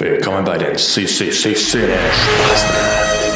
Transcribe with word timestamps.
Willkommen 0.00 0.44
bei 0.44 0.56
den 0.56 0.76
CCC 0.76 1.56
Spasten. 1.56 3.27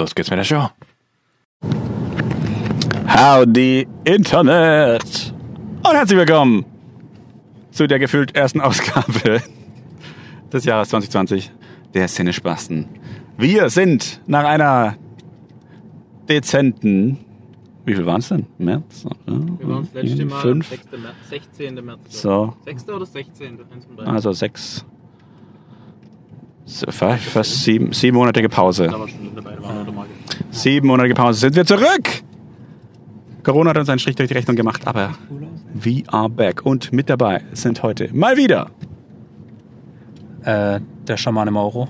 Los 0.00 0.14
geht's 0.14 0.30
mit 0.30 0.38
der 0.38 0.44
Show. 0.44 0.70
Howdy 3.06 3.86
Internet! 4.04 5.34
Und 5.82 5.92
herzlich 5.92 6.18
willkommen 6.18 6.64
zu 7.70 7.86
der 7.86 7.98
gefühlt 7.98 8.34
ersten 8.34 8.62
Ausgabe 8.62 9.42
des 10.52 10.64
Jahres 10.64 10.88
2020 10.88 11.52
der 11.92 12.08
Sinnespasten. 12.08 12.88
Wir 13.36 13.68
sind 13.68 14.22
nach 14.26 14.44
einer 14.44 14.96
dezenten, 16.30 17.18
wie 17.84 17.94
viel 17.94 18.06
waren 18.06 18.20
es 18.20 18.28
denn? 18.28 18.46
März? 18.56 19.04
Wir 19.26 19.68
waren 19.68 19.88
das 19.92 20.02
letzte 20.02 20.24
Mal 20.24 20.40
Fünf. 20.40 20.72
am 20.72 20.78
6. 20.78 20.92
März, 20.92 21.14
16. 21.28 21.84
März. 21.84 22.00
So. 22.08 22.54
6. 22.64 22.88
oder 22.88 23.04
16. 23.04 23.58
Eins 23.70 23.84
von 23.84 23.96
beiden. 23.96 24.14
Also 24.14 24.32
sechs, 24.32 24.86
fast 26.90 27.62
sieben, 27.64 27.92
siebenmonatige 27.92 28.48
Pause. 28.48 28.92
Siebenmonatige 30.50 31.14
Pause 31.14 31.40
sind 31.40 31.56
wir 31.56 31.66
zurück! 31.66 32.22
Corona 33.42 33.70
hat 33.70 33.78
uns 33.78 33.88
einen 33.88 33.98
Strich 33.98 34.16
durch 34.16 34.28
die 34.28 34.34
Rechnung 34.34 34.56
gemacht, 34.56 34.86
aber 34.86 35.14
we 35.72 36.02
are 36.08 36.28
back. 36.28 36.64
Und 36.64 36.92
mit 36.92 37.08
dabei 37.08 37.42
sind 37.52 37.82
heute 37.82 38.10
mal 38.14 38.36
wieder 38.36 38.70
Äh, 40.44 40.80
der 41.06 41.16
Schamane 41.16 41.50
Mauro. 41.50 41.88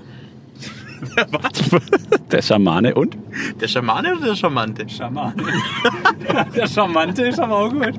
der 2.31 2.41
Schamane 2.41 2.93
und 2.95 3.17
Der 3.59 3.67
Schamane 3.67 4.15
oder 4.15 4.27
der 4.27 4.35
Charmante? 4.35 4.87
Schamane. 4.87 5.33
der 6.55 6.67
Charmante 6.67 7.23
ist 7.23 7.39
aber 7.39 7.57
auch 7.57 7.69
gut. 7.71 7.95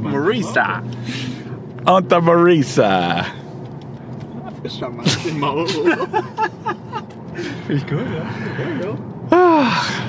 Marisa. 0.00 0.82
und 1.84 2.10
der 2.10 2.20
Marisa. 2.22 3.24
Der 4.62 4.70
Charmante 4.70 5.32
Mauro. 5.38 5.66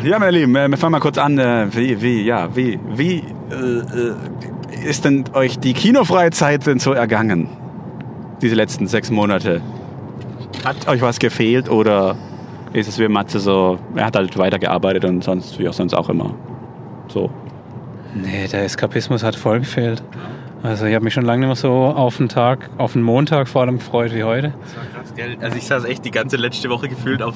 Ja, 0.04 0.20
meine 0.20 0.32
Lieben, 0.32 0.56
äh, 0.56 0.68
wir 0.68 0.78
fangen 0.78 0.92
mal 0.92 1.00
kurz 1.00 1.18
an. 1.18 1.38
Äh, 1.38 1.68
wie, 1.72 2.02
wie, 2.02 2.22
ja, 2.24 2.56
wie, 2.56 2.80
wie 2.94 3.24
äh, 3.52 3.56
äh, 3.56 4.86
ist 4.86 5.06
denn 5.06 5.24
euch 5.34 5.60
die 5.60 5.74
kinofreie 5.74 6.32
Zeit 6.32 6.68
denn 6.68 6.80
so 6.80 6.94
ergangen? 6.94 7.48
Diese 8.42 8.56
letzten 8.56 8.88
sechs 8.88 9.10
Monate. 9.10 9.62
Hat 10.66 10.88
euch 10.88 11.02
was 11.02 11.20
gefehlt 11.20 11.70
oder 11.70 12.16
ist 12.74 12.88
es 12.88 13.00
wie 13.00 13.08
Matze 13.08 13.40
so, 13.40 13.80
er 13.96 14.06
hat 14.06 14.16
halt 14.16 14.38
weitergearbeitet 14.38 15.06
und 15.06 15.24
sonst, 15.24 15.58
wie 15.60 15.70
auch 15.70 15.74
sonst 15.74 15.94
auch 15.94 16.10
immer. 16.10 16.34
So. 17.08 17.30
Nee, 18.14 18.48
der 18.48 18.66
Eskapismus 18.66 19.24
hat 19.24 19.36
voll 19.36 19.60
gefehlt. 19.60 20.04
Also 20.64 20.86
ich 20.86 20.96
habe 20.96 21.04
mich 21.04 21.14
schon 21.14 21.26
lange 21.26 21.42
nicht 21.42 21.48
mehr 21.48 21.56
so 21.58 21.74
auf 21.74 22.18
den 22.18 22.30
Tag, 22.30 22.70
auf 22.78 22.94
den 22.94 23.02
Montag 23.02 23.50
vor 23.50 23.62
allem 23.62 23.80
gefreut 23.80 24.14
wie 24.16 24.24
heute. 24.24 24.54
Das 24.62 24.78
war 24.78 24.86
krass, 24.86 25.14
gell? 25.14 25.38
Also 25.42 25.58
ich 25.58 25.68
saß 25.68 25.84
echt 25.84 26.06
die 26.06 26.12
ganze 26.12 26.38
letzte 26.38 26.70
Woche 26.70 26.88
gefühlt 26.88 27.22
auf... 27.22 27.36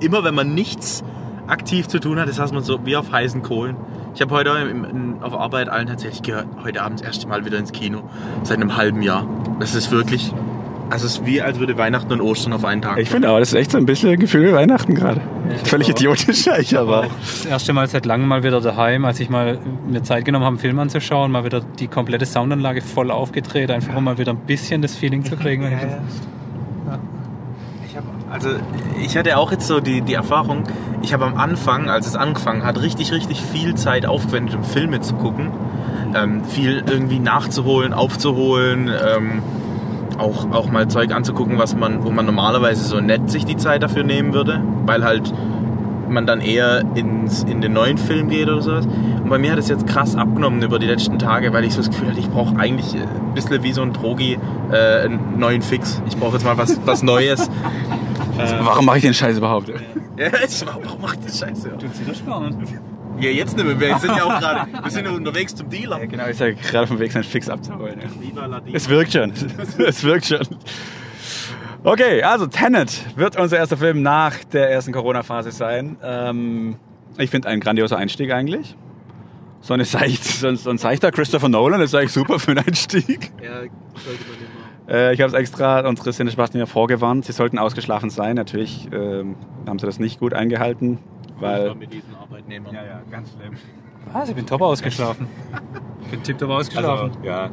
Immer 0.00 0.24
wenn 0.24 0.34
man 0.34 0.54
nichts 0.54 1.04
aktiv 1.46 1.86
zu 1.86 2.00
tun 2.00 2.18
hatte, 2.18 2.32
saß 2.32 2.52
man 2.52 2.64
so 2.64 2.84
wie 2.84 2.96
auf 2.96 3.12
heißen 3.12 3.42
Kohlen. 3.42 3.76
Ich 4.14 4.20
habe 4.20 4.34
heute 4.34 4.50
im, 4.50 4.84
im, 4.84 5.22
auf 5.22 5.34
Arbeit 5.34 5.68
allen 5.68 5.86
tatsächlich 5.86 6.22
gehört, 6.22 6.46
heute 6.64 6.82
Abend 6.82 6.98
das 6.98 7.06
erste 7.06 7.28
Mal 7.28 7.44
wieder 7.44 7.58
ins 7.58 7.70
Kino. 7.70 8.02
Seit 8.42 8.56
einem 8.56 8.76
halben 8.76 9.02
Jahr. 9.02 9.24
Das 9.60 9.76
ist 9.76 9.92
wirklich... 9.92 10.34
Also 10.90 11.04
es 11.06 11.18
ist 11.18 11.26
wie, 11.26 11.42
als 11.42 11.58
würde 11.58 11.76
Weihnachten 11.76 12.10
und 12.12 12.20
Ostern 12.22 12.52
auf 12.54 12.64
einen 12.64 12.80
Tag 12.80 12.98
Ich 12.98 13.10
finde 13.10 13.28
aber, 13.28 13.40
das 13.40 13.48
ist 13.52 13.54
echt 13.58 13.72
so 13.72 13.78
ein 13.78 13.84
bisschen 13.84 14.08
ein 14.10 14.18
Gefühl 14.18 14.48
wie 14.48 14.52
Weihnachten 14.54 14.94
gerade. 14.94 15.20
Völlig 15.64 15.90
idiotisch, 15.90 16.46
ich 16.58 16.78
aber. 16.78 17.06
Das 17.20 17.44
erste 17.44 17.72
Mal 17.74 17.86
seit 17.88 18.06
langem 18.06 18.26
mal 18.28 18.42
wieder 18.42 18.60
daheim, 18.60 19.04
als 19.04 19.20
ich 19.20 19.28
mal 19.28 19.58
mir 19.86 20.02
Zeit 20.02 20.24
genommen 20.24 20.44
habe, 20.46 20.54
einen 20.54 20.60
Film 20.60 20.78
anzuschauen, 20.78 21.30
mal 21.30 21.44
wieder 21.44 21.60
die 21.78 21.88
komplette 21.88 22.24
Soundanlage 22.24 22.80
voll 22.80 23.10
aufgedreht, 23.10 23.70
einfach 23.70 23.94
um 23.96 24.04
mal 24.04 24.16
wieder 24.18 24.32
ein 24.32 24.38
bisschen 24.46 24.80
das 24.80 24.96
Feeling 24.96 25.24
zu 25.24 25.36
kriegen. 25.36 25.64
wenn 25.64 25.72
ich- 25.74 25.78
Ich 27.90 27.96
hab, 27.96 28.04
also 28.30 28.50
ich 29.02 29.16
hatte 29.16 29.36
auch 29.36 29.50
jetzt 29.52 29.66
so 29.66 29.80
die, 29.80 30.00
die 30.02 30.14
Erfahrung, 30.14 30.64
ich 31.02 31.12
habe 31.12 31.24
am 31.26 31.36
Anfang, 31.36 31.88
als 31.90 32.06
es 32.06 32.16
angefangen 32.16 32.64
hat, 32.64 32.80
richtig, 32.80 33.12
richtig 33.12 33.42
viel 33.42 33.74
Zeit 33.74 34.06
aufgewendet, 34.06 34.54
um 34.54 34.64
Filme 34.64 35.00
zu 35.00 35.14
gucken. 35.14 35.50
Ähm, 36.14 36.42
viel 36.44 36.82
irgendwie 36.88 37.18
nachzuholen, 37.18 37.92
aufzuholen, 37.92 38.88
ähm, 38.88 39.42
auch, 40.18 40.50
auch 40.50 40.70
mal 40.70 40.88
Zeug 40.88 41.12
anzugucken, 41.12 41.58
was 41.58 41.76
man, 41.76 42.04
wo 42.04 42.10
man 42.10 42.26
normalerweise 42.26 42.84
so 42.84 43.00
nett 43.00 43.30
sich 43.30 43.44
die 43.44 43.56
Zeit 43.56 43.82
dafür 43.82 44.04
nehmen 44.04 44.34
würde, 44.34 44.60
weil 44.84 45.04
halt 45.04 45.32
man 46.08 46.26
dann 46.26 46.40
eher 46.40 46.82
ins, 46.94 47.42
in 47.42 47.60
den 47.60 47.72
neuen 47.72 47.98
Film 47.98 48.28
geht 48.28 48.48
oder 48.48 48.62
sowas. 48.62 48.86
Und 48.86 49.28
bei 49.28 49.38
mir 49.38 49.52
hat 49.52 49.58
es 49.58 49.68
jetzt 49.68 49.86
krass 49.86 50.16
abgenommen 50.16 50.62
über 50.62 50.78
die 50.78 50.86
letzten 50.86 51.18
Tage, 51.18 51.52
weil 51.52 51.64
ich 51.64 51.74
so 51.74 51.78
das 51.78 51.90
Gefühl 51.90 52.08
hatte, 52.08 52.20
ich 52.20 52.30
brauche 52.30 52.56
eigentlich 52.58 52.94
ein 52.94 53.34
bisschen 53.34 53.62
wie 53.62 53.72
so 53.72 53.82
ein 53.82 53.92
Drogi 53.92 54.38
äh, 54.72 55.04
einen 55.04 55.38
neuen 55.38 55.62
Fix. 55.62 56.02
Ich 56.08 56.16
brauche 56.16 56.34
jetzt 56.34 56.44
mal 56.44 56.56
was, 56.56 56.80
was 56.86 57.02
Neues. 57.02 57.50
Warum 58.62 58.86
mache 58.86 58.98
ich 58.98 59.02
den 59.02 59.14
Scheiß 59.14 59.38
überhaupt? 59.38 59.68
Ja, 59.68 59.74
ich, 60.46 60.64
warum 60.64 61.00
macht 61.00 61.24
das 61.24 61.38
Scheiße? 61.38 61.70
Tut 61.70 61.94
sie 61.94 62.04
das 62.04 62.24
gar 62.24 62.40
nicht. 62.40 62.56
Ja, 63.20 63.30
jetzt 63.30 63.56
nicht 63.56 63.66
mehr. 63.66 63.78
Wir 63.80 63.98
sind 63.98 64.16
ja 64.16 64.24
auch 64.24 64.38
gerade, 64.40 64.70
wir 64.82 64.90
sind 64.90 65.06
unterwegs 65.08 65.54
zum 65.54 65.68
Dealer. 65.68 65.98
Ja, 66.00 66.06
genau, 66.06 66.26
ich 66.28 66.36
sage 66.36 66.54
gerade 66.54 66.82
auf 66.84 66.88
dem 66.88 66.98
Weg, 67.00 67.10
seinen 67.12 67.24
Fix 67.24 67.48
abzuholen. 67.48 68.00
Ja. 68.00 68.60
Es 68.72 68.88
wirkt 68.88 69.12
schon. 69.12 69.32
es 69.86 70.04
wirkt 70.04 70.26
schon. 70.26 70.46
Okay, 71.84 72.22
also 72.22 72.46
Tenet 72.46 73.16
wird 73.16 73.38
unser 73.38 73.56
erster 73.58 73.76
Film 73.76 74.02
nach 74.02 74.34
der 74.52 74.70
ersten 74.70 74.92
Corona-Phase 74.92 75.52
sein. 75.52 75.96
Ähm, 76.02 76.76
ich 77.18 77.30
finde 77.30 77.48
ein 77.48 77.60
grandioser 77.60 77.96
Einstieg 77.96 78.32
eigentlich. 78.32 78.76
So, 79.60 79.74
eine 79.74 79.84
seicht, 79.84 80.24
so, 80.24 80.48
ein- 80.48 80.56
so 80.56 80.70
ein 80.70 80.78
seichter 80.78 81.10
Christopher 81.10 81.48
Nolan 81.48 81.80
ist 81.80 81.94
eigentlich 81.94 82.12
super 82.12 82.38
für 82.38 82.52
einen 82.52 82.64
Einstieg. 82.66 83.32
Ja, 83.42 83.60
sollte 83.60 83.70
man 84.28 84.38
immer. 84.86 84.94
Äh, 84.94 85.14
ich 85.14 85.20
habe 85.20 85.28
es 85.28 85.34
extra 85.34 85.86
unsere 85.88 86.12
Sinnespasten 86.12 86.58
ja 86.60 86.66
vorgewarnt. 86.66 87.24
Sie 87.24 87.32
sollten 87.32 87.58
ausgeschlafen 87.58 88.10
sein. 88.10 88.36
Natürlich 88.36 88.88
ähm, 88.92 89.34
haben 89.66 89.78
sie 89.78 89.86
das 89.86 89.98
nicht 89.98 90.18
gut 90.20 90.32
eingehalten, 90.34 90.98
weil... 91.40 91.74
mit 91.74 91.92
diesen 91.92 92.14
Arbeitnehmern. 92.14 92.74
ja, 92.74 92.82
ganz 93.10 93.30
schlimm. 93.32 93.54
Was? 94.12 94.28
Ich 94.28 94.34
bin 94.34 94.46
top 94.46 94.62
ausgeschlafen. 94.62 95.26
Ich 96.00 96.12
bin 96.12 96.22
tipptopp 96.22 96.48
ausgeschlafen. 96.48 97.10
Also, 97.10 97.22
ja. 97.22 97.50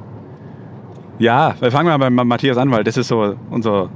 Ja, 1.19 1.55
wir 1.59 1.71
fangen 1.71 1.89
mal 1.89 1.97
bei 1.97 2.09
Matthias 2.09 2.57
an, 2.57 2.71
weil 2.71 2.85
das 2.85 2.95
ist 2.95 3.09
so 3.09 3.35
unser, 3.49 3.89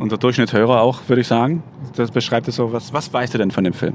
unser 0.00 0.18
Durchschnittshörer 0.18 0.80
auch, 0.80 1.00
würde 1.06 1.20
ich 1.20 1.28
sagen. 1.28 1.62
Das 1.94 2.10
beschreibt 2.10 2.48
es 2.48 2.56
so. 2.56 2.72
Was, 2.72 2.92
was 2.92 3.12
weißt 3.12 3.34
du 3.34 3.38
denn 3.38 3.52
von 3.52 3.62
dem 3.62 3.72
Film? 3.72 3.94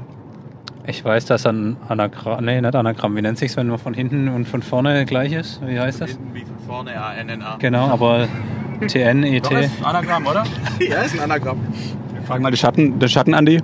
Ich 0.86 1.04
weiß, 1.04 1.26
dass 1.26 1.44
ein 1.44 1.76
Anagramm, 1.88 2.44
nee, 2.44 2.60
nicht 2.60 2.74
Anagramm, 2.74 3.14
wie 3.16 3.20
nennt 3.20 3.36
sich's, 3.36 3.58
wenn 3.58 3.66
man 3.66 3.78
von 3.78 3.92
hinten 3.92 4.28
und 4.28 4.46
von 4.46 4.62
vorne 4.62 5.04
gleich 5.04 5.32
ist? 5.32 5.60
Wie 5.66 5.78
heißt 5.78 6.00
das? 6.00 6.12
Hinten 6.12 6.32
wie 6.32 6.44
von 6.44 6.58
vorne 6.66 6.92
ANNA. 6.98 7.56
Genau, 7.58 7.88
aber 7.88 8.28
TN, 8.86 9.24
ET. 9.24 9.50
Anagramm, 9.82 10.26
oder? 10.26 10.44
Ja, 10.78 11.02
ist 11.02 11.14
ein 11.14 11.24
Anagramm. 11.24 11.58
Frag 12.26 12.40
mal 12.40 12.50
den 12.50 12.56
Schatten, 12.56 12.98
den 12.98 13.08
Schatten 13.08 13.34
Andi. 13.34 13.60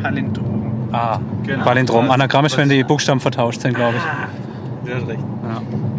Palindrom. 0.00 0.59
Ah, 0.92 1.18
Genau. 1.44 1.64
Palindrom. 1.64 2.06
Was- 2.08 2.14
Anagramm 2.14 2.44
ist, 2.46 2.56
wenn 2.56 2.68
die 2.68 2.82
Buchstaben 2.84 3.20
vertauscht 3.20 3.60
sind, 3.60 3.74
glaube 3.74 3.94
ich. 3.96 4.88
Du 4.90 4.94
hast 4.96 5.08
recht. 5.08 5.20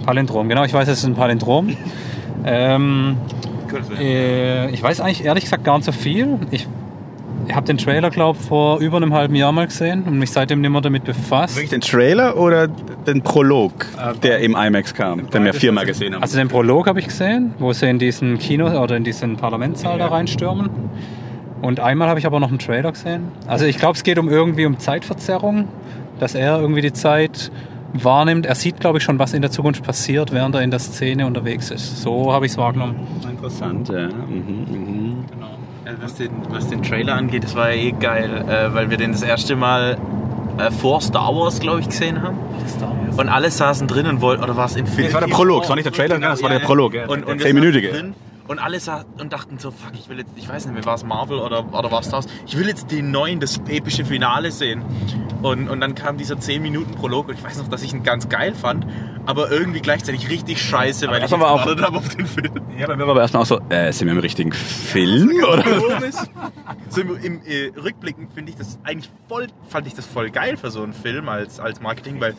Palindrom, 0.05 0.49
genau, 0.49 0.63
ich 0.63 0.73
weiß, 0.73 0.87
es 0.87 0.99
ist 0.99 1.05
ein 1.05 1.13
Palindrom. 1.15 1.75
ähm, 2.45 3.17
äh, 3.99 4.69
ich 4.71 4.81
weiß 4.81 4.99
eigentlich 5.01 5.23
ehrlich 5.23 5.43
gesagt 5.45 5.63
gar 5.63 5.77
nicht 5.77 5.85
so 5.85 5.91
viel. 5.91 6.39
Ich, 6.51 6.67
ich 7.47 7.55
habe 7.55 7.65
den 7.65 7.77
Trailer, 7.77 8.09
glaube 8.09 8.37
ich, 8.41 8.47
vor 8.47 8.79
über 8.79 8.97
einem 8.97 9.13
halben 9.13 9.35
Jahr 9.35 9.51
mal 9.51 9.65
gesehen 9.67 10.03
und 10.03 10.17
mich 10.19 10.31
seitdem 10.31 10.61
nicht 10.61 10.69
mehr 10.71 10.81
damit 10.81 11.03
befasst. 11.03 11.55
Wirklich 11.55 11.69
den 11.71 11.81
Trailer 11.81 12.37
oder 12.37 12.67
den 12.67 13.21
Prolog, 13.21 13.85
der 14.23 14.39
im 14.39 14.55
IMAX 14.55 14.93
kam, 14.93 15.29
den 15.29 15.43
wir 15.45 15.53
viermal 15.53 15.85
gesehen 15.85 16.13
haben? 16.13 16.21
Also 16.21 16.37
den 16.37 16.47
Prolog 16.49 16.87
habe 16.87 16.99
ich 16.99 17.07
gesehen, 17.07 17.53
wo 17.59 17.71
sie 17.73 17.89
in 17.89 17.97
diesen 17.99 18.37
Kino 18.37 18.67
oder 18.81 18.95
in 18.97 19.03
diesen 19.03 19.37
Parlamentssaal 19.37 19.97
da 19.97 20.07
reinstürmen. 20.07 20.69
Und 21.61 21.79
einmal 21.79 22.09
habe 22.09 22.19
ich 22.19 22.25
aber 22.25 22.39
noch 22.39 22.49
einen 22.49 22.59
Trailer 22.59 22.91
gesehen. 22.91 23.27
Also 23.47 23.65
ich 23.65 23.77
glaube, 23.77 23.95
es 23.95 24.03
geht 24.03 24.17
um 24.17 24.29
irgendwie 24.29 24.65
um 24.65 24.79
Zeitverzerrung, 24.79 25.67
dass 26.19 26.35
er 26.35 26.59
irgendwie 26.59 26.81
die 26.81 26.93
Zeit 26.93 27.51
wahrnimmt. 27.93 28.45
Er 28.45 28.55
sieht, 28.55 28.79
glaube 28.79 28.97
ich, 28.97 29.03
schon, 29.03 29.19
was 29.19 29.33
in 29.33 29.41
der 29.41 29.51
Zukunft 29.51 29.83
passiert, 29.83 30.31
während 30.31 30.55
er 30.55 30.61
in 30.61 30.71
der 30.71 30.79
Szene 30.79 31.25
unterwegs 31.25 31.69
ist. 31.69 32.01
So 32.01 32.33
habe 32.33 32.45
ich 32.45 32.53
es 32.53 32.57
wahrgenommen. 32.57 32.95
Interessant, 33.29 33.89
ja. 33.89 34.07
Mhm, 34.07 34.65
mhm. 34.69 35.25
Genau. 35.29 35.47
Was, 36.01 36.15
den, 36.15 36.29
was 36.49 36.67
den 36.69 36.83
Trailer 36.83 37.15
angeht, 37.15 37.43
das 37.43 37.55
war 37.55 37.71
ja 37.71 37.81
eh 37.81 37.91
geil, 37.91 38.45
äh, 38.47 38.73
weil 38.73 38.89
wir 38.89 38.97
den 38.97 39.11
das 39.11 39.23
erste 39.23 39.55
Mal 39.55 39.97
äh, 40.57 40.71
vor 40.71 41.01
Star 41.01 41.35
Wars, 41.35 41.59
glaube 41.59 41.81
ich, 41.81 41.89
gesehen 41.89 42.21
haben. 42.21 42.37
Und 43.17 43.29
alle 43.29 43.51
saßen 43.51 43.87
drin 43.87 44.07
und 44.07 44.21
wollten, 44.21 44.43
oder 44.43 44.55
war 44.55 44.67
es 44.67 44.75
Infinity? 44.75 45.05
Das 45.05 45.13
war 45.13 45.27
der 45.27 45.33
Prolog, 45.33 45.61
das 45.61 45.69
war 45.69 45.75
nicht 45.75 45.85
der 45.85 45.91
Trailer, 45.91 46.17
das 46.19 46.41
war 46.41 46.49
der 46.49 46.59
Prolog, 46.59 46.93
ja. 46.93 47.07
Und, 47.07 47.25
und 47.25 47.41
zehnminütige. 47.41 48.13
Und 48.47 48.59
alle 48.59 48.79
und 49.19 49.31
dachten 49.31 49.59
so, 49.59 49.71
fuck, 49.71 49.91
ich 49.93 50.09
will 50.09 50.17
jetzt, 50.17 50.31
ich 50.35 50.49
weiß 50.49 50.65
nicht 50.65 50.73
mehr, 50.73 50.83
war 50.85 50.95
es 50.95 51.03
Marvel 51.05 51.39
oder, 51.39 51.73
oder 51.73 51.91
war 51.91 52.01
es 52.01 52.09
das? 52.09 52.25
Ich 52.45 52.57
will 52.57 52.67
jetzt 52.67 52.91
den 52.91 53.11
neuen, 53.11 53.39
das 53.39 53.59
epische 53.67 54.03
Finale 54.03 54.51
sehen. 54.51 54.81
Und, 55.41 55.69
und 55.69 55.79
dann 55.81 55.95
kam 55.95 56.17
dieser 56.17 56.39
10 56.39 56.61
Minuten 56.61 56.93
Prolog 56.95 57.29
und 57.29 57.35
ich 57.35 57.43
weiß 57.43 57.57
noch, 57.59 57.67
dass 57.67 57.81
ich 57.83 57.93
ihn 57.93 58.03
ganz 58.03 58.29
geil 58.29 58.53
fand, 58.53 58.85
aber 59.25 59.49
irgendwie 59.51 59.79
gleichzeitig 59.81 60.29
richtig 60.29 60.61
scheiße, 60.61 61.07
weil 61.07 61.23
ich 61.23 61.33
aber 61.33 61.49
auch- 61.51 61.61
gewartet 61.63 61.85
habe 61.85 61.97
auf 61.97 62.09
den 62.09 62.25
Film. 62.27 62.51
Ja, 62.77 62.87
bei 62.87 62.95
mir 62.95 63.03
war 63.03 63.11
aber 63.11 63.21
erstmal 63.21 63.43
auch 63.43 63.47
so, 63.47 63.59
äh, 63.69 63.91
sind 63.93 64.07
wir 64.07 64.13
im 64.13 64.19
richtigen 64.19 64.51
Film? 64.51 65.31
Oder? 65.51 65.63
Komisch. 65.63 66.15
So 66.93 66.99
im, 67.01 67.15
im 67.23 67.41
äh, 67.45 67.71
Rückblicken 67.79 68.27
finde 68.29 68.51
ich 68.51 68.57
das 68.57 68.77
eigentlich 68.83 69.09
voll, 69.29 69.47
fand 69.69 69.87
ich 69.87 69.93
das 69.93 70.05
voll 70.05 70.29
geil 70.29 70.57
für 70.57 70.69
so 70.71 70.83
einen 70.83 70.91
Film 70.91 71.29
als, 71.29 71.57
als 71.59 71.79
Marketing, 71.79 72.19
weil 72.19 72.35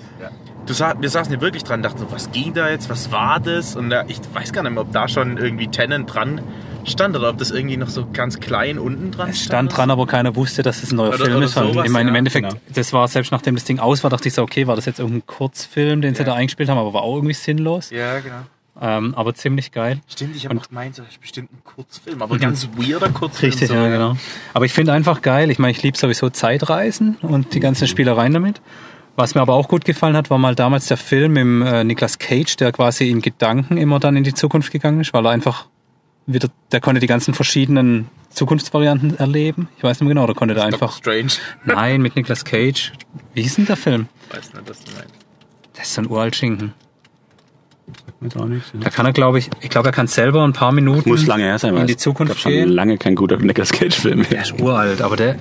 du 0.66 0.74
sa 0.74 0.94
wir 1.00 1.08
saßen 1.08 1.32
ja 1.32 1.40
wirklich 1.40 1.64
dran, 1.64 1.82
dachten 1.82 1.98
so, 1.98 2.12
was 2.12 2.30
ging 2.32 2.52
da 2.52 2.68
jetzt, 2.68 2.90
was 2.90 3.10
war 3.10 3.40
das? 3.40 3.76
Und 3.76 3.88
da, 3.88 4.04
ich 4.08 4.20
weiß 4.34 4.52
gar 4.52 4.62
nicht 4.62 4.72
mehr, 4.72 4.82
ob 4.82 4.92
da 4.92 5.08
schon 5.08 5.38
irgendwie 5.38 5.68
Tennant 5.68 6.12
dran 6.12 6.42
stand 6.84 7.16
oder 7.16 7.30
ob 7.30 7.38
das 7.38 7.50
irgendwie 7.50 7.78
noch 7.78 7.88
so 7.88 8.06
ganz 8.12 8.40
klein 8.40 8.78
unten 8.78 9.10
dran 9.10 9.30
Es 9.30 9.42
stand 9.42 9.74
dran, 9.74 9.90
aber 9.90 10.06
keiner 10.06 10.36
wusste, 10.36 10.62
dass 10.62 10.82
es 10.82 10.92
ein 10.92 10.96
neuer 10.96 11.08
Oder- 11.14 11.24
Film 11.24 11.36
oder 11.36 11.46
ist. 11.46 11.56
Und 11.56 11.72
sowas, 11.72 11.86
ich 11.86 11.90
meine, 11.92 12.10
im 12.10 12.14
ja, 12.14 12.18
Endeffekt, 12.18 12.48
genau. 12.50 12.60
das 12.74 12.92
war 12.92 13.08
selbst 13.08 13.32
nachdem 13.32 13.54
das 13.54 13.64
Ding 13.64 13.78
aus 13.78 14.02
war, 14.02 14.10
dachte 14.10 14.28
ich 14.28 14.34
so, 14.34 14.42
okay, 14.42 14.66
war 14.66 14.76
das 14.76 14.84
jetzt 14.84 14.98
irgendein 14.98 15.26
Kurzfilm, 15.26 16.02
den 16.02 16.14
sie 16.14 16.20
Ja. 16.22 16.26
da 16.26 16.34
eingespielt 16.34 16.68
haben, 16.68 16.76
aber 16.78 16.92
war 16.92 17.02
auch 17.02 17.14
irgendwie 17.16 17.34
sinnlos. 17.34 17.88
Ja, 17.90 18.20
genau. 18.20 18.42
Ähm, 18.80 19.14
aber 19.14 19.34
ziemlich 19.34 19.70
geil. 19.70 20.00
Stimmt, 20.08 20.34
ich 20.34 20.46
habe 20.46 20.54
noch 20.54 20.68
gemeint, 20.68 20.98
das 20.98 21.06
ist 21.06 21.20
bestimmt 21.20 21.52
ein 21.52 21.62
Kurzfilm, 21.62 22.22
aber 22.22 22.34
ein 22.34 22.40
ganz 22.40 22.68
weirder 22.76 23.10
Kurzfilm. 23.10 23.50
Richtig, 23.50 23.68
so, 23.68 23.74
ja, 23.74 23.88
genau. 23.88 24.16
Aber 24.54 24.64
ich 24.64 24.72
finde 24.72 24.92
einfach 24.92 25.20
geil, 25.20 25.50
ich 25.50 25.58
meine, 25.58 25.72
ich 25.72 25.82
liebe 25.82 25.98
sowieso 25.98 26.30
Zeitreisen 26.30 27.16
und 27.20 27.54
die 27.54 27.60
ganzen 27.60 27.86
Spielereien 27.86 28.32
damit. 28.32 28.62
Was 29.14 29.34
mir 29.34 29.42
aber 29.42 29.52
auch 29.52 29.68
gut 29.68 29.84
gefallen 29.84 30.16
hat, 30.16 30.30
war 30.30 30.38
mal 30.38 30.54
damals 30.54 30.86
der 30.86 30.96
Film 30.96 31.34
mit 31.34 31.68
äh, 31.68 31.84
Nicolas 31.84 32.18
Cage, 32.18 32.56
der 32.56 32.72
quasi 32.72 33.10
in 33.10 33.20
Gedanken 33.20 33.76
immer 33.76 34.00
dann 34.00 34.16
in 34.16 34.24
die 34.24 34.32
Zukunft 34.32 34.72
gegangen 34.72 35.00
ist, 35.00 35.12
weil 35.12 35.26
er 35.26 35.32
einfach 35.32 35.66
wieder, 36.24 36.48
der 36.70 36.80
konnte 36.80 37.00
die 37.00 37.06
ganzen 37.06 37.34
verschiedenen 37.34 38.08
Zukunftsvarianten 38.30 39.18
erleben. 39.18 39.68
Ich 39.76 39.84
weiß 39.84 40.00
nicht 40.00 40.06
mehr 40.06 40.14
genau, 40.14 40.24
oder 40.24 40.34
konnte 40.34 40.54
der 40.54 40.64
einfach. 40.64 40.96
Strange. 40.96 41.32
Nein, 41.64 42.00
mit 42.00 42.16
Nicolas 42.16 42.44
Cage. 42.44 42.92
Wie 43.34 43.42
hieß 43.42 43.56
denn 43.56 43.66
der 43.66 43.76
Film? 43.76 44.08
Weiß 44.30 44.54
nicht, 44.54 44.68
was 44.68 44.82
du 44.82 44.92
meinst. 44.92 45.14
Das 45.74 45.88
ist 45.88 45.94
so 45.94 46.02
ein 46.02 46.08
Uralt-Schinken. 46.08 46.72
Weiß 48.22 48.36
auch 48.36 48.46
nicht. 48.46 48.72
Da 48.80 48.90
kann 48.90 49.04
er, 49.06 49.12
glaube 49.12 49.38
ich, 49.38 49.50
ich 49.60 49.70
glaube, 49.70 49.88
er 49.88 49.92
kann 49.92 50.06
selber 50.06 50.44
ein 50.44 50.52
paar 50.52 50.72
Minuten 50.72 51.10
Muss 51.10 51.26
lange 51.26 51.44
her 51.44 51.58
sein. 51.58 51.76
in 51.76 51.86
die 51.86 51.96
Zukunft 51.96 52.38
schon 52.38 52.52
gehen. 52.52 52.68
lange 52.68 52.96
kein 52.98 53.14
guter 53.14 53.36
Nicolas 53.38 53.72
Cage-Film 53.72 54.20
mehr. 54.20 54.28
Der 54.28 54.42
ist 54.42 54.60
uralt, 54.60 55.02
aber 55.02 55.16
der. 55.16 55.36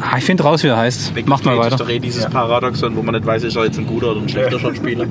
Ah, 0.00 0.18
ich 0.18 0.24
finde 0.24 0.42
raus, 0.42 0.62
wie 0.62 0.68
er 0.68 0.76
heißt. 0.76 1.14
Macht 1.26 1.44
mal 1.44 1.52
Cage 1.52 1.64
weiter. 1.64 1.74
ist 1.74 1.80
doch 1.80 1.88
eh 1.88 1.98
dieses 1.98 2.26
Paradoxon, 2.26 2.94
wo 2.96 3.02
man 3.02 3.14
nicht 3.14 3.26
weiß, 3.26 3.44
ist 3.44 3.56
er 3.56 3.64
jetzt 3.64 3.78
ein 3.78 3.86
guter 3.86 4.12
oder 4.12 4.20
ein 4.20 4.28
schlechter 4.28 4.58
Schauspieler. 4.58 5.06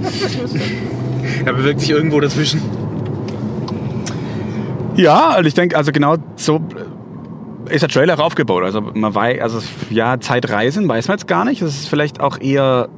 er 1.46 1.54
bewirkt 1.54 1.82
sich 1.82 1.90
irgendwo 1.90 2.20
dazwischen. 2.20 2.62
Ja, 4.96 5.30
also 5.30 5.48
ich 5.48 5.54
denke, 5.54 5.78
also 5.78 5.92
genau 5.92 6.18
so 6.36 6.62
ist 7.70 7.82
der 7.82 7.90
Trailer 7.90 8.20
aufgebaut. 8.20 8.64
Also 8.64 8.82
man 8.82 9.14
weiß, 9.14 9.42
also 9.42 9.60
ja, 9.90 10.20
Zeitreisen 10.20 10.88
weiß 10.88 11.08
man 11.08 11.18
jetzt 11.18 11.28
gar 11.28 11.46
nicht. 11.46 11.62
Es 11.62 11.82
ist 11.82 11.90
vielleicht 11.90 12.20
auch 12.20 12.40
eher, 12.40 12.90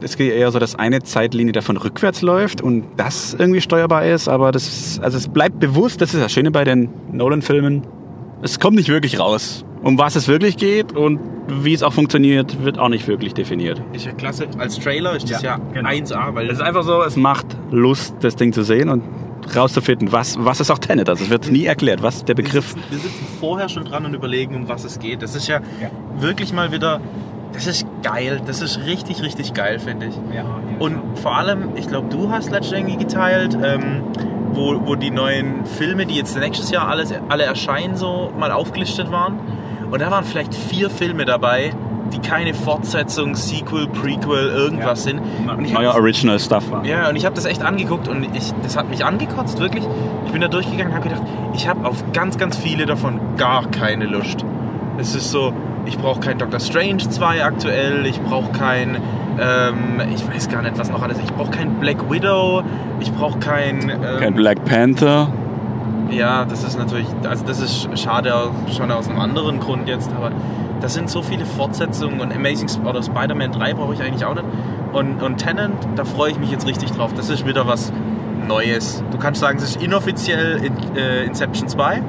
es 0.00 0.16
geht 0.16 0.32
eher 0.32 0.50
so, 0.50 0.58
dass 0.58 0.74
eine 0.74 1.02
Zeitlinie 1.02 1.52
davon 1.52 1.76
rückwärts 1.76 2.22
läuft 2.22 2.60
und 2.60 2.84
das 2.96 3.34
irgendwie 3.38 3.60
steuerbar 3.60 4.04
ist. 4.04 4.28
Aber 4.28 4.52
das, 4.52 5.00
also 5.02 5.16
es 5.18 5.28
bleibt 5.28 5.60
bewusst. 5.60 6.00
Das 6.00 6.14
ist 6.14 6.22
das 6.22 6.32
Schöne 6.32 6.50
bei 6.50 6.64
den 6.64 6.88
Nolan-Filmen. 7.12 7.82
Es 8.42 8.58
kommt 8.58 8.76
nicht 8.76 8.88
wirklich 8.88 9.18
raus, 9.20 9.64
um 9.82 9.98
was 9.98 10.16
es 10.16 10.28
wirklich 10.28 10.56
geht 10.56 10.92
und 10.92 11.20
wie 11.48 11.74
es 11.74 11.82
auch 11.82 11.92
funktioniert, 11.92 12.64
wird 12.64 12.78
auch 12.78 12.88
nicht 12.88 13.06
wirklich 13.06 13.34
definiert. 13.34 13.82
Ist 13.92 14.06
ja 14.06 14.12
klasse. 14.12 14.46
Als 14.58 14.78
Trailer 14.78 15.14
ist 15.14 15.30
das 15.30 15.42
ja, 15.42 15.58
Ja, 15.58 15.60
genau. 15.72 15.88
1A, 15.88 16.34
weil 16.34 16.46
Es 16.46 16.54
ist 16.54 16.60
einfach 16.62 16.82
so, 16.82 17.02
es 17.02 17.16
macht 17.16 17.46
Lust, 17.70 18.14
das 18.20 18.36
Ding 18.36 18.52
zu 18.52 18.62
sehen 18.62 18.88
und 18.88 19.02
rauszufinden, 19.54 20.12
was, 20.12 20.36
was 20.38 20.60
ist 20.60 20.70
auch 20.70 20.78
Tenet. 20.78 21.08
Also 21.08 21.24
es 21.24 21.30
wird 21.30 21.50
nie 21.50 21.64
erklärt, 21.66 22.02
was 22.02 22.24
der 22.24 22.36
wir 22.36 22.44
Begriff 22.44 22.68
sitzen, 22.68 22.82
wir 22.90 22.98
sitzen 22.98 23.26
vorher 23.40 23.68
schon 23.68 23.84
dran 23.84 24.06
und 24.06 24.14
überlegen, 24.14 24.54
um 24.54 24.68
was 24.68 24.84
es 24.84 24.98
geht. 24.98 25.22
Das 25.22 25.34
ist 25.34 25.48
ja, 25.48 25.60
wirklich 26.18 26.52
mal 26.52 26.72
wieder, 26.72 27.00
das 27.52 27.66
ist 27.66 27.86
geil. 28.02 28.40
Das 28.46 28.60
ist 28.60 28.86
richtig, 28.86 29.22
richtig 29.22 29.54
geil, 29.54 29.78
finde 29.78 30.06
ich. 30.06 30.14
Und 30.78 31.18
vor 31.18 31.36
allem, 31.36 31.76
ich 31.76 31.86
glaube, 31.86 32.08
du 32.08 32.30
hast 32.30 32.50
irgendwie 32.50 32.96
geteilt, 32.96 33.56
ähm, 33.62 34.02
wo, 34.52 34.80
wo 34.84 34.94
die 34.94 35.10
neuen 35.10 35.64
Filme, 35.64 36.06
die 36.06 36.16
jetzt 36.16 36.38
nächstes 36.38 36.70
Jahr 36.70 36.88
alles, 36.88 37.12
alle 37.28 37.44
erscheinen, 37.44 37.96
so 37.96 38.32
mal 38.38 38.52
aufgelistet 38.52 39.10
waren. 39.10 39.38
Und 39.90 40.00
da 40.00 40.10
waren 40.10 40.24
vielleicht 40.24 40.54
vier 40.54 40.90
Filme 40.90 41.24
dabei, 41.24 41.72
die 42.12 42.18
keine 42.18 42.54
Fortsetzung, 42.54 43.34
Sequel, 43.34 43.86
Prequel, 43.88 44.48
irgendwas 44.48 45.04
sind. 45.04 45.20
Und 45.46 45.72
neuer 45.72 45.94
Original 45.94 46.38
Stuff 46.38 46.70
war. 46.70 46.84
ja, 46.84 47.08
und 47.08 47.16
ich 47.16 47.24
habe 47.24 47.34
das 47.34 47.44
echt 47.44 47.62
angeguckt 47.62 48.08
und 48.08 48.24
ich, 48.36 48.52
das 48.62 48.76
hat 48.76 48.90
mich 48.90 49.04
angekotzt, 49.04 49.58
wirklich. 49.60 49.84
Ich 50.26 50.32
bin 50.32 50.40
da 50.40 50.48
durchgegangen 50.48 50.92
und 50.92 50.98
habe 50.98 51.08
gedacht, 51.08 51.26
ich 51.54 51.68
habe 51.68 51.86
auf 51.86 52.04
ganz, 52.12 52.38
ganz 52.38 52.56
viele 52.56 52.86
davon 52.86 53.20
gar 53.36 53.70
keine 53.70 54.06
Lust. 54.06 54.44
Es 54.98 55.14
ist 55.14 55.30
so, 55.30 55.52
ich 55.86 55.98
brauche 55.98 56.20
kein 56.20 56.38
Doctor 56.38 56.60
Strange 56.60 56.98
2 57.08 57.44
aktuell, 57.44 58.06
ich 58.06 58.20
brauche 58.20 58.52
kein, 58.52 58.96
ähm, 59.40 60.00
ich 60.14 60.26
weiß 60.28 60.48
gar 60.48 60.62
nicht, 60.62 60.78
was 60.78 60.90
noch 60.90 61.02
alles, 61.02 61.18
ich 61.18 61.32
brauche 61.32 61.50
kein 61.50 61.74
Black 61.80 62.10
Widow, 62.10 62.62
ich 63.00 63.12
brauche 63.12 63.38
kein... 63.38 63.88
Ähm, 63.90 64.00
Kein 64.18 64.34
Black 64.34 64.64
Panther. 64.64 65.28
ja, 66.10 66.44
das 66.44 66.62
ist 66.64 66.78
natürlich, 66.78 67.06
also 67.28 67.44
das 67.44 67.60
ist 67.60 67.88
schade 67.98 68.32
schon 68.76 68.90
aus 68.90 69.08
einem 69.08 69.18
anderen 69.20 69.60
Grund 69.60 69.88
jetzt, 69.88 70.10
aber 70.16 70.30
das 70.80 70.94
sind 70.94 71.08
so 71.10 71.22
viele 71.22 71.44
Fortsetzungen 71.46 72.20
und 72.20 72.34
Amazing 72.34 72.68
Sp- 72.68 72.86
oder 72.88 73.02
Spider-Man 73.02 73.52
3 73.52 73.74
brauche 73.74 73.94
ich 73.94 74.02
eigentlich 74.02 74.24
auch 74.24 74.34
nicht. 74.34 74.44
Und, 74.92 75.22
und 75.22 75.38
Tenant, 75.38 75.74
da 75.96 76.04
freue 76.04 76.32
ich 76.32 76.38
mich 76.38 76.50
jetzt 76.50 76.66
richtig 76.66 76.90
drauf. 76.92 77.12
Das 77.14 77.30
ist 77.30 77.46
wieder 77.46 77.66
was 77.66 77.92
Neues. 78.46 79.02
Du 79.12 79.18
kannst 79.18 79.40
sagen, 79.40 79.58
es 79.58 79.64
ist 79.64 79.82
inoffiziell 79.82 80.56
in, 80.64 80.96
äh, 80.96 81.24
Inception 81.24 81.68
2. 81.68 82.02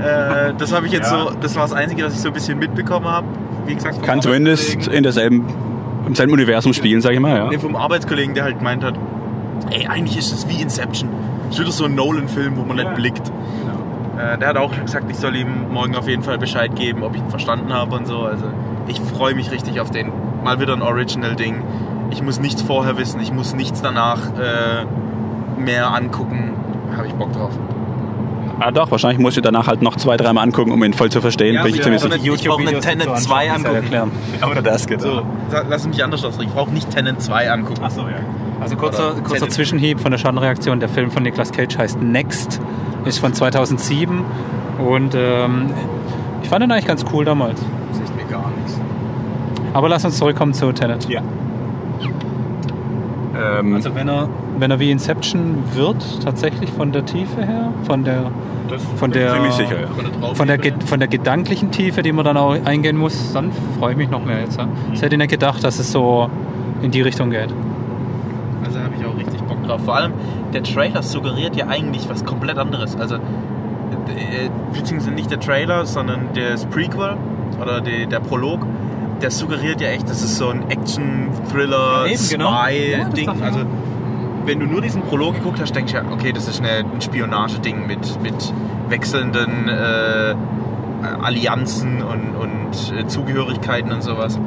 Äh, 0.00 0.54
das 0.56 0.72
habe 0.72 0.86
ich 0.86 0.92
jetzt 0.92 1.10
Ja. 1.10 1.24
so, 1.28 1.32
das 1.40 1.54
war 1.56 1.62
das 1.62 1.72
Einzige, 1.72 2.04
was 2.04 2.14
ich 2.14 2.20
so 2.20 2.28
ein 2.28 2.34
bisschen 2.34 2.58
mitbekommen 2.58 3.06
habe. 3.06 3.26
Wie 3.66 3.74
gesagt, 3.74 4.02
Kann 4.02 4.20
zumindest 4.22 4.88
in 4.88 5.02
derselben, 5.02 5.44
im 6.06 6.14
selben 6.14 6.32
Universum 6.32 6.72
spielen, 6.72 7.00
sag 7.00 7.12
ich 7.12 7.20
mal. 7.20 7.48
Nee, 7.48 7.54
Ja. 7.54 7.60
vom 7.60 7.76
Arbeitskollegen, 7.76 8.34
der 8.34 8.44
halt 8.44 8.58
gemeint 8.58 8.82
hat, 8.84 8.94
ey, 9.70 9.86
eigentlich 9.86 10.16
ist 10.18 10.32
es 10.32 10.48
wie 10.48 10.60
Inception. 10.62 11.08
Es 11.48 11.56
ist 11.56 11.60
wieder 11.62 11.72
so 11.72 11.84
ein 11.84 11.94
Nolan-Film, 11.94 12.56
wo 12.56 12.62
man 12.62 12.76
nicht 12.76 12.94
blickt. 12.94 13.30
Äh, 14.18 14.38
der 14.38 14.48
hat 14.48 14.56
auch 14.56 14.72
gesagt, 14.80 15.10
ich 15.10 15.16
soll 15.16 15.36
ihm 15.36 15.72
morgen 15.72 15.96
auf 15.96 16.08
jeden 16.08 16.22
Fall 16.22 16.38
Bescheid 16.38 16.74
geben, 16.74 17.02
ob 17.02 17.14
ich 17.14 17.22
ihn 17.22 17.30
verstanden 17.30 17.72
habe 17.72 17.96
und 17.96 18.06
so. 18.06 18.20
Also 18.22 18.44
ich 18.88 19.00
freue 19.00 19.34
mich 19.34 19.50
richtig 19.50 19.80
auf 19.80 19.90
den. 19.90 20.12
Mal 20.44 20.60
wieder 20.60 20.72
ein 20.74 20.82
Original-Ding. 20.82 21.62
Ich 22.10 22.22
muss 22.22 22.40
nichts 22.40 22.62
vorher 22.62 22.96
wissen, 22.98 23.20
ich 23.20 23.32
muss 23.32 23.54
nichts 23.54 23.82
danach 23.82 24.18
äh, 24.38 25.60
mehr 25.60 25.94
angucken. 25.94 26.54
Habe 26.96 27.06
ich 27.06 27.12
Bock 27.14 27.32
drauf. 27.32 27.52
Ah 28.62 28.70
doch, 28.70 28.90
wahrscheinlich 28.90 29.18
muss 29.18 29.34
ich 29.36 29.42
danach 29.42 29.66
halt 29.66 29.80
noch 29.80 29.96
zwei, 29.96 30.18
dreimal 30.18 30.44
angucken, 30.44 30.70
um 30.70 30.84
ihn 30.84 30.92
voll 30.92 31.10
zu 31.10 31.22
verstehen. 31.22 31.54
Ja, 31.54 31.62
Bin 31.62 31.74
ich 31.74 31.82
ziemlich 31.82 32.02
sicher. 32.02 32.14
Ich 32.14 32.44
brauche 32.46 32.60
einen 32.60 32.80
Tenet 32.80 33.18
2 33.18 33.50
angucken. 33.52 34.12
Oder 34.50 34.60
das 34.62 34.86
geht. 34.86 35.00
So, 35.00 35.22
lass 35.68 35.86
mich 35.86 36.04
anders 36.04 36.22
ausdrücken. 36.24 36.50
Ich 36.50 36.54
brauche 36.54 36.70
nicht 36.70 36.90
Tenant 36.90 37.22
2 37.22 37.50
angucken. 37.50 37.82
Achso, 37.82 38.02
ja. 38.02 38.16
Also 38.60 38.76
kurzer, 38.76 39.14
kurzer 39.24 39.36
Tenet. 39.40 39.52
Zwischenhieb 39.52 40.00
von 40.00 40.10
der 40.10 40.18
Schattenreaktion. 40.18 40.78
Der 40.78 40.90
Film 40.90 41.10
von 41.10 41.22
Nicolas 41.22 41.52
Cage 41.52 41.78
heißt 41.78 42.02
Next, 42.02 42.60
ist 43.06 43.18
von 43.18 43.32
2007 43.32 44.22
und 44.78 45.14
ähm, 45.14 45.70
ich 46.42 46.48
fand 46.50 46.62
ihn 46.62 46.70
eigentlich 46.70 46.86
ganz 46.86 47.04
cool 47.12 47.24
damals. 47.24 47.60
Das 47.92 48.00
ist 48.00 48.14
mir 48.14 48.24
gar 48.24 48.50
nichts. 48.50 48.78
Aber 49.72 49.88
lass 49.88 50.04
uns 50.04 50.18
zurückkommen 50.18 50.52
zu 50.52 50.70
Tenet. 50.72 51.08
Ja. 51.08 51.22
Ähm, 53.40 53.74
Also 53.74 53.94
wenn 53.94 54.08
er, 54.08 54.28
wenn 54.58 54.70
er 54.70 54.78
wie 54.80 54.90
Inception 54.90 55.58
wird, 55.74 56.22
tatsächlich 56.22 56.70
von 56.70 56.92
der 56.92 57.04
Tiefe 57.06 57.44
her, 57.44 57.72
von 57.84 58.04
der, 58.04 58.30
von 58.96 59.10
der, 59.10 59.50
sicher, 59.52 59.80
ja. 59.80 59.86
Von 60.34 60.46
der 60.46 60.60
von 60.84 60.98
der, 60.98 61.08
gedanklichen 61.08 61.70
Tiefe, 61.70 62.02
die 62.02 62.12
man 62.12 62.24
dann 62.24 62.36
auch 62.36 62.56
eingehen 62.64 62.96
muss, 62.96 63.32
dann 63.32 63.50
freue 63.78 63.92
ich 63.92 63.98
mich 63.98 64.10
noch 64.10 64.24
mehr 64.24 64.40
jetzt. 64.40 64.58
Ja. 64.58 64.68
Ich 64.92 65.02
hätte 65.02 65.16
nicht 65.16 65.30
gedacht, 65.30 65.64
dass 65.64 65.78
es 65.78 65.90
so 65.90 66.28
in 66.82 66.90
die 66.90 67.02
Richtung 67.02 67.30
geht. 67.30 67.52
Also 68.64 68.78
habe 68.78 68.94
ich 68.98 69.06
auch 69.06 69.16
richtig 69.16 69.40
Bock 69.42 69.62
drauf. 69.64 69.80
Vor 69.84 69.96
allem, 69.96 70.12
der 70.52 70.62
Trailer 70.62 71.02
suggeriert 71.02 71.56
ja 71.56 71.66
eigentlich 71.66 72.08
was 72.08 72.24
komplett 72.24 72.58
anderes. 72.58 72.96
Also, 72.96 73.16
äh, 73.16 73.18
beziehungsweise 74.72 75.14
nicht 75.14 75.30
der 75.30 75.40
Trailer, 75.40 75.86
sondern 75.86 76.28
das 76.34 76.66
Prequel 76.66 77.16
oder 77.60 77.80
die, 77.80 78.06
der 78.06 78.20
Prolog, 78.20 78.66
der 79.22 79.30
suggeriert 79.30 79.80
ja 79.80 79.88
echt, 79.88 80.08
das 80.08 80.22
ist 80.22 80.36
so 80.36 80.48
ein 80.48 80.70
Action-Thriller, 80.70 82.06
Ja, 82.96 83.06
genau. 83.06 83.38
Ja, 83.40 83.44
also, 83.44 83.60
wenn 84.46 84.60
du 84.60 84.66
nur 84.66 84.80
diesen 84.80 85.02
Prolog 85.02 85.34
geguckt 85.34 85.60
hast, 85.60 85.74
denkst 85.74 85.92
du 85.92 85.98
ja, 85.98 86.04
okay, 86.10 86.32
das 86.32 86.48
ist 86.48 86.60
eine, 86.60 86.90
ein 86.90 87.00
Spionageding 87.00 87.86
mit, 87.86 88.22
mit 88.22 88.52
wechselnden 88.88 89.68
äh, 89.68 90.34
Allianzen 91.22 92.02
und, 92.02 92.34
und 92.36 92.98
äh, 92.98 93.06
Zugehörigkeiten 93.06 93.92
und 93.92 94.02
sowas. 94.02 94.38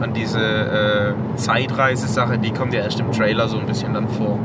Und 0.00 0.16
diese 0.16 0.40
äh, 0.40 1.36
Zeitreise-Sache, 1.36 2.38
die 2.38 2.52
kommt 2.52 2.72
ja 2.72 2.80
erst 2.80 3.00
im 3.00 3.10
Trailer 3.10 3.48
so 3.48 3.58
ein 3.58 3.66
bisschen 3.66 3.94
dann 3.94 4.08
vor. 4.08 4.38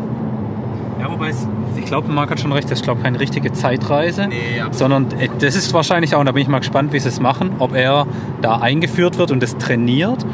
Ja, 1.03 1.11
wobei 1.11 1.29
es, 1.29 1.45
ich 1.77 1.83
glaube, 1.85 2.09
Marc 2.11 2.31
hat 2.31 2.39
schon 2.39 2.53
recht, 2.53 2.71
das 2.71 2.79
ist, 2.79 2.83
glaube 2.85 3.01
keine 3.01 3.19
richtige 3.19 3.51
Zeitreise, 3.51 4.27
Nee, 4.27 4.61
absolut. 4.61 4.75
sondern 4.75 5.19
äh, 5.19 5.27
das 5.39 5.55
ist 5.55 5.73
wahrscheinlich 5.73 6.15
auch, 6.15 6.19
und 6.21 6.27
da 6.27 6.31
bin 6.31 6.41
ich 6.41 6.47
mal 6.47 6.59
gespannt, 6.59 6.93
wie 6.93 6.99
sie 6.99 7.09
es 7.09 7.19
machen, 7.19 7.51
ob 7.59 7.75
er 7.75 8.07
da 8.41 8.57
eingeführt 8.59 9.17
wird 9.17 9.29
und 9.31 9.43
das 9.43 9.57
trainiert. 9.57 10.25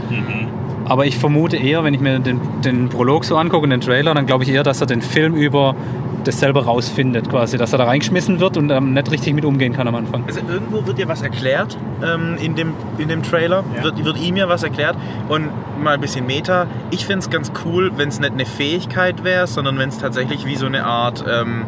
Aber 0.86 1.06
ich 1.08 1.18
vermute 1.18 1.58
eher, 1.58 1.84
wenn 1.84 1.94
ich 1.94 2.02
mir 2.02 2.20
den, 2.20 2.40
den 2.64 2.90
Prolog 2.90 3.26
so 3.26 3.36
angucke 3.38 3.64
und 3.64 3.70
den 3.72 3.82
Trailer, 3.82 4.14
dann 4.14 4.26
glaube 4.28 4.44
ich 4.44 4.50
eher, 4.52 4.64
dass 4.64 4.80
er 4.82 4.88
den 4.88 5.02
Film 5.02 5.36
über 5.36 5.76
das 6.24 6.40
selber 6.40 6.66
rausfindet, 6.66 7.30
quasi, 7.30 7.58
dass 7.58 7.72
er 7.72 7.78
da 7.80 7.86
reingeschmissen 7.86 8.40
wird 8.40 8.58
und 8.58 8.70
ähm, 8.70 8.94
nicht 8.94 9.12
richtig 9.12 9.34
mit 9.34 9.46
umgehen 9.46 9.74
kann 9.74 9.88
am 9.88 9.96
Anfang. 9.96 10.24
Also 10.28 10.42
irgendwo 10.48 10.86
wird 10.86 10.98
dir 10.98 11.08
was 11.08 11.22
erklärt 11.22 11.78
ähm, 12.04 12.38
in, 12.42 12.56
dem, 12.56 12.74
in 12.98 13.08
dem 13.08 13.24
Trailer, 13.24 13.64
Ja. 13.76 13.84
wird, 13.84 14.04
wird 14.04 14.18
ihm 14.20 14.36
ja 14.38 14.50
was 14.50 14.64
erklärt 14.64 14.96
und 15.30 15.50
mal 15.82 15.94
ein 15.96 16.02
bisschen 16.02 16.26
Meta. 16.26 16.68
Ich 16.92 17.06
finde 17.06 17.20
es 17.20 17.30
ganz 17.30 17.52
cool, 17.66 17.92
wenn 17.96 18.10
es 18.10 18.20
nicht 18.20 18.32
eine 18.34 18.46
Fähigkeit 18.46 19.24
wäre, 19.24 19.48
sondern 19.48 19.78
wenn 19.78 19.90
es 19.90 19.98
tatsächlich 19.98 20.46
wie 20.46 20.56
so 20.56 20.66
eine 20.66 20.86
Art, 20.86 21.24
ähm, 21.28 21.64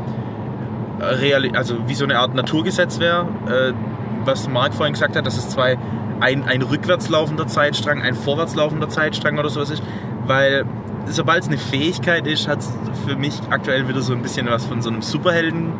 Reali 1.00 1.52
also 1.56 1.76
wie 1.88 1.96
so 1.96 2.04
eine 2.04 2.20
Art 2.20 2.36
Naturgesetz 2.36 3.00
wäre, 3.00 3.26
äh, 3.48 3.74
was 4.26 4.48
Marc 4.48 4.74
vorhin 4.74 4.94
gesagt 4.94 5.16
hat, 5.16 5.26
dass 5.26 5.38
es 5.38 5.50
zwei 5.50 5.78
ein, 6.20 6.44
ein 6.44 6.62
rückwärts 6.62 7.10
laufender 7.10 7.48
Zeitstrang, 7.48 8.02
ein 8.04 8.14
vorwärts 8.14 8.56
laufender 8.56 8.88
Zeitstrang 8.90 9.40
oder 9.40 9.50
sowas 9.50 9.72
ist, 9.72 9.82
weil 10.28 10.66
sobald 11.08 11.44
es 11.44 11.48
eine 11.50 11.58
Fähigkeit 11.58 12.28
ist, 12.28 12.48
hat 12.48 12.60
es 12.60 12.72
für 13.06 13.16
mich 13.16 13.40
aktuell 13.50 13.88
wieder 13.88 14.02
so 14.02 14.14
ein 14.14 14.22
bisschen 14.22 14.48
was 14.50 14.66
von 14.66 14.82
so 14.82 14.90
einem 14.90 15.02
Superhelden. 15.02 15.74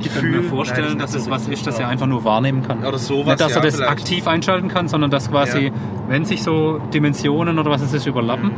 Ich 0.00 0.12
könnte 0.12 0.28
mir 0.28 0.42
vorstellen, 0.42 0.98
dass 0.98 1.14
es 1.14 1.30
was 1.30 1.48
ist, 1.48 1.66
das 1.66 1.78
er 1.78 1.88
einfach 1.88 2.06
nur 2.06 2.22
wahrnehmen 2.24 2.62
kann. 2.62 2.84
Oder 2.84 2.98
sowas, 2.98 3.26
Nicht, 3.26 3.40
dass 3.40 3.52
er 3.52 3.56
ja, 3.58 3.62
das 3.62 3.76
vielleicht. 3.76 3.90
aktiv 3.90 4.26
einschalten 4.28 4.68
kann, 4.68 4.88
sondern 4.88 5.10
dass 5.10 5.30
quasi, 5.30 5.66
Ja. 5.68 5.72
wenn 6.08 6.24
sich 6.26 6.42
so 6.42 6.78
Dimensionen 6.92 7.58
oder 7.58 7.70
was 7.70 7.80
es 7.80 7.94
ist 7.94 8.06
überlappen, 8.06 8.50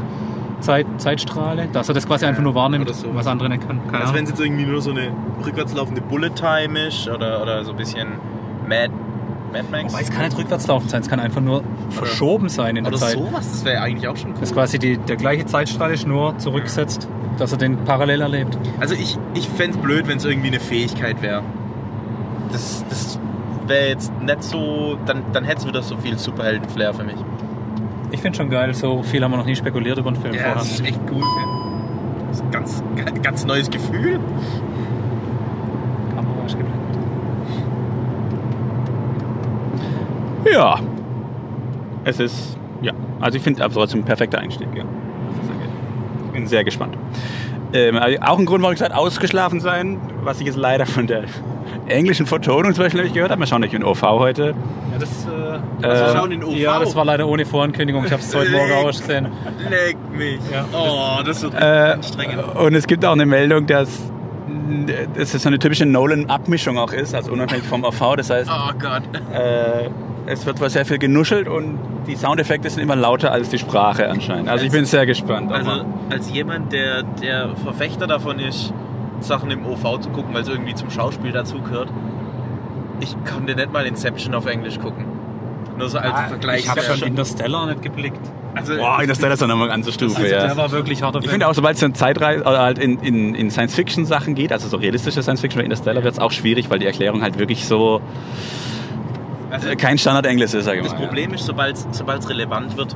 Zeit, 0.60 0.86
Zeitstrahle, 0.96 1.68
dass 1.72 1.86
er 1.88 1.94
das 1.94 2.08
quasi 2.08 2.26
einfach 2.26 2.42
nur 2.42 2.56
wahrnimmt, 2.56 2.86
Oder 2.88 2.94
so. 2.94 3.14
was 3.14 3.28
andere 3.28 3.48
nicht 3.50 3.64
kann. 3.64 3.80
Keine 3.88 4.02
Also 4.02 4.14
wenn 4.14 4.24
es 4.24 4.30
jetzt 4.30 4.40
irgendwie 4.40 4.64
nur 4.66 4.82
so 4.82 4.90
eine 4.90 5.12
rückwärts 5.46 5.72
laufende 5.74 6.00
Bullet 6.00 6.30
Time 6.30 6.88
ist 6.88 7.06
oder, 7.08 7.40
oder 7.40 7.64
so 7.64 7.70
ein 7.70 7.76
bisschen 7.76 8.08
Mad, 8.68 8.90
Mad 9.52 9.64
Max. 9.70 9.92
Wobei 9.92 10.02
es 10.02 10.10
kann 10.10 10.24
nicht 10.24 10.36
rückwärts 10.38 10.66
laufen 10.66 10.88
sein, 10.88 11.00
es 11.02 11.08
kann 11.08 11.20
einfach 11.20 11.40
nur 11.40 11.62
verschoben 11.90 12.48
sein 12.48 12.76
in 12.76 12.84
der 12.84 12.92
oder 12.92 13.00
Zeit. 13.00 13.12
sowas, 13.14 13.50
das 13.50 13.64
wäre 13.64 13.80
eigentlich 13.82 14.08
auch 14.08 14.16
schon 14.16 14.30
cool. 14.30 14.36
Das 14.40 14.50
ist 14.50 14.54
quasi 14.54 14.78
die, 14.78 14.96
der 14.98 15.16
gleiche 15.16 15.46
Zeitstrahl 15.46 15.92
ist 15.92 16.06
nur 16.06 16.36
zurücksetzt, 16.38 17.08
dass 17.38 17.52
er 17.52 17.58
den 17.58 17.76
parallel 17.84 18.20
erlebt. 18.20 18.58
Also 18.80 18.94
ich, 18.94 19.18
ich 19.34 19.48
fände 19.48 19.76
es 19.76 19.82
blöd, 19.82 20.06
wenn 20.08 20.18
es 20.18 20.24
irgendwie 20.24 20.48
eine 20.48 20.60
Fähigkeit 20.60 21.22
wäre. 21.22 21.42
Das, 22.52 22.84
das 22.88 23.18
wäre 23.66 23.88
jetzt 23.88 24.12
nicht 24.20 24.42
so, 24.42 24.96
dann, 25.06 25.22
dann 25.32 25.44
hätte 25.44 25.60
es 25.60 25.66
wieder 25.66 25.82
so 25.82 25.96
viel 25.96 26.18
Superhelden-Flair 26.18 26.94
für 26.94 27.04
mich. 27.04 27.16
Ich 28.10 28.20
finde 28.20 28.38
schon 28.38 28.48
geil, 28.48 28.72
so 28.74 29.02
viel 29.02 29.22
haben 29.22 29.30
wir 29.32 29.36
noch 29.36 29.44
nie 29.44 29.54
spekuliert 29.56 29.98
über 29.98 30.10
den 30.10 30.20
Film 30.20 30.32
Ja, 30.34 30.40
vorher. 30.40 30.54
das 30.56 30.70
ist 30.72 30.80
echt 30.86 30.98
cool. 31.12 31.22
Das 32.28 32.38
ist 32.38 32.42
ein 32.44 32.50
ganz, 32.50 32.82
ganz 33.22 33.44
neues 33.44 33.68
Gefühl. 33.70 34.18
Kamera 36.14 36.46
ist 36.46 36.56
geblendet. 36.56 36.98
Ja. 40.52 40.78
Es 42.04 42.20
ist, 42.20 42.56
ja. 42.82 42.92
Also 43.20 43.36
ich 43.38 43.42
finde 43.42 43.64
aber 43.64 43.74
trotzdem 43.74 44.00
ein 44.00 44.04
perfekter 44.04 44.38
Einstieg, 44.38 44.68
ja. 44.74 44.84
Ich 46.26 46.32
bin 46.32 46.46
sehr 46.46 46.64
gespannt. 46.64 46.96
Ähm, 47.72 47.96
also 47.96 48.18
auch 48.22 48.38
ein 48.38 48.46
Grund, 48.46 48.62
warum 48.62 48.72
ich 48.72 48.78
gesagt 48.78 48.94
ausgeschlafen 48.96 49.60
sein, 49.60 50.00
was 50.22 50.40
ich 50.40 50.46
jetzt 50.46 50.56
leider 50.56 50.86
von 50.86 51.06
der 51.06 51.24
englischen 51.86 52.26
Vertonung 52.26 52.72
zum 52.74 52.84
Beispiel 52.84 53.02
nicht 53.02 53.14
gehört 53.14 53.30
habe. 53.30 53.40
Wir 53.42 53.46
schauen 53.46 53.60
nicht 53.60 53.74
in 53.74 53.84
OV 53.84 54.00
heute. 54.02 54.54
Ja, 54.92 54.98
das, 54.98 55.26
äh, 55.82 55.86
Also 55.86 56.16
schauen 56.16 56.32
in 56.32 56.44
OV. 56.44 56.54
ja, 56.56 56.78
das 56.78 56.94
war 56.96 57.04
leider 57.04 57.26
ohne 57.26 57.44
Vorankündigung. 57.44 58.04
Ich 58.06 58.12
habe 58.12 58.22
es 58.22 58.34
heute 58.34 58.50
Morgen 58.52 58.72
ausgesehen. 58.86 59.28
Leck 59.68 59.96
mich. 60.16 60.38
Ja. 60.52 60.64
Oh, 60.72 61.22
das 61.24 61.42
wird 61.42 61.54
Äh, 61.54 61.92
anstrengend. 61.94 62.42
und 62.56 62.74
es 62.74 62.86
gibt 62.86 63.04
auch 63.04 63.12
eine 63.12 63.26
Meldung, 63.26 63.66
dass 63.66 64.10
dass 65.16 65.32
es 65.34 65.42
so 65.42 65.48
eine 65.48 65.58
typische 65.58 65.86
Nolan-Abmischung 65.86 66.76
auch 66.78 66.92
ist, 66.92 67.14
also 67.14 67.32
unabhängig 67.32 67.64
vom 67.64 67.84
OV. 67.84 68.16
Das 68.16 68.28
heißt, 68.28 68.50
Oh 68.50 68.72
Gott. 68.78 69.02
äh, 69.34 69.88
es 70.28 70.44
wird 70.44 70.60
wohl 70.60 70.68
sehr 70.68 70.84
viel 70.84 70.98
genuschelt 70.98 71.48
und 71.48 71.78
die 72.06 72.14
Soundeffekte 72.14 72.68
sind 72.68 72.82
immer 72.82 72.96
lauter 72.96 73.32
als 73.32 73.48
die 73.48 73.58
Sprache 73.58 74.08
anscheinend. 74.08 74.48
Also 74.48 74.64
ich 74.64 74.70
bin 74.72 74.84
sehr 74.84 75.06
gespannt. 75.06 75.50
Also 75.50 75.84
als 76.10 76.30
jemand, 76.30 76.72
der, 76.72 77.02
der 77.02 77.56
Verfechter 77.56 78.06
davon 78.06 78.38
ist, 78.38 78.72
Sachen 79.20 79.50
im 79.50 79.66
OV 79.66 80.00
zu 80.00 80.10
gucken, 80.10 80.34
weil 80.34 80.42
es 80.42 80.48
irgendwie 80.48 80.74
zum 80.74 80.90
Schauspiel 80.90 81.32
dazugehört, 81.32 81.88
ich 83.00 83.16
konnte 83.24 83.54
nicht 83.54 83.72
mal 83.72 83.86
Inception 83.86 84.34
auf 84.34 84.46
Englisch 84.46 84.78
gucken. 84.78 85.06
Nur 85.78 85.88
so 85.88 85.98
als 85.98 86.28
Vergleich. 86.28 86.60
Ich 86.60 86.68
habe 86.68 86.82
schon 86.82 87.08
Interstellar 87.08 87.66
nicht 87.66 87.82
geblickt. 87.82 88.20
also, 88.54 88.76
Boah, 88.76 89.00
das 89.06 89.18
ist 89.18 89.40
dann 89.42 89.48
nochmal 89.48 89.68
ganze 89.68 89.92
Stufe, 89.92 90.16
Also 90.16 90.34
ja. 90.34 90.46
der 90.46 90.56
war 90.56 90.72
wirklich 90.72 91.02
harter 91.02 91.20
Ich 91.22 91.30
finde 91.30 91.46
auch, 91.46 91.54
sobald 91.54 91.76
es 91.76 91.82
in 91.82 91.94
Zeitreise 91.94 92.42
oder 92.42 92.58
halt 92.58 92.78
in, 92.78 92.98
in, 92.98 93.34
in 93.34 93.50
Science-Fiction-Sachen 93.50 94.34
geht, 94.34 94.52
also 94.52 94.68
so 94.68 94.76
realistische 94.76 95.22
Science-Fiction 95.22 95.60
oder 95.60 95.64
Interstellar, 95.64 96.02
wird 96.02 96.14
es 96.14 96.20
auch 96.20 96.32
schwierig, 96.32 96.68
weil 96.68 96.80
die 96.80 96.86
Erklärung 96.86 97.22
halt 97.22 97.38
wirklich 97.38 97.64
so 97.64 98.00
also 99.50 99.68
kein 99.76 99.98
Standard-Englisch 99.98 100.54
ist, 100.54 100.64
sag 100.64 100.76
ich 100.76 100.82
mal. 100.82 100.88
das 100.88 100.98
Problem 100.98 101.34
ist, 101.34 101.44
sobald 101.46 101.76
es 101.76 102.28
relevant 102.28 102.76
wird, 102.76 102.94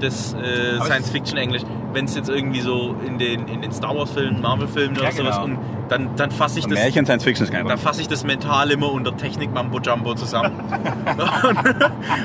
das 0.00 0.34
äh, 0.34 0.80
Science-Fiction-Englisch, 0.80 1.62
wenn 1.92 2.04
es 2.06 2.14
jetzt 2.16 2.28
irgendwie 2.28 2.60
so 2.60 2.96
in 3.06 3.18
den, 3.18 3.46
in 3.46 3.62
den 3.62 3.72
Star 3.72 3.96
Wars-Filmen, 3.96 4.40
Marvel-Filmen 4.40 4.96
oder 4.96 5.04
Ja, 5.06 5.12
sowas, 5.12 5.36
genau. 5.36 5.44
und 5.44 5.58
dann, 5.88 6.16
dann 6.16 6.30
fasse 6.30 6.58
ich 6.58 6.64
das 6.66 6.74
Märchen, 6.74 7.04
Science-Fiction 7.04 7.44
ist 7.46 7.52
kein 7.52 7.64
Da 7.64 7.74
Problem. 7.74 7.86
fasse 7.86 8.00
ich 8.00 8.08
das 8.08 8.24
mental 8.24 8.70
immer 8.70 8.90
unter 8.90 9.16
Technik 9.16 9.52
Mambo 9.52 9.78
Jumbo 9.80 10.14
zusammen 10.14 10.52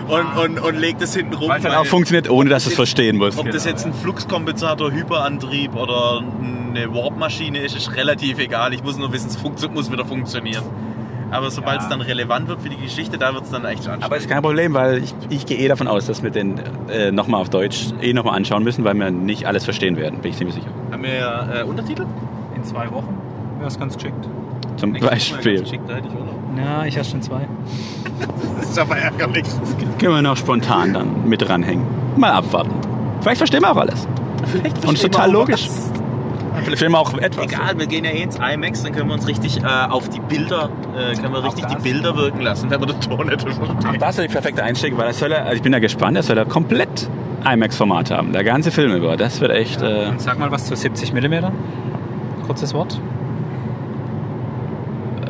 und, 0.07 0.09
und, 0.11 0.37
und, 0.37 0.59
und 0.59 0.75
leg 0.79 0.97
das 0.97 1.15
hinten 1.15 1.35
rum. 1.35 1.49
Weil 1.49 1.59
es 1.59 1.65
weil- 1.65 1.75
auch 1.75 1.85
funktioniert, 1.85 2.29
ohne 2.29 2.49
dass 2.49 2.63
du 2.63 2.69
es 2.69 2.75
verstehen 2.75 3.17
musst. 3.17 3.37
Ob 3.37 3.51
das 3.51 3.63
genau, 3.63 3.75
jetzt 3.75 3.85
ein 3.85 3.93
Fluxkompensator, 3.93 4.91
Hyperantrieb 4.91 5.75
oder 5.75 6.23
eine 6.69 6.93
Warp-Maschine 6.93 7.59
ist, 7.59 7.75
ist 7.75 7.95
relativ 7.95 8.39
egal. 8.39 8.73
Ich 8.73 8.83
muss 8.83 8.97
nur 8.97 9.11
wissen, 9.13 9.27
es 9.29 9.69
muss 9.69 9.91
wieder 9.91 10.05
funktionieren. 10.05 10.63
Aber 11.31 11.51
sobald 11.51 11.77
es 11.79 11.83
Ja. 11.85 11.89
dann 11.91 12.01
relevant 12.01 12.47
wird 12.47 12.61
für 12.61 12.69
die 12.69 12.77
Geschichte, 12.77 13.17
da 13.17 13.33
wird 13.33 13.43
es 13.43 13.51
dann 13.51 13.63
echt 13.65 13.79
anstrengend. 13.79 14.03
Aber 14.03 14.17
ist 14.17 14.29
kein 14.29 14.41
Problem, 14.41 14.73
weil 14.73 14.97
ich, 15.03 15.13
ich 15.29 15.45
gehe 15.45 15.57
eh 15.57 15.67
davon 15.67 15.87
aus, 15.87 16.05
dass 16.07 16.23
wir 16.23 16.31
den 16.31 16.59
äh, 16.89 17.11
nochmal 17.11 17.41
auf 17.41 17.49
Deutsch 17.49 17.87
eh 18.01 18.13
nochmal 18.13 18.35
anschauen 18.35 18.63
müssen, 18.63 18.83
weil 18.83 18.95
wir 18.95 19.11
nicht 19.11 19.45
alles 19.45 19.63
verstehen 19.63 19.95
werden, 19.97 20.19
bin 20.19 20.31
ich 20.31 20.37
ziemlich 20.37 20.55
sicher. 20.55 20.69
Haben 20.91 21.03
wir 21.03 21.49
äh, 21.61 21.63
Untertitel? 21.63 22.05
In 22.55 22.63
zwei 22.63 22.89
Wochen 22.91 23.15
wäre 23.57 23.67
es 23.67 23.79
ganz 23.79 23.95
geschickt. 23.95 24.27
Zum 24.77 24.93
Beispiel. 24.93 25.65
Schick, 25.67 25.81
da 25.87 25.95
hätte 25.95 26.07
ich 26.07 26.13
Urlaub. 26.13 26.35
Ja, 26.57 26.85
ich 26.85 26.95
erst 26.97 27.13
in 27.13 27.21
zwei. 27.21 27.41
Das 28.59 28.71
ist 28.71 28.79
aber 28.79 28.97
ärgerlich. 28.97 29.45
Können 29.99 30.13
wir 30.15 30.21
noch 30.21 30.35
spontan 30.37 30.93
dann 30.93 31.27
mit 31.27 31.41
dranhängen. 31.41 31.85
Mal 32.17 32.31
abwarten. 32.31 32.71
Vielleicht 33.21 33.37
verstehen 33.37 33.61
wir 33.61 33.71
auch 33.71 33.77
alles. 33.77 34.07
Vielleicht 34.45 34.85
Und 34.85 34.93
ist 34.95 35.01
total 35.03 35.31
logisch. 35.31 35.67
Vielleicht 35.69 35.98
filmen 36.63 36.93
wir 36.93 36.99
auch 36.99 37.13
etwas. 37.17 37.45
Egal, 37.45 37.77
wir 37.79 37.87
gehen 37.87 38.05
ja 38.05 38.11
eh 38.11 38.23
ins 38.23 38.35
IMAX, 38.37 38.83
dann 38.83 38.93
können 38.93 39.07
wir 39.09 39.13
uns 39.13 39.27
richtig 39.27 39.61
äh, 39.61 39.65
auf 39.65 40.09
die 40.09 40.19
Bilder, 40.19 40.69
äh, 40.97 41.15
können 41.15 41.33
wir 41.33 41.43
richtig 41.43 41.65
die. 41.65 41.75
Bilder 41.77 42.15
wirken 42.15 42.41
lassen, 42.41 42.69
wenn 42.69 42.79
wir 42.79 42.87
den 42.87 43.01
Ton 43.01 43.27
nicht 43.27 43.45
Auch 43.47 43.53
verstehen. 43.65 43.99
das 43.99 44.09
ist 44.17 44.19
der 44.19 44.27
perfekte 44.27 44.63
Einstieg, 44.63 44.97
weil 44.97 45.07
das 45.07 45.19
soll 45.19 45.31
er, 45.31 45.43
also 45.43 45.55
ich 45.55 45.61
bin 45.61 45.73
ja 45.73 45.79
gespannt, 45.79 46.17
das 46.17 46.27
soll 46.27 46.37
er 46.37 46.45
komplett 46.45 47.09
IMAX-Format 47.45 48.11
haben. 48.11 48.33
Der 48.33 48.43
ganze 48.43 48.69
Film 48.71 48.93
über. 48.93 49.15
Das 49.17 49.39
wird 49.41 49.51
echt. 49.51 49.81
Äh, 49.81 50.07
Und 50.09 50.21
sag 50.21 50.37
mal 50.39 50.51
was 50.51 50.65
zu 50.65 50.75
70 50.75 51.13
mm. 51.13 51.45
Kurzes 52.45 52.73
Wort. 52.73 52.99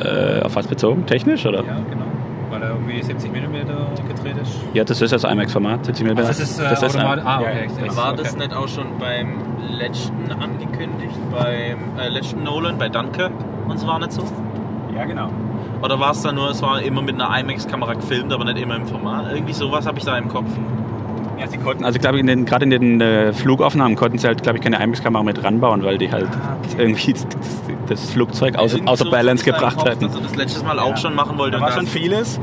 äh, 0.02 0.40
auf 0.42 0.54
was 0.56 0.66
bezogen? 0.66 1.06
Technisch 1.06 1.44
oder? 1.46 1.58
Ja, 1.64 1.76
genau. 1.90 2.06
Irgendwie 2.80 3.02
70 3.02 3.30
mm 3.30 3.54
gedreht 4.08 4.36
ist. 4.42 4.52
Ja, 4.74 4.84
das 4.84 5.00
ist 5.00 5.12
das 5.12 5.24
IMAX-Format. 5.24 5.84
70 5.86 6.06
mm. 6.06 6.08
Also 6.18 6.28
das 6.28 6.40
ist, 6.40 6.58
äh, 6.60 6.64
automatisch- 6.64 7.24
ah, 7.26 7.40
okay. 7.40 7.68
ja. 7.86 7.96
War 7.96 8.12
Okay. 8.12 8.22
das 8.22 8.36
nicht 8.36 8.54
auch 8.54 8.68
schon 8.68 8.86
beim 8.98 9.34
letzten 9.78 10.30
angekündigt, 10.32 11.14
beim 11.30 11.98
äh, 11.98 12.08
letzten 12.08 12.42
Nolan, 12.42 12.78
bei 12.78 12.88
Dunkirk? 12.88 13.32
Und 13.68 13.76
es 13.76 13.86
war 13.86 13.98
nicht 13.98 14.12
so? 14.12 14.22
ja, 14.96 15.04
genau. 15.04 15.28
Oder 15.82 15.98
war 16.00 16.10
es 16.12 16.22
da 16.22 16.32
nur, 16.32 16.50
es 16.50 16.60
war 16.62 16.82
immer 16.82 17.00
mit 17.02 17.14
einer 17.20 17.38
IMAX-Kamera 17.40 17.94
gefilmt, 17.94 18.32
aber 18.32 18.44
nicht 18.44 18.58
immer 18.58 18.76
im 18.76 18.86
Format? 18.86 19.32
Irgendwie 19.32 19.52
sowas 19.54 19.86
habe 19.86 19.98
ich 19.98 20.04
da 20.04 20.16
im 20.18 20.28
Kopf. 20.28 20.48
Ja, 21.38 21.46
sie 21.46 21.56
konnten, 21.56 21.84
also 21.84 21.98
glaube 21.98 22.16
ich, 22.16 22.20
in 22.20 22.26
den, 22.26 22.44
gerade 22.44 22.64
in 22.64 22.70
den 22.70 23.00
äh, 23.00 23.32
Flugaufnahmen 23.32 23.96
konnten 23.96 24.18
sie 24.18 24.26
halt, 24.26 24.42
glaube 24.42 24.58
ich, 24.58 24.64
keine 24.64 24.82
IMAX-Kamera 24.82 25.22
mit 25.22 25.42
ranbauen, 25.42 25.82
weil 25.82 25.96
die 25.96 26.12
halt 26.12 26.28
irgendwie 26.76 27.14
das, 27.14 27.26
das 27.88 28.10
Flugzeug 28.10 28.56
außer, 28.56 28.78
außer 28.84 29.06
Balance 29.10 29.42
ist 29.42 29.44
gebracht 29.54 29.78
Kopf, 29.78 29.88
hätten. 29.88 30.04
Er 30.12 30.20
das 30.20 30.36
letztes 30.36 30.62
Mal 30.64 30.78
auch 30.78 30.98
schon 30.98 31.14
machen 31.14 31.38
wollte. 31.38 31.56
Da 31.56 31.60
war 31.62 31.68
das- 31.68 31.76
schon 31.78 31.86
vieles. 31.86 32.38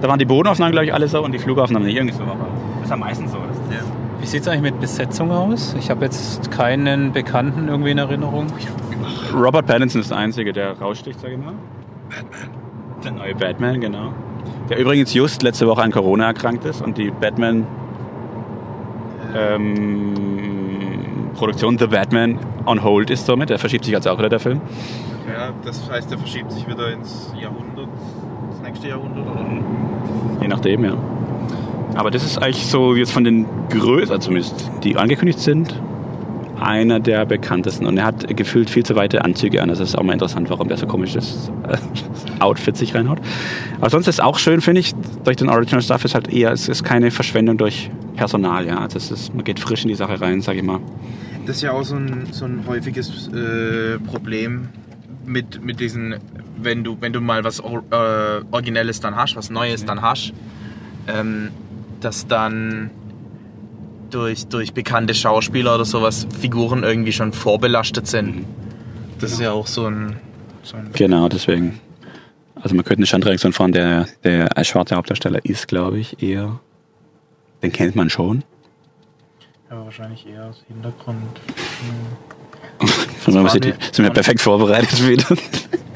Da 0.00 0.08
waren 0.08 0.18
die 0.18 0.24
Bodenaufnahmen, 0.24 0.72
glaube 0.72 0.86
ich, 0.86 0.94
alle 0.94 1.08
so 1.08 1.24
und 1.24 1.32
die 1.32 1.38
Flugaufnahmen 1.38 1.86
nicht 1.86 1.96
irgendwie 1.96 2.14
so. 2.14 2.22
Aber 2.22 2.46
das 2.76 2.86
ist 2.86 2.92
am 2.92 3.00
meisten 3.00 3.28
so. 3.28 3.38
Das 3.38 3.76
Ja. 3.76 3.84
Wie 4.20 4.26
sieht 4.26 4.42
es 4.42 4.48
eigentlich 4.48 4.72
mit 4.72 4.80
Besetzung 4.80 5.30
aus? 5.30 5.74
Ich 5.78 5.90
habe 5.90 6.04
jetzt 6.04 6.50
keinen 6.50 7.12
Bekannten 7.12 7.68
irgendwie 7.68 7.92
in 7.92 7.98
Erinnerung. 7.98 8.46
Robert 9.32 9.66
Pattinson 9.66 10.00
ist 10.00 10.10
der 10.10 10.18
Einzige, 10.18 10.52
der 10.52 10.78
raussticht, 10.78 11.20
sag 11.20 11.30
ich 11.30 11.38
mal. 11.38 11.54
Batman. 12.08 12.50
Der 13.04 13.12
neue 13.12 13.34
Batman, 13.34 13.80
genau. 13.80 14.12
Der 14.68 14.78
übrigens 14.78 15.14
just 15.14 15.42
letzte 15.42 15.66
Woche 15.66 15.82
an 15.82 15.92
Corona 15.92 16.26
erkrankt 16.26 16.64
ist 16.64 16.82
und 16.82 16.98
die 16.98 17.10
Batman 17.10 17.66
ähm, 19.36 20.14
Produktion 21.34 21.78
The 21.78 21.86
Batman 21.86 22.38
on 22.66 22.82
hold 22.82 23.10
ist 23.10 23.26
somit. 23.26 23.50
Der 23.50 23.58
verschiebt 23.58 23.84
sich 23.84 23.94
also 23.94 24.10
auch 24.10 24.18
wieder 24.18 24.28
der 24.28 24.40
Film. 24.40 24.60
ja, 25.32 25.50
das 25.64 25.88
heißt, 25.90 26.10
er 26.10 26.18
verschiebt 26.18 26.50
sich 26.50 26.66
wieder 26.66 26.92
ins 26.92 27.32
Jahrhundert, 27.40 27.88
nächste 28.68 28.88
Jahrhundert. 28.88 29.26
Oder? 29.26 29.46
Je 30.42 30.48
nachdem, 30.48 30.84
ja. 30.84 30.96
Aber 31.94 32.10
das 32.10 32.24
ist 32.24 32.38
eigentlich 32.38 32.66
so 32.66 32.94
jetzt 32.94 33.12
von 33.12 33.24
den 33.24 33.46
Größen, 33.70 34.20
zumindest 34.20 34.70
die 34.84 34.96
angekündigt 34.96 35.40
sind, 35.40 35.80
einer 36.60 37.00
der 37.00 37.24
bekanntesten. 37.24 37.86
Und 37.86 37.96
er 37.96 38.04
hat 38.04 38.36
gefühlt 38.36 38.68
viel 38.68 38.84
zu 38.84 38.94
weite 38.94 39.24
Anzüge 39.24 39.62
an. 39.62 39.68
Das 39.68 39.80
ist 39.80 39.96
auch 39.96 40.02
mal 40.02 40.12
interessant, 40.12 40.50
warum 40.50 40.68
der 40.68 40.76
so 40.76 40.86
komisches 40.86 41.50
Outfit 42.40 42.76
sich 42.76 42.94
reinhaut. 42.94 43.18
Aber 43.80 43.90
sonst 43.90 44.06
ist 44.06 44.22
auch 44.22 44.38
schön, 44.38 44.60
finde 44.60 44.80
ich, 44.80 44.94
durch 45.24 45.36
den 45.36 45.48
Original 45.48 45.82
Stuff 45.82 46.04
ist 46.04 46.14
halt 46.14 46.32
eher, 46.32 46.52
es 46.52 46.68
ist 46.68 46.84
keine 46.84 47.10
Verschwendung 47.10 47.56
durch 47.56 47.90
Personal, 48.16 48.66
ja. 48.66 48.78
Also 48.80 48.98
es 48.98 49.10
ist, 49.10 49.34
man 49.34 49.44
geht 49.44 49.60
frisch 49.60 49.82
in 49.82 49.88
die 49.88 49.94
Sache 49.94 50.20
rein, 50.20 50.40
sag 50.40 50.56
ich 50.56 50.62
mal. 50.62 50.80
Das 51.46 51.56
ist 51.56 51.62
ja 51.62 51.72
auch 51.72 51.84
so 51.84 51.96
ein, 51.96 52.26
so 52.32 52.44
ein 52.44 52.64
häufiges 52.66 53.28
äh, 53.28 53.98
Problem 53.98 54.68
mit, 55.28 55.62
mit 55.62 55.80
diesen, 55.80 56.16
wenn 56.56 56.84
du, 56.84 56.96
wenn 57.00 57.12
du 57.12 57.20
mal 57.20 57.44
was 57.44 57.60
äh, 57.60 57.62
Originelles 58.50 59.00
dann 59.00 59.16
hast, 59.16 59.36
was 59.36 59.50
Neues 59.50 59.84
dann 59.84 60.02
hast, 60.02 60.32
ähm, 61.06 61.50
dass 62.00 62.26
dann 62.26 62.90
durch, 64.10 64.46
durch 64.46 64.72
bekannte 64.72 65.14
Schauspieler 65.14 65.74
oder 65.74 65.84
sowas 65.84 66.26
Figuren 66.40 66.82
irgendwie 66.82 67.12
schon 67.12 67.32
vorbelastet 67.32 68.06
sind. 68.06 68.46
Das 69.20 69.32
ist 69.32 69.40
ja 69.40 69.52
auch 69.52 69.66
so 69.66 69.86
ein, 69.86 70.16
so 70.62 70.76
ein 70.76 70.90
Genau, 70.92 71.28
deswegen. 71.28 71.80
Also 72.54 72.74
man 72.74 72.84
könnte 72.84 73.00
eine 73.00 73.06
Standreaktion 73.06 73.52
fahren, 73.52 73.72
der, 73.72 74.06
der 74.24 74.48
schwarze 74.64 74.96
Hauptdarsteller 74.96 75.44
ist, 75.44 75.68
glaube 75.68 75.98
ich, 75.98 76.22
eher. 76.22 76.58
Den 77.62 77.72
kennt 77.72 77.94
man 77.94 78.10
schon. 78.10 78.42
ja, 79.70 79.84
wahrscheinlich 79.84 80.26
eher 80.26 80.46
aus 80.46 80.64
Hintergrund. 80.68 81.40
Von 83.20 83.32
die, 83.34 83.38
eine- 83.38 83.74
sind 83.92 84.04
wir 84.04 84.10
perfekt 84.10 84.40
vorbereitet 84.40 85.06
wieder. 85.06 85.24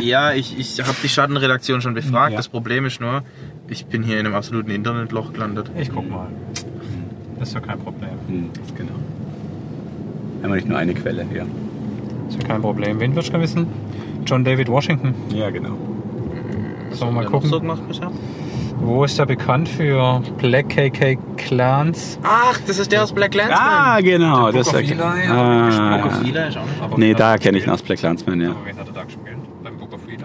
Ja, 0.01 0.33
ich, 0.33 0.59
ich 0.59 0.81
habe 0.81 0.97
die 1.01 1.09
Schattenredaktion 1.09 1.81
schon 1.81 1.95
befragt. 1.95 2.33
Ja. 2.33 2.37
Das 2.37 2.49
Problem 2.49 2.87
ist 2.87 3.01
nur, 3.01 3.23
ich 3.69 3.87
bin 3.87 4.03
hier 4.03 4.19
in 4.19 4.27
einem 4.27 4.35
absoluten 4.35 4.73
Internetloch 4.73 5.33
gelandet. 5.33 5.71
Ich 5.79 5.93
guck 5.93 6.11
mal. 6.11 6.27
Das 7.39 7.49
ist 7.51 7.55
ja 7.55 7.61
kein 7.61 7.79
Problem. 7.79 8.11
Hm, 8.27 8.51
genau. 8.77 8.91
Haben 10.43 10.51
wir 10.51 10.57
nicht 10.57 10.67
nur 10.69 10.79
eine 10.79 10.95
Quelle 10.95 11.25
hier. 11.31 11.47
Das 12.27 12.35
ist 12.35 12.43
ja 12.43 12.49
kein 12.49 12.63
Problem. 12.63 12.99
Wen 12.99 13.13
würdest 13.13 13.29
du 13.29 13.33
gerne 13.33 13.45
wissen? 13.45 13.67
John 14.27 14.45
David 14.45 14.69
Washington. 14.69 15.15
Ja, 15.33 15.51
genau. 15.51 15.79
Sollen 16.91 17.15
wir 17.15 17.23
mal 17.23 17.27
gucken? 17.27 17.49
so 17.49 17.61
gemacht 17.61 17.87
bisher? 17.87 18.11
Wo 18.79 19.05
ist 19.05 19.19
er 19.19 19.27
bekannt 19.27 19.69
für 19.69 20.21
Black 20.39 20.71
KK 20.71 21.17
Clans? 21.37 22.19
Ach, 22.23 22.59
das 22.67 22.79
ist 22.79 22.91
der 22.91 23.05
aus 23.05 23.13
Black 23.13 23.35
Landsman. 23.35 23.61
Ah, 23.63 24.01
genau. 24.01 24.51
Der 24.51 24.63
Das 24.63 24.73
Book 24.73 24.75
of 24.81 24.83
ist 24.85 24.91
Eli, 24.91 25.01
ah, 25.03 25.97
Book 25.97 26.07
of 26.07 26.23
ja. 26.25 26.29
Eli 26.29 26.49
ist 26.49 26.57
auch 26.57 26.65
nicht. 26.65 26.81
Aber 26.83 26.99
Nee, 26.99 27.15
da 27.15 27.37
kenne 27.39 27.59
ich 27.59 27.65
ihn 27.65 27.71
aus 27.71 27.83
Black 27.83 28.03
Landsman, 28.03 28.41
ja. 28.41 28.51
Aber 28.51 28.65
wen 28.67 28.77
hat 28.79 28.87
er 28.89 28.93
da 28.93 29.05
gespielt? 29.05 29.37
Beim 29.63 29.77
Book 29.79 29.93
of 29.93 30.01
Eli? 30.09 30.17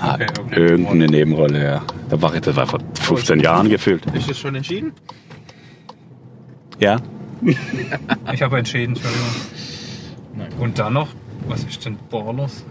Ah, 0.00 0.14
Okay, 0.14 0.26
Irgendeine 0.60 1.06
Nebenrolle, 1.06 1.62
ja. 1.64 1.82
Da 2.08 2.22
war, 2.22 2.32
das 2.32 2.54
war 2.56 2.66
vor 2.66 2.78
15 3.00 3.40
Jahren 3.40 3.68
gefühlt. 3.68 4.06
Ist 4.14 4.30
das 4.30 4.38
schon 4.38 4.54
entschieden? 4.54 4.92
Ja? 6.78 6.96
Ich 8.32 8.42
habe 8.42 8.58
entschieden, 8.58 8.94
Entschuldigung. 8.94 9.26
Und 10.58 10.78
dann 10.78 10.92
noch, 10.92 11.08
was 11.48 11.64
ist 11.64 11.84
denn 11.84 11.96
Ballers? 12.10 12.64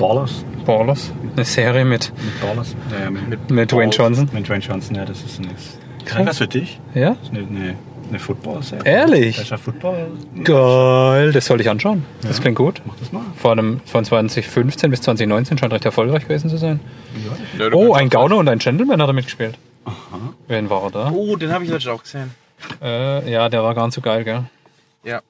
Ballers? 0.00 0.44
Ballers? 0.66 1.12
Eine 1.36 1.44
Serie 1.44 1.84
mit, 1.84 2.12
Mit 2.24 2.40
Ballers? 2.40 2.74
Ja, 2.90 3.04
ja, 3.04 3.10
mit, 3.10 3.50
mit 3.50 3.70
Dwayne 3.70 3.92
Johnson. 3.92 4.28
mit 4.32 4.48
Dwayne 4.48 4.64
Johnson, 4.64 4.96
ja, 4.96 5.04
das 5.04 5.22
ist 5.22 5.38
nichts. 5.40 5.78
Kann 6.06 6.26
das 6.26 6.38
für 6.38 6.48
dich? 6.48 6.80
Ja? 6.94 7.10
Das 7.10 7.28
ist 7.28 7.30
eine, 7.36 7.46
eine, 7.46 7.74
eine 8.08 8.18
Football-Serie. 8.18 8.84
Ehrlich? 8.84 9.36
Das 9.36 9.44
ist 9.44 9.50
ja 9.50 9.56
Football. 9.58 10.06
Geil, 10.42 11.32
das 11.32 11.46
sollte 11.46 11.62
ich 11.62 11.70
anschauen. 11.70 12.04
Das 12.22 12.38
Ja. 12.38 12.42
klingt 12.42 12.56
gut. 12.58 12.80
Mach 12.86 12.96
das 12.98 13.12
mal. 13.12 13.22
Vor 13.36 13.50
allem 13.52 13.80
von 13.84 14.04
2015 14.04 14.90
bis 14.90 15.02
2019 15.02 15.58
scheint 15.58 15.72
recht 15.72 15.84
erfolgreich 15.84 16.22
gewesen 16.26 16.48
zu 16.50 16.56
sein. 16.56 16.80
Ja, 17.58 17.70
Oh, 17.72 17.92
ein 17.92 18.08
Gauner 18.08 18.38
und 18.38 18.48
ein 18.48 18.58
Gentleman 18.58 19.00
hat 19.00 19.08
er 19.08 19.12
mitgespielt. 19.12 19.56
Aha. 19.84 19.94
Wen 20.48 20.68
war 20.70 20.84
er 20.84 20.90
da? 20.90 21.10
Oh, 21.14 21.36
den 21.36 21.52
habe 21.52 21.64
ich 21.64 21.70
letztens 21.70 21.94
auch 21.94 22.02
gesehen. 22.02 22.30
Äh, 22.82 23.30
ja, 23.30 23.48
der 23.48 23.62
war 23.62 23.74
gar 23.74 23.86
nicht 23.86 23.94
so 23.94 24.00
geil, 24.00 24.24
gell? 24.24 24.44
Ja. 25.04 25.20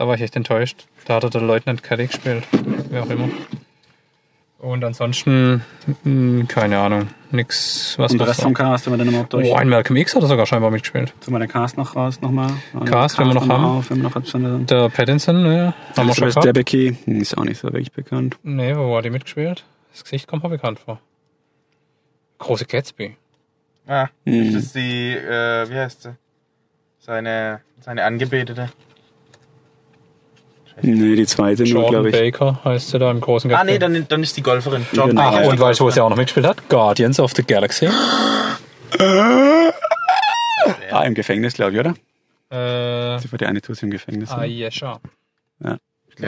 Da 0.00 0.08
war 0.08 0.14
ich 0.14 0.22
echt 0.22 0.34
enttäuscht. 0.34 0.86
Da 1.04 1.16
hat 1.16 1.24
er 1.24 1.28
der 1.30 1.42
Leutnant 1.42 1.82
Kelly 1.82 2.06
gespielt. 2.06 2.44
Wer 2.88 3.02
auch 3.02 3.10
immer. 3.10 3.28
Und 4.58 4.82
ansonsten, 4.82 5.62
mh, 6.04 6.46
keine 6.46 6.78
Ahnung. 6.78 7.08
Nix, 7.30 7.98
was 7.98 8.12
Und 8.12 8.16
der 8.18 8.24
noch 8.26 8.30
Rest 8.30 8.40
vom 8.40 8.54
Cast, 8.54 8.86
wenn 8.86 8.94
wir 8.94 8.96
dann 8.96 9.08
nochmal 9.08 9.26
durch. 9.28 9.46
Oh, 9.46 9.54
ein 9.56 9.68
Malcolm 9.68 9.96
X 9.96 10.14
hat 10.14 10.22
er 10.22 10.28
sogar 10.28 10.46
scheinbar 10.46 10.70
mitgespielt. 10.70 11.12
Sollen 11.20 11.34
wir 11.34 11.40
den 11.40 11.50
Cast 11.50 11.76
noch 11.76 11.94
raus 11.96 12.18
nochmal? 12.22 12.50
Cast, 12.86 13.18
wenn 13.18 13.26
wir 13.26 13.34
noch 13.34 13.46
haben. 13.46 13.62
Auf, 13.62 13.90
wenn 13.90 13.98
wir 14.00 14.08
noch 14.08 14.64
Der 14.64 14.88
Pattinson, 14.88 15.42
ne? 15.42 15.74
Haben 15.98 16.06
wir 16.08 16.14
schon 16.14 16.28
gehabt. 16.30 16.46
Debicki, 16.46 16.96
hm, 17.04 17.20
ist 17.20 17.36
auch 17.36 17.44
nicht 17.44 17.58
so 17.60 17.64
wirklich 17.68 17.92
bekannt. 17.92 18.38
Nee, 18.42 18.74
wo 18.74 18.90
war 18.92 19.02
die 19.02 19.10
mitgespielt? 19.10 19.64
Das 19.92 20.02
Gesicht 20.02 20.26
kommt 20.26 20.44
mir 20.44 20.48
bekannt 20.48 20.78
vor. 20.78 20.98
Große 22.38 22.64
Gatsby. 22.64 23.16
Ah, 23.86 24.06
Mhm. 24.24 24.54
das 24.54 24.62
ist 24.62 24.74
die, 24.74 25.10
äh, 25.12 25.68
wie 25.68 25.74
heißt 25.78 26.04
sie? 26.04 26.16
Seine, 27.00 27.60
seine 27.80 28.02
Angebetete. 28.04 28.70
Nee, 30.82 31.16
die 31.16 31.26
zweite 31.26 31.62
nur, 31.64 31.72
Jordan 31.72 31.90
glaube 31.90 32.08
ich. 32.10 32.14
Baker 32.16 32.60
heißt 32.64 32.88
sie 32.90 32.98
da 32.98 33.10
im 33.10 33.20
großen 33.20 33.50
Ah, 33.50 33.54
Gatsby. 33.56 33.72
nee, 33.72 33.78
dann, 33.78 34.06
dann 34.08 34.22
ist 34.22 34.36
die 34.36 34.42
Golferin. 34.42 34.86
Jordan 34.92 35.16
Genau. 35.16 35.22
Ach, 35.28 35.30
Baker 35.32 35.44
ist 35.44 35.50
und 35.52 35.60
weißt 35.60 35.80
du, 35.80 35.84
wo 35.84 35.90
sie 35.90 36.00
auch 36.02 36.08
noch 36.10 36.16
mitgespielt 36.16 36.46
hat? 36.46 36.68
Guardians 36.68 37.20
of 37.20 37.32
the 37.34 37.42
Galaxy. 37.42 37.88
Ah, 40.90 41.02
im 41.04 41.14
Gefängnis, 41.14 41.54
glaube 41.54 41.72
ich, 41.72 41.78
oder? 41.80 41.90
Äh, 42.50 43.18
Sie 43.20 43.30
war 43.30 43.38
die 43.38 43.46
eine 43.46 43.60
Tuss 43.62 43.82
im 43.82 43.90
Gefängnis. 43.90 44.30
Ayesha. 44.32 45.00
Ja, 45.62 45.78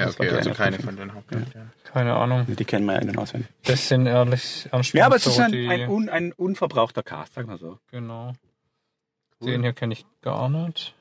das 0.07 0.18
war 0.18 0.26
okay, 0.26 0.37
also 0.37 0.48
eine 0.50 0.57
keine 0.57 0.78
von- 0.78 0.96
den 0.96 1.12
Hauptcharakteren. 1.14 1.70
Keine 1.92 2.14
Ahnung. 2.14 2.46
Die 2.48 2.64
kennen 2.64 2.87
wir 2.87 2.94
ja 2.94 3.00
innen 3.00 3.18
auswendig. 3.18 3.48
Das 3.64 3.88
sind 3.88 4.07
ehrlich 4.07 4.66
ernst 4.72 4.94
Ja, 4.94 5.07
aber 5.07 5.16
es 5.16 5.26
ist 5.26 5.35
so 5.37 5.42
ein, 5.42 5.52
die- 5.52 5.68
ein, 5.68 5.88
un, 5.90 6.09
ein 6.09 6.33
unverbrauchter 6.33 7.02
Cast, 7.02 7.35
sag 7.35 7.46
mal 7.46 7.59
so. 7.59 7.78
Genau. 7.90 8.33
Den 9.44 9.62
hier 9.62 9.72
kenne 9.72 9.92
ich 9.94 10.07
gar 10.22 10.48
nicht. 10.48 10.94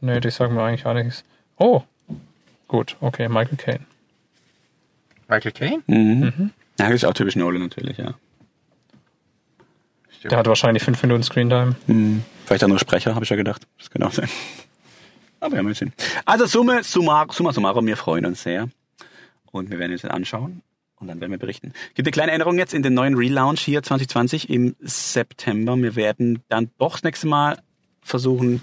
Nee, 0.00 0.20
die 0.20 0.30
sagen 0.30 0.54
mir 0.54 0.62
eigentlich 0.62 0.84
gar 0.84 0.94
nichts. 0.94 1.24
Oh. 1.56 1.82
Gut, 2.68 2.96
okay, 3.00 3.28
Michael 3.28 3.56
Caine. 3.56 3.86
Michael 5.28 5.52
Caine? 5.52 5.82
Mhm. 5.86 6.50
Ja, 6.78 6.86
das 6.86 6.96
ist 6.96 7.04
auch 7.04 7.14
typisch 7.14 7.36
Nolan 7.36 7.62
natürlich, 7.62 7.98
ja. 7.98 8.14
Der 10.30 10.38
hat 10.38 10.46
wahrscheinlich 10.46 10.82
fünf 10.82 11.02
Minuten 11.02 11.22
Screentime. 11.22 11.76
Mhm. 11.86 12.24
Vielleicht 12.46 12.64
andere 12.64 12.78
Sprecher, 12.78 13.14
habe 13.14 13.24
ich 13.24 13.30
ja 13.30 13.36
gedacht. 13.36 13.66
Das 13.78 13.90
kann 13.90 14.02
auch 14.02 14.12
sein. 14.12 14.28
Aber 15.40 15.56
ja, 15.56 15.62
mal 15.62 15.74
sehen. 15.74 15.92
Also 16.24 16.46
Summe, 16.46 16.82
summa, 16.82 17.26
summa 17.30 17.52
summarum, 17.52 17.86
wir 17.86 17.98
freuen 17.98 18.24
uns 18.24 18.42
sehr. 18.42 18.68
Und 19.50 19.70
wir 19.70 19.78
werden 19.78 19.92
uns 19.92 20.00
den 20.00 20.10
anschauen 20.10 20.62
und 20.96 21.08
dann 21.08 21.20
werden 21.20 21.30
wir 21.30 21.38
berichten. 21.38 21.74
Gibt 21.94 22.08
eine 22.08 22.12
kleine 22.12 22.32
Änderung 22.32 22.56
jetzt 22.58 22.72
in 22.72 22.82
den 22.82 22.94
neuen 22.94 23.14
Relaunch 23.14 23.60
hier 23.60 23.82
2020 23.82 24.48
im 24.48 24.74
September. 24.80 25.76
Wir 25.76 25.96
werden 25.96 26.42
dann 26.48 26.70
doch 26.78 26.92
das 26.92 27.02
nächste 27.02 27.26
Mal 27.26 27.58
versuchen, 28.00 28.62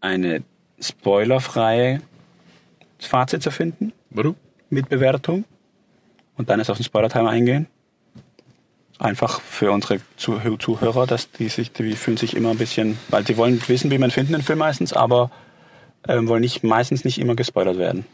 eine 0.00 0.42
spoilerfreie 0.80 2.00
Fazit 2.98 3.42
zu 3.42 3.50
finden 3.50 3.92
Warum? 4.10 4.36
mit 4.70 4.88
Bewertung 4.88 5.44
und 6.36 6.50
dann 6.50 6.58
erst 6.58 6.70
auf 6.70 6.78
den 6.78 6.84
Spoiler-Timer 6.84 7.30
eingehen. 7.30 7.66
Einfach 8.98 9.40
für 9.40 9.72
unsere 9.72 10.00
Zuh 10.16 10.56
Zuhörer, 10.58 11.06
dass 11.06 11.30
die 11.30 11.48
sich, 11.48 11.72
die 11.72 11.92
fühlen 11.92 12.16
sich 12.16 12.34
immer 12.34 12.50
ein 12.50 12.58
bisschen, 12.58 12.98
weil 13.08 13.24
die 13.24 13.36
wollen 13.36 13.60
wissen, 13.68 13.90
wie 13.90 13.98
man 13.98 14.10
findet 14.10 14.34
den 14.34 14.42
Film 14.42 14.58
meistens, 14.58 14.94
aber 14.94 15.30
ähm, 16.08 16.28
wollen 16.28 16.40
nicht 16.40 16.64
meistens 16.64 17.04
nicht 17.04 17.18
immer 17.18 17.34
gespoilert 17.34 17.78
werden. 17.78 18.06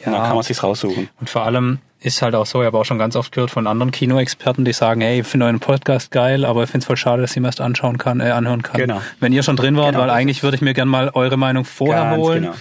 Ja. 0.00 0.06
Und 0.06 0.12
dann 0.14 0.22
kann 0.22 0.34
man 0.34 0.42
sich's 0.42 0.62
raussuchen. 0.62 1.10
Und 1.20 1.28
vor 1.28 1.42
allem 1.42 1.78
ist 2.04 2.22
halt 2.22 2.34
auch 2.34 2.46
so, 2.46 2.60
ich 2.62 2.66
habe 2.66 2.78
auch 2.78 2.84
schon 2.84 2.98
ganz 2.98 3.16
oft 3.16 3.32
gehört 3.32 3.50
von 3.50 3.66
anderen 3.66 3.90
Kinoexperten, 3.90 4.64
die 4.64 4.72
sagen, 4.72 5.00
hey, 5.00 5.20
ich 5.20 5.26
finde 5.26 5.46
euren 5.46 5.60
Podcast 5.60 6.10
geil, 6.10 6.44
aber 6.44 6.62
ich 6.64 6.70
finde 6.70 6.80
es 6.82 6.86
voll 6.86 6.96
schade, 6.96 7.22
dass 7.22 7.32
ich 7.34 7.40
mir 7.40 7.48
erst 7.48 7.60
anschauen 7.60 7.98
kann, 7.98 8.20
äh, 8.20 8.30
anhören 8.30 8.62
kann. 8.62 8.76
Genau. 8.78 9.00
Wenn 9.20 9.32
ihr 9.32 9.42
schon 9.42 9.56
drin 9.56 9.76
wart, 9.76 9.88
Genau, 9.92 10.00
weil 10.00 10.08
das 10.08 10.16
eigentlich 10.16 10.42
würde 10.42 10.56
ich 10.56 10.60
mir 10.60 10.74
gerne 10.74 10.90
mal 10.90 11.10
eure 11.14 11.36
Meinung 11.36 11.64
vorher 11.64 12.02
Ganz 12.04 12.16
holen. 12.18 12.42
genau. 12.42 12.54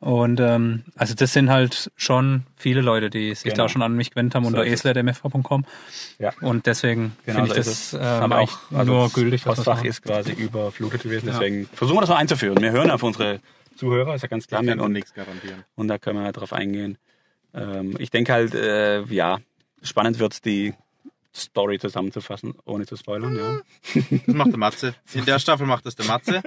Und 0.00 0.38
ähm, 0.38 0.82
also 0.96 1.14
das 1.14 1.32
sind 1.32 1.48
halt 1.48 1.90
schon 1.96 2.42
viele 2.56 2.82
Leute, 2.82 3.08
die 3.08 3.34
sich 3.34 3.44
Genau. 3.52 3.64
da 3.64 3.68
schon 3.70 3.80
an 3.80 3.94
mich 3.94 4.10
gewendet 4.10 4.34
haben 4.34 4.42
So 4.44 4.48
unter 4.48 4.64
ist 4.66 4.84
es. 4.84 4.84
esler.mfv.com. 4.84 5.64
Ja. 6.18 6.32
Und 6.42 6.66
deswegen 6.66 7.16
Genau, 7.24 7.44
finde 7.46 7.58
ich 7.58 7.64
so 7.64 7.70
das 7.70 7.78
ist 7.78 7.92
es. 7.94 7.94
ähm, 7.94 8.00
aber 8.02 8.40
auch 8.40 8.58
also 8.74 8.92
nur 8.92 9.02
das 9.04 9.12
gültig. 9.14 9.46
was 9.46 9.58
wir 9.58 9.64
Postfach 9.64 9.84
ist 9.84 10.02
quasi 10.02 10.32
überflutet 10.32 11.04
gewesen, 11.04 11.26
Ja. 11.28 11.32
deswegen 11.32 11.68
versuchen 11.72 11.96
wir 11.96 12.00
das 12.02 12.10
mal 12.10 12.16
einzuführen. 12.16 12.60
Wir 12.60 12.72
hören 12.72 12.90
auf 12.90 13.02
unsere 13.02 13.40
Zuhörer, 13.76 14.14
ist 14.14 14.22
ja 14.22 14.28
ganz 14.28 14.46
klar. 14.46 14.62
Kann 14.62 14.78
und, 14.78 14.92
nichts 14.92 15.14
garantieren. 15.14 15.64
und 15.74 15.88
da 15.88 15.96
können 15.98 16.22
wir 16.22 16.30
drauf 16.32 16.52
eingehen. 16.52 16.98
Ähm, 17.54 17.94
ich 17.98 18.10
denke 18.10 18.32
halt, 18.32 18.54
äh, 18.54 19.02
ja, 19.04 19.38
spannend 19.82 20.18
wird 20.18 20.44
die 20.44 20.74
Story 21.36 21.78
zusammenzufassen, 21.78 22.54
ohne 22.64 22.86
zu 22.86 22.96
spoilern, 22.96 23.36
ja. 23.36 23.60
Das 24.26 24.34
macht 24.34 24.52
der 24.52 24.58
Matze. 24.58 24.94
In 25.14 25.24
der 25.24 25.38
Staffel 25.38 25.66
macht 25.66 25.84
das 25.84 25.96
der 25.96 26.06
Matze. 26.06 26.42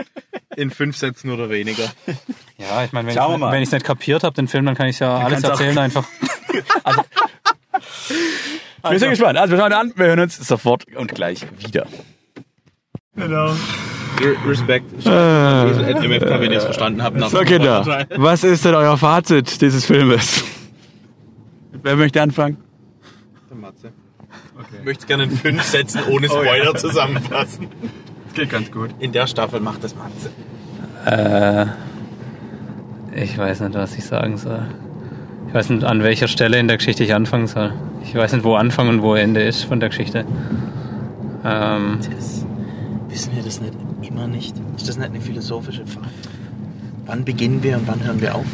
In 0.55 0.71
fünf 0.71 0.95
Sätzen 0.97 1.31
oder 1.31 1.49
weniger. 1.49 1.91
Ja, 2.57 2.85
ich 2.85 2.93
meine, 2.93 3.07
wenn 3.07 3.15
Schauen 3.15 3.41
ich 3.55 3.63
es 3.63 3.71
nicht 3.71 3.85
kapiert 3.85 4.23
habe, 4.23 4.33
den 4.35 4.47
Film, 4.47 4.65
dann 4.65 4.75
kann 4.75 4.87
ich 4.87 4.99
ja 4.99 5.17
alles 5.17 5.43
erzählen 5.43 5.77
einfach. 5.77 6.05
Wir 8.89 8.99
sind 8.99 9.09
gespannt. 9.09 9.37
Also 9.37 9.53
wir 9.53 9.59
schauen 9.59 9.73
an, 9.73 9.93
wir 9.95 10.05
hören 10.07 10.21
uns 10.21 10.37
sofort 10.37 10.85
und 10.95 11.13
gleich 11.13 11.45
wieder. 11.59 11.85
Re 13.17 14.35
Respekt. 14.47 14.91
MFK, 15.05 16.39
wenn 16.39 16.51
ihr 16.51 16.57
es 16.59 16.63
verstanden 16.63 17.03
habt. 17.03 17.17
nach 17.17 17.29
So 17.29 17.39
Kinder, 17.39 18.07
was 18.15 18.43
ist 18.43 18.65
denn 18.65 18.73
euer 18.75 18.97
Fazit 18.97 19.61
dieses 19.61 19.85
Filmes? 19.85 20.43
Wer 21.87 21.95
möchte 21.95 22.21
anfangen? 22.21 22.57
Der 23.49 23.55
Matze. 23.55 23.93
Ich 24.77 24.83
möchte 24.83 25.03
es 25.03 25.07
gerne 25.07 25.23
in 25.23 25.31
fünf 25.31 25.63
Sätzen 25.63 26.01
ohne 26.11 26.27
Spoiler 26.27 26.75
zusammenfassen. 26.75 27.69
Geht 28.33 28.49
ganz 28.49 28.69
gut. 28.69 28.89
In 28.99 29.13
der 29.13 29.25
Staffel 29.25 29.61
macht 29.61 29.85
das 29.85 29.95
Matze. 29.95 30.31
Äh, 31.05 31.67
ich 33.15 33.37
weiß 33.37 33.61
nicht, 33.61 33.73
was 33.75 33.97
ich 33.97 34.03
sagen 34.03 34.35
soll. 34.35 34.67
Ich 35.47 35.53
weiß 35.53 35.69
nicht, 35.69 35.85
an 35.85 36.03
welcher 36.03 36.27
Stelle 36.27 36.59
in 36.59 36.67
der 36.67 36.75
Geschichte 36.75 37.05
ich 37.05 37.13
anfangen 37.13 37.47
soll. 37.47 37.71
Ich 38.03 38.13
weiß 38.13 38.33
nicht, 38.33 38.43
wo 38.43 38.55
Anfang 38.55 38.89
und 38.89 39.01
wo 39.01 39.15
Ende 39.15 39.41
ist 39.41 39.63
von 39.63 39.79
der 39.79 39.87
Geschichte. 39.87 40.25
Ähm, 41.45 41.99
Das, 42.01 42.45
wissen 43.07 43.33
wir 43.33 43.43
das 43.43 43.61
nicht 43.61 43.75
immer 44.01 44.27
nicht? 44.27 44.57
Ist 44.75 44.89
das 44.89 44.97
nicht 44.97 45.11
eine 45.11 45.21
philosophische 45.21 45.87
Frage? 45.87 46.09
Wann 47.05 47.23
beginnen 47.23 47.63
wir 47.63 47.77
und 47.77 47.87
wann 47.87 48.03
hören 48.03 48.19
wir 48.19 48.35
auf? 48.35 48.45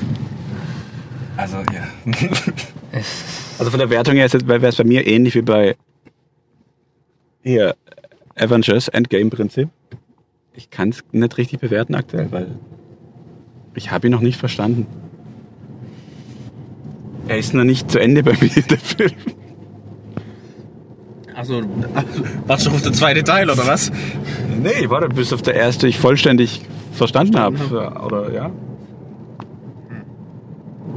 Also, 1.36 1.58
ja. 1.74 1.88
also 2.94 3.72
von 3.72 3.80
der 3.80 3.90
Wertung 3.90 4.16
her 4.16 4.30
wäre 4.46 4.68
es 4.68 4.76
bei 4.76 4.84
mir 4.84 5.08
ähnlich 5.08 5.36
wie 5.36 5.42
bei 5.42 5.76
hier 7.44 7.76
Avengers 8.36 8.88
Endgame 8.88 9.30
Prinzip. 9.30 9.70
Ich 10.54 10.70
kann 10.70 10.90
es 10.90 11.04
nicht 11.12 11.38
richtig 11.38 11.60
bewerten 11.60 11.96
aktuell, 11.96 12.32
weil 12.32 12.48
ich 13.76 13.92
habe 13.92 14.08
ihn 14.08 14.12
noch 14.12 14.22
nicht 14.22 14.40
verstanden. 14.40 14.86
Er 17.28 17.38
ist 17.38 17.54
noch 17.54 17.64
nicht 17.64 17.90
zu 17.90 18.00
Ende 18.00 18.22
bei 18.24 18.34
mir, 18.42 18.50
der 18.50 18.78
Film. 18.78 19.12
Also, 21.36 21.62
warst 22.46 22.68
du 22.68 22.70
auf 22.70 22.84
der 22.84 22.94
zweite 22.94 23.24
Teil 23.24 23.50
oder 23.50 23.66
was? 23.66 23.92
Nee, 24.62 24.90
warte, 24.90 25.10
bis 25.10 25.34
auf 25.34 25.42
der 25.42 25.56
erste 25.56 25.88
ich 25.88 25.98
vollständig 25.98 26.62
verstanden 26.92 27.40
habe. 27.40 27.58
Oder 28.06 28.32
ja. 28.32 28.52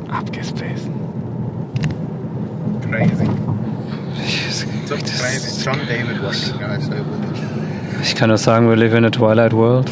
Abgespaced. 0.09 0.91
Crazy. 2.91 3.27
So 4.87 4.95
crazy. 4.97 5.65
John 5.65 5.79
David 5.89 6.23
Washington. 6.23 6.65
Also, 6.65 6.93
Ich 8.03 8.15
kann 8.15 8.29
nur 8.29 8.39
sagen, 8.39 8.69
we 8.69 8.75
live 8.77 8.95
in 8.95 9.05
a 9.05 9.11
Twilight 9.11 9.53
World. 9.53 9.91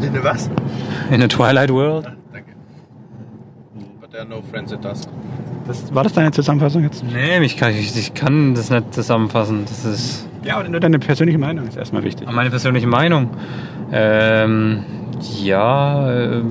Bitte 0.00 0.22
was? 0.22 0.48
In 1.10 1.22
a 1.22 1.28
Twilight 1.28 1.70
World? 1.70 2.06
Danke. 2.32 2.52
But 4.00 4.10
there 4.12 4.22
are 4.22 4.28
no 4.28 4.42
friends 4.42 4.72
at 4.72 4.84
dusk. 4.84 5.08
Das, 5.66 5.92
war 5.94 6.02
das 6.04 6.12
deine 6.14 6.30
Zusammenfassung 6.32 6.82
jetzt? 6.82 7.04
Nee, 7.04 7.38
ich 7.44 7.56
kann, 7.56 7.70
ich, 7.72 7.96
ich 7.96 8.14
kann 8.14 8.54
das 8.54 8.70
nicht 8.70 8.94
zusammenfassen. 8.94 9.64
Das 9.66 9.84
ist 9.84 10.26
Ja, 10.44 10.56
aber 10.58 10.68
nur 10.68 10.80
deine 10.80 10.98
persönliche 10.98 11.38
Meinung 11.38 11.66
ist 11.68 11.76
erstmal 11.76 12.02
wichtig. 12.02 12.30
meine 12.30 12.50
persönliche 12.50 12.86
Meinung. 12.86 13.30
Ähm, 13.92 14.84
ja, 15.42 16.10
äh, 16.12 16.42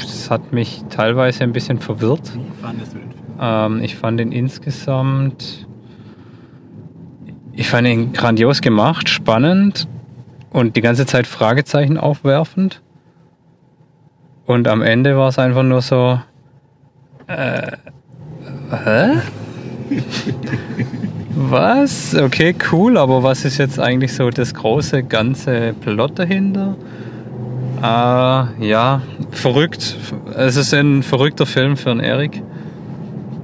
das 0.00 0.30
hat 0.30 0.52
mich 0.52 0.84
teilweise 0.90 1.42
ein 1.44 1.52
bisschen 1.52 1.80
verwirrt. 1.80 2.32
Wie 2.34 2.62
fandest 2.62 2.94
du 2.94 2.98
den? 2.98 3.15
Ähm, 3.40 3.82
ich 3.82 3.96
fand 3.96 4.20
ihn 4.20 4.32
insgesamt. 4.32 5.66
Ich 7.52 7.68
fand 7.68 7.88
ihn 7.88 8.12
grandios 8.12 8.60
gemacht, 8.60 9.08
spannend 9.08 9.88
und 10.50 10.76
die 10.76 10.80
ganze 10.80 11.06
Zeit 11.06 11.26
Fragezeichen 11.26 11.98
aufwerfend. 11.98 12.82
Und 14.46 14.68
am 14.68 14.82
Ende 14.82 15.16
war 15.16 15.28
es 15.28 15.38
einfach 15.38 15.62
nur 15.62 15.82
so. 15.82 16.20
Äh, 17.26 17.72
hä? 18.70 19.20
was? 21.34 22.14
Okay, 22.14 22.54
cool, 22.72 22.96
aber 22.96 23.22
was 23.22 23.44
ist 23.44 23.58
jetzt 23.58 23.78
eigentlich 23.78 24.14
so 24.14 24.30
das 24.30 24.54
große 24.54 25.02
ganze 25.02 25.74
Plot 25.80 26.18
dahinter? 26.18 26.76
Äh, 27.82 28.66
ja, 28.66 29.02
verrückt. 29.30 29.96
Es 30.34 30.56
ist 30.56 30.72
ein 30.72 31.02
verrückter 31.02 31.46
Film 31.46 31.76
für 31.76 31.90
einen 31.90 32.00
Erik. 32.00 32.42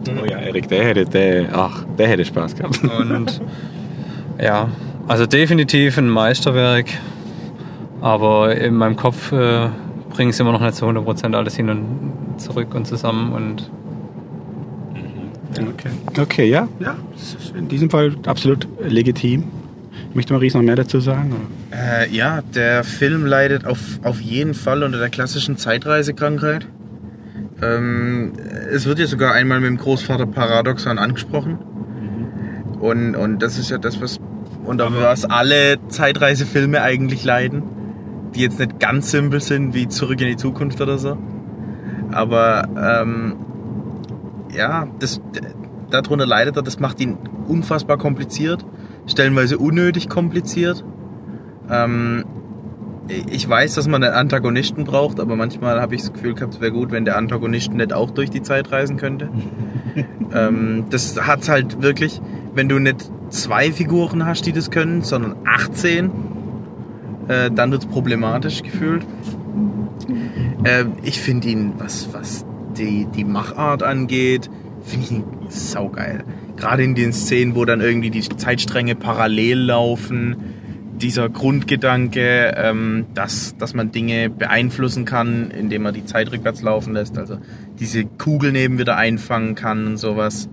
Oh 0.08 0.24
ja, 0.24 0.38
Erik, 0.38 0.68
der 0.68 0.84
hätte, 0.84 1.04
der, 1.04 1.48
ach, 1.52 1.84
der 1.98 2.08
hätte 2.08 2.24
Spaß 2.24 2.56
gehabt. 2.56 2.80
Und 2.98 3.40
ja, 4.40 4.68
also 5.08 5.26
definitiv 5.26 5.98
ein 5.98 6.08
Meisterwerk. 6.08 6.86
Aber 8.00 8.56
in 8.56 8.74
meinem 8.74 8.96
Kopf 8.96 9.30
äh, 9.30 9.68
bringe 10.10 10.30
ich 10.30 10.36
es 10.36 10.40
immer 10.40 10.52
noch 10.52 10.60
nicht 10.60 10.74
zu 10.74 10.86
100% 10.86 11.36
alles 11.36 11.54
hin 11.54 11.68
und 11.68 12.40
zurück 12.40 12.74
und 12.74 12.84
zusammen. 12.84 13.32
Und 13.32 13.70
Okay. 15.60 15.90
Okay, 16.18 16.48
ja. 16.48 16.68
Ja, 16.80 16.96
das 17.12 17.34
ist 17.34 17.54
in 17.54 17.68
diesem 17.68 17.90
Fall 17.90 18.14
absolut 18.26 18.66
legitim. 18.80 19.44
Möchte 20.14 20.32
Maurice 20.32 20.56
noch 20.56 20.64
mehr 20.64 20.76
dazu 20.76 21.00
sagen? 21.00 21.34
Äh, 21.70 22.10
ja, 22.10 22.42
der 22.54 22.84
Film 22.84 23.26
leidet 23.26 23.66
auf, 23.66 23.78
auf 24.02 24.20
jeden 24.20 24.54
Fall 24.54 24.82
unter 24.82 24.98
der 24.98 25.10
klassischen 25.10 25.56
Zeitreisekrankheit. 25.56 26.66
Ähm, 27.62 28.33
es 28.70 28.87
wird 28.87 28.98
ja 28.98 29.07
sogar 29.07 29.33
einmal 29.33 29.61
mit 29.61 29.70
dem 29.70 29.79
Großvater 29.79 30.27
Paradoxon 30.27 30.98
angesprochen. 30.98 31.59
Und, 32.81 33.14
und 33.14 33.42
das 33.42 33.59
ist 33.59 33.70
ja 33.70 33.79
das, 33.79 34.01
was 34.01 34.18
unter 34.64 34.92
was 35.01 35.25
alle 35.25 35.79
Zeitreisefilme 35.88 36.83
eigentlich 36.83 37.25
leiden. 37.25 37.62
Die 38.35 38.40
jetzt 38.40 38.59
nicht 38.59 38.81
ganz 38.81 39.11
simpel 39.11 39.40
sind 39.40 39.75
wie 39.75 39.88
Zurück 39.88 40.20
in 40.20 40.27
die 40.27 40.37
Zukunft 40.37 40.81
oder 40.81 40.98
so. 40.98 41.18
Aber 42.11 42.68
ähm, 42.77 43.37
ja, 44.55 44.88
das, 44.98 45.20
darunter 45.90 46.27
leidet 46.27 46.57
er, 46.57 46.62
das 46.62 46.81
macht 46.81 47.01
ihn 47.01 47.18
unfassbar 47.46 47.98
kompliziert, 47.98 48.64
stellenweise 49.07 49.59
unnötig 49.59 50.09
kompliziert. 50.09 50.85
Ähm, 51.70 52.25
ich 53.31 53.48
weiß, 53.48 53.75
dass 53.75 53.88
man 53.88 54.03
einen 54.03 54.14
Antagonisten 54.14 54.85
braucht, 54.85 55.20
aber 55.20 55.37
manchmal 55.37 55.81
habe 55.81 55.94
ich 55.94 56.03
das 56.03 56.12
Gefühl 56.12 56.35
gehabt, 56.35 56.55
es 56.55 56.61
wäre 56.61 56.72
gut, 56.72 56.90
wenn 56.90 57.05
der 57.05 57.16
Antagonist 57.16 57.72
nicht 57.72 57.92
auch 57.92 58.11
durch 58.11 58.31
die 58.31 58.42
Zeit 58.42 58.72
reisen 58.72 58.96
könnte. 58.96 59.29
ähm, 60.35 60.85
das 60.90 61.20
hat's 61.20 61.48
halt 61.48 61.83
wirklich, 61.83 62.20
wenn 62.55 62.68
du 62.68 62.79
nicht 62.79 63.11
zwei 63.31 63.72
Figuren 63.72 64.27
hast, 64.27 64.46
die 64.46 64.53
das 64.53 64.70
können, 64.70 65.03
sondern 65.03 65.37
18, 65.44 66.11
äh, 67.29 67.51
dann 67.51 67.70
wird's 67.70 67.87
problematisch 67.87 68.62
gefühlt. 68.62 69.05
Äh, 70.64 70.85
ich 71.03 71.20
finde 71.20 71.48
ihn, 71.48 71.75
was, 71.79 72.12
was 72.12 72.44
die, 72.77 73.07
die 73.07 73.25
Machart 73.25 73.83
angeht, 73.83 74.51
finde 74.85 75.07
ich 75.07 75.12
ihn 75.12 75.25
saugeil. 75.48 76.25
Gerade 76.57 76.83
in 76.85 76.94
den 76.94 77.12
Szenen, 77.12 77.55
wo 77.55 77.64
dann 77.64 77.81
irgendwie 77.81 78.11
die 78.11 78.22
Zeitstränge 78.22 78.94
parallel 78.94 79.59
laufen, 79.59 80.51
dieser 81.02 81.28
Grundgedanke, 81.28 82.54
ähm, 82.56 83.06
dass, 83.14 83.56
dass 83.58 83.74
man 83.74 83.90
Dinge 83.92 84.30
beeinflussen 84.30 85.04
kann, 85.04 85.50
indem 85.50 85.82
man 85.82 85.94
die 85.94 86.04
Zeit 86.06 86.30
rückwärts 86.30 86.62
laufen 86.62 86.94
lässt, 86.94 87.18
also 87.18 87.38
diese 87.78 88.04
Kugeln 88.04 88.54
eben 88.54 88.78
wieder 88.78 88.96
einfangen 88.96 89.54
kann 89.54 89.86
und 89.86 89.96
sowas, 89.96 90.48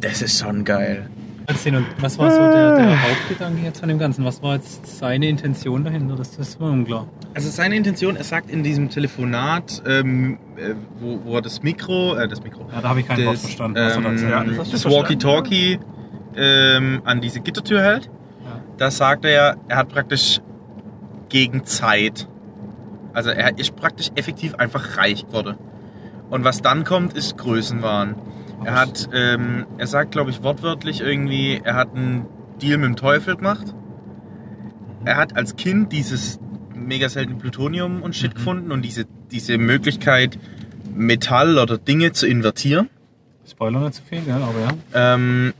das 0.00 0.22
ist 0.22 0.38
schon 0.40 0.64
geil. 0.64 1.08
was 1.46 2.18
war 2.18 2.30
so 2.32 2.40
der, 2.40 2.76
der 2.76 3.02
Hauptgedanke 3.02 3.62
jetzt 3.62 3.78
von 3.78 3.88
dem 3.88 4.00
Ganzen? 4.00 4.24
Was 4.24 4.42
war 4.42 4.56
jetzt 4.56 4.98
seine 4.98 5.28
Intention 5.28 5.84
dahinter? 5.84 6.16
Das, 6.16 6.36
das 6.36 6.58
war 6.60 6.72
unklar. 6.72 7.06
Also 7.34 7.48
seine 7.50 7.76
Intention, 7.76 8.16
er 8.16 8.24
sagt 8.24 8.50
in 8.50 8.64
diesem 8.64 8.90
Telefonat, 8.90 9.82
ähm, 9.86 10.38
äh, 10.56 10.74
wo, 10.98 11.20
wo 11.24 11.36
er 11.36 11.42
das 11.42 11.62
Mikro, 11.62 12.16
äh, 12.16 12.26
das 12.26 12.42
Mikro, 12.42 12.68
Ja, 12.74 12.80
da 12.80 12.88
habe 12.88 13.00
ich 13.00 13.06
kein 13.06 13.24
Wort 13.24 13.36
das, 13.36 13.42
verstanden. 13.42 13.76
er 13.76 13.94
ähm, 13.94 14.56
das 14.56 14.70
du 14.70 14.72
das? 14.72 14.84
Walkie-Talkie 14.84 15.78
ähm, 16.36 17.02
an 17.04 17.20
diese 17.20 17.40
Gittertür 17.40 17.80
hält. 17.80 18.10
Ja. 18.78 18.86
Da 18.86 18.90
sagt 18.90 19.24
er 19.24 19.30
ja, 19.30 19.56
er 19.68 19.76
hat 19.76 19.88
praktisch 19.88 20.40
gegen 21.28 21.64
Zeit. 21.64 22.28
Also 23.12 23.30
er 23.30 23.58
ist 23.58 23.74
praktisch 23.76 24.10
effektiv 24.14 24.54
einfach 24.54 24.98
reich 24.98 25.26
geworden. 25.26 25.56
Und 26.30 26.44
was 26.44 26.60
dann 26.60 26.84
kommt, 26.84 27.14
ist 27.14 27.38
Größenwahn. 27.38 28.16
Er 28.64 28.74
hat, 28.74 29.08
ähm, 29.12 29.66
er 29.78 29.86
sagt, 29.86 30.12
glaube 30.12 30.30
ich, 30.30 30.42
wortwörtlich 30.42 31.00
irgendwie, 31.00 31.60
er 31.62 31.74
hat 31.74 31.94
einen 31.94 32.26
Deal 32.60 32.78
mit 32.78 32.88
dem 32.88 32.96
Teufel 32.96 33.36
gemacht. 33.36 33.74
Er 35.04 35.16
hat 35.16 35.36
als 35.36 35.56
Kind 35.56 35.92
dieses 35.92 36.40
mega 36.74 37.08
seltene 37.08 37.38
Plutonium 37.38 38.02
und 38.02 38.16
Shit 38.16 38.34
gefunden 38.34 38.72
und 38.72 38.82
diese, 38.82 39.06
diese 39.30 39.58
Möglichkeit, 39.58 40.38
Metall 40.94 41.58
oder 41.58 41.78
Dinge 41.78 42.12
zu 42.12 42.26
invertieren. 42.26 42.88
Spoiler 43.48 43.80
nicht 43.80 43.94
zu 43.94 44.02
viel, 44.02 44.22
ja, 44.26 44.36
aber 44.36 44.60
ja. 44.60 45.14
Ähm, 45.14 45.54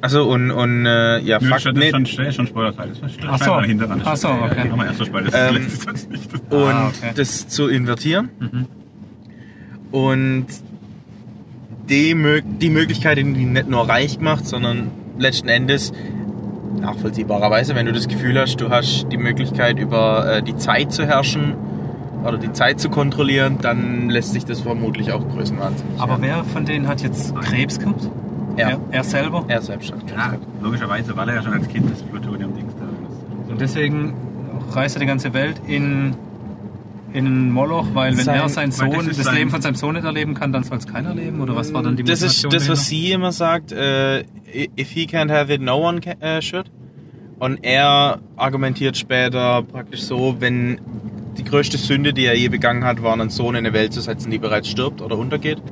also 0.00 0.28
und, 0.28 0.50
und 0.50 0.86
äh, 0.86 1.18
ja, 1.20 1.38
Nö, 1.40 1.48
Fakt, 1.48 1.62
schon, 1.62 1.74
nee, 1.74 1.90
schon, 1.90 2.06
schon, 2.06 2.32
schon 2.32 2.46
Spoilerteil. 2.46 2.88
Das 2.90 2.98
Ach 3.28 3.38
so. 3.38 3.44
dran. 3.78 4.02
Ach 4.04 4.16
so, 4.16 4.28
okay. 4.28 4.68
Machen 4.68 4.78
wir 4.80 4.86
erst 4.86 5.00
das 5.00 5.06
Spoiler. 5.08 5.30
Das 5.30 5.50
Ähm, 5.50 5.62
nicht. 6.10 6.52
und 6.52 6.58
Ah, 6.72 6.88
okay. 6.88 7.12
das 7.16 7.48
zu 7.48 7.68
invertieren. 7.68 8.28
Mhm. 8.38 8.66
Und 9.90 10.46
die, 11.88 12.14
die 12.60 12.70
Möglichkeit, 12.70 13.18
die 13.18 13.24
nicht 13.24 13.68
nur 13.68 13.88
reich 13.88 14.20
macht, 14.20 14.46
sondern 14.46 14.90
letzten 15.18 15.48
Endes 15.48 15.92
nachvollziehbarerweise, 16.80 17.74
wenn 17.74 17.86
du 17.86 17.92
das 17.92 18.08
Gefühl 18.08 18.38
hast, 18.38 18.56
du 18.60 18.68
hast 18.70 19.06
die 19.10 19.16
Möglichkeit 19.16 19.78
über 19.78 20.36
äh, 20.36 20.42
die 20.42 20.56
Zeit 20.56 20.92
zu 20.92 21.06
herrschen 21.06 21.54
oder 22.24 22.36
die 22.38 22.52
Zeit 22.52 22.78
zu 22.80 22.88
kontrollieren, 22.90 23.58
dann 23.62 24.10
lässt 24.10 24.32
sich 24.32 24.44
das 24.44 24.60
vermutlich 24.60 25.12
auch 25.12 25.26
größenwahnsinnig. 25.28 25.98
Aber 26.00 26.18
wer 26.20 26.44
von 26.44 26.64
denen 26.66 26.86
hat 26.86 27.00
jetzt 27.02 27.34
Krebs 27.36 27.78
gehabt? 27.78 28.08
Er. 28.58 28.70
Er, 28.70 28.80
er 28.90 29.04
selber? 29.04 29.44
er 29.48 29.62
selbst 29.62 29.92
hat 29.92 30.10
Ja, 30.10 30.34
logischerweise, 30.62 31.16
weil 31.16 31.28
er 31.28 31.36
ja 31.36 31.42
schon 31.42 31.52
als 31.54 31.68
Kind 31.68 31.90
das 31.90 32.02
Plutonium-Dings 32.02 32.72
da 32.78 33.52
Und 33.52 33.60
deswegen 33.60 34.14
reist 34.72 34.96
er 34.96 35.00
die 35.00 35.06
ganze 35.06 35.32
Welt 35.32 35.60
in, 35.66 36.14
in 37.12 37.26
einen 37.26 37.52
Moloch, 37.52 37.86
weil 37.94 38.16
wenn 38.16 38.24
Sein- 38.24 38.34
er 38.40 38.48
sein 38.48 38.70
weil 38.70 38.90
Sohn, 38.90 38.90
das 38.98 39.06
das, 39.06 39.18
ist 39.18 39.24
sein- 39.24 39.34
Leben 39.36 39.50
von 39.50 39.62
seinem 39.62 39.74
Sohn 39.76 39.94
nicht 39.94 40.04
erleben 40.04 40.34
kann, 40.34 40.52
dann 40.52 40.64
soll 40.64 40.78
es 40.78 40.86
keiner 40.86 41.14
leben? 41.14 41.40
Oder 41.40 41.56
was 41.56 41.72
war 41.72 41.82
dann 41.82 41.96
die 41.96 42.02
Das 42.04 42.20
ist 42.22 42.44
Motivation 42.44 42.50
das, 42.52 42.68
was 42.68 42.88
dahinter? 42.88 43.06
sie 43.06 43.12
immer 43.12 43.32
sagt, 43.32 43.72
äh, 43.72 44.20
if 44.78 44.90
he 44.90 45.06
can't 45.06 45.30
have 45.32 45.52
it, 45.52 45.60
no 45.62 45.76
one 45.88 46.00
can, 46.00 46.20
äh, 46.20 46.42
should. 46.42 46.70
Und 47.38 47.60
er 47.64 48.18
argumentiert 48.36 48.96
später 48.96 49.62
praktisch 49.62 50.02
so, 50.02 50.36
wenn 50.40 50.80
die 51.38 51.44
größte 51.44 51.78
Sünde, 51.78 52.12
die 52.12 52.24
er 52.26 52.36
je 52.36 52.48
begangen 52.48 52.82
hat, 52.84 53.00
war, 53.02 53.12
einen 53.12 53.30
Sohn 53.30 53.54
in 53.54 53.64
eine 53.64 53.72
Welt 53.72 53.92
zu 53.92 54.00
setzen, 54.00 54.30
die 54.32 54.38
bereits 54.38 54.68
stirbt 54.68 55.00
oder 55.00 55.16
untergeht. 55.16 55.62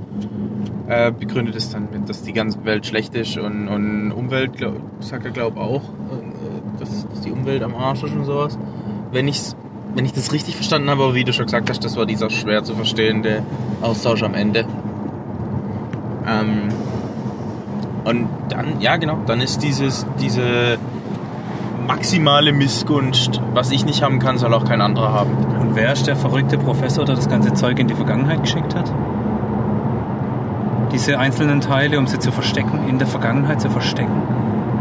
Äh, 0.89 1.11
begründet 1.11 1.57
es 1.57 1.71
dann 1.71 1.89
mit, 1.91 2.09
dass 2.09 2.23
die 2.23 2.33
ganze 2.33 2.65
Welt 2.65 2.87
schlecht 2.87 3.15
ist 3.17 3.37
und, 3.39 3.67
und 3.67 4.13
Umwelt, 4.13 4.53
glaub, 4.57 4.81
sagt 5.01 5.25
er 5.25 5.33
glaube 5.33 5.61
auch, 5.61 5.83
äh, 5.83 6.79
dass, 6.79 7.09
dass 7.09 7.23
die 7.23 7.33
Umwelt 7.33 7.65
am 7.65 7.75
Arsch 7.75 8.05
ist 8.05 8.15
und 8.15 8.25
sowas. 8.25 8.57
Wenn 9.11 9.27
ich's 9.27 9.57
wenn 9.97 10.05
ich 10.05 10.13
das 10.13 10.31
richtig 10.31 10.57
verstanden 10.57 10.91
habe, 10.91 11.05
aber 11.05 11.15
wie 11.15 11.25
du 11.25 11.33
schon 11.33 11.47
gesagt 11.47 11.71
hast, 11.71 11.83
das 11.83 11.97
war 11.97 12.05
dieser 12.05 12.29
schwer 12.29 12.63
zu 12.63 12.75
verstehende 12.75 13.43
Austausch 13.81 14.23
am 14.23 14.35
Ende. 14.35 14.67
Ähm, 16.27 16.69
und 18.05 18.29
dann, 18.51 18.81
ja 18.81 18.99
genau, 18.99 19.19
dann 19.27 19.41
ist 19.41 19.63
dieses, 19.63 20.07
diese 20.21 20.77
maximale 21.87 22.53
Missgunst, 22.53 23.41
was 23.55 23.71
ich 23.71 23.87
nicht 23.87 24.03
haben 24.03 24.19
kann, 24.19 24.37
soll 24.37 24.53
auch 24.53 24.67
kein 24.67 24.83
anderer 24.83 25.13
haben. 25.13 25.35
Und 25.61 25.75
wer 25.75 25.95
ist 25.95 26.07
der 26.07 26.17
verrückte 26.17 26.59
Professor, 26.59 27.07
der 27.07 27.15
das 27.15 27.31
ganze 27.31 27.55
Zeug 27.55 27.79
in 27.79 27.89
die 27.89 27.95
Vergangenheit 27.95 28.43
geschickt 28.43 28.75
hat? 28.75 28.93
Diese 30.93 31.19
einzelnen 31.19 31.61
Teile, 31.61 31.99
um 31.99 32.07
sie 32.07 32.19
zu 32.19 32.33
verstecken, 32.33 32.89
in 32.89 32.99
der 32.99 33.07
Vergangenheit 33.07 33.61
zu 33.61 33.71
verstecken. 33.71 34.23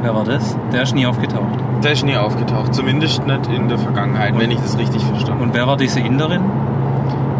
Wer 0.01 0.13
war 0.13 0.23
das? 0.23 0.55
Der 0.71 0.83
ist 0.83 0.93
nie 0.93 1.05
aufgetaucht. 1.07 1.59
Der 1.83 1.91
ist 1.93 2.05
nie 2.05 2.15
aufgetaucht, 2.15 2.73
zumindest 2.75 3.25
nicht 3.25 3.47
in 3.47 3.67
der 3.69 3.77
Vergangenheit, 3.79 4.37
wenn 4.37 4.51
ich 4.51 4.59
das 4.59 4.77
richtig 4.77 5.03
verstanden 5.03 5.43
Und 5.43 5.53
wer 5.53 5.67
war 5.67 5.77
diese 5.77 5.99
Inderin? 5.99 6.41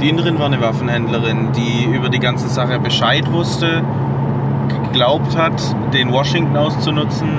Die 0.01 0.09
Inderin 0.09 0.39
war 0.39 0.47
eine 0.47 0.61
Waffenhändlerin, 0.61 1.51
die 1.55 1.85
über 1.85 2.09
die 2.09 2.19
ganze 2.19 2.47
Sache 2.49 2.79
Bescheid 2.79 3.31
wusste, 3.31 3.81
geglaubt 4.83 5.37
hat, 5.37 5.53
den 5.93 6.11
Washington 6.11 6.57
auszunutzen. 6.57 7.29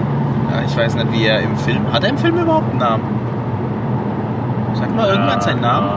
Ja, 0.50 0.62
Ich 0.64 0.76
weiß 0.76 0.94
nicht, 0.94 1.12
wie 1.12 1.26
er 1.26 1.40
im 1.40 1.56
Film. 1.56 1.92
Hat 1.92 2.04
er 2.04 2.10
im 2.10 2.18
Film 2.18 2.38
überhaupt 2.38 2.70
einen 2.70 2.78
Namen? 2.78 3.04
Sag 4.74 4.94
mal 4.94 5.08
irgendwann 5.08 5.40
seinen 5.40 5.60
Namen. 5.60 5.88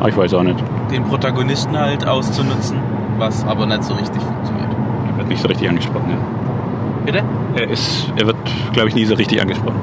Ah, 0.00 0.08
ich 0.08 0.16
weiß 0.16 0.32
auch 0.34 0.42
nicht. 0.42 0.62
Den 0.90 1.04
Protagonisten 1.04 1.76
halt 1.78 2.06
auszunutzen, 2.06 2.78
was 3.18 3.44
aber 3.44 3.66
nicht 3.66 3.84
so 3.84 3.94
richtig 3.94 4.22
funktioniert. 4.22 4.68
Er 5.10 5.16
wird 5.18 5.28
nicht 5.28 5.40
so 5.42 5.48
richtig 5.48 5.68
angesprochen. 5.68 6.10
Ja. 6.10 6.16
Bitte? 7.04 7.22
Er, 7.54 7.70
ist, 7.70 8.12
er 8.16 8.26
wird, 8.26 8.36
glaube 8.72 8.88
ich, 8.88 8.94
nie 8.94 9.04
so 9.04 9.14
richtig 9.14 9.40
angesprochen. 9.40 9.80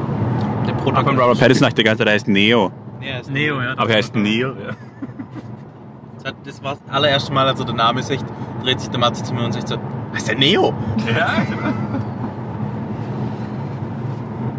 Der 0.65 0.74
Aber 0.74 0.84
Protagonist. 0.84 1.24
Robert 1.24 1.39
Pattinson 1.39 1.70
die 1.76 1.84
ganze 1.84 2.00
Zeit, 2.00 2.08
er 2.08 2.13
heißt 2.13 2.28
Neo. 2.28 2.72
Ja, 3.02 3.20
ist 3.20 3.32
Neo, 3.32 3.62
ja. 3.62 3.74
Aber 3.78 3.89
er 3.89 3.98
heißt 3.98 4.15
Neo. 4.15 4.50
Ja. 4.50 4.74
Das 6.43 6.62
war 6.62 6.72
das 6.76 6.93
allererste 6.93 7.32
Mal, 7.32 7.48
als 7.48 7.60
er 7.60 7.65
den 7.65 7.78
Namen 7.78 8.04
sagt, 8.04 8.26
dreht 8.62 8.82
sich 8.82 8.89
der 8.89 9.00
Matze 9.00 9.24
zu 9.24 9.34
mir 9.34 9.46
und 9.46 9.54
sagt 9.54 9.70
so, 9.70 9.78
was 10.12 10.20
ist 10.20 10.28
der 10.28 10.38
Neo? 10.38 10.74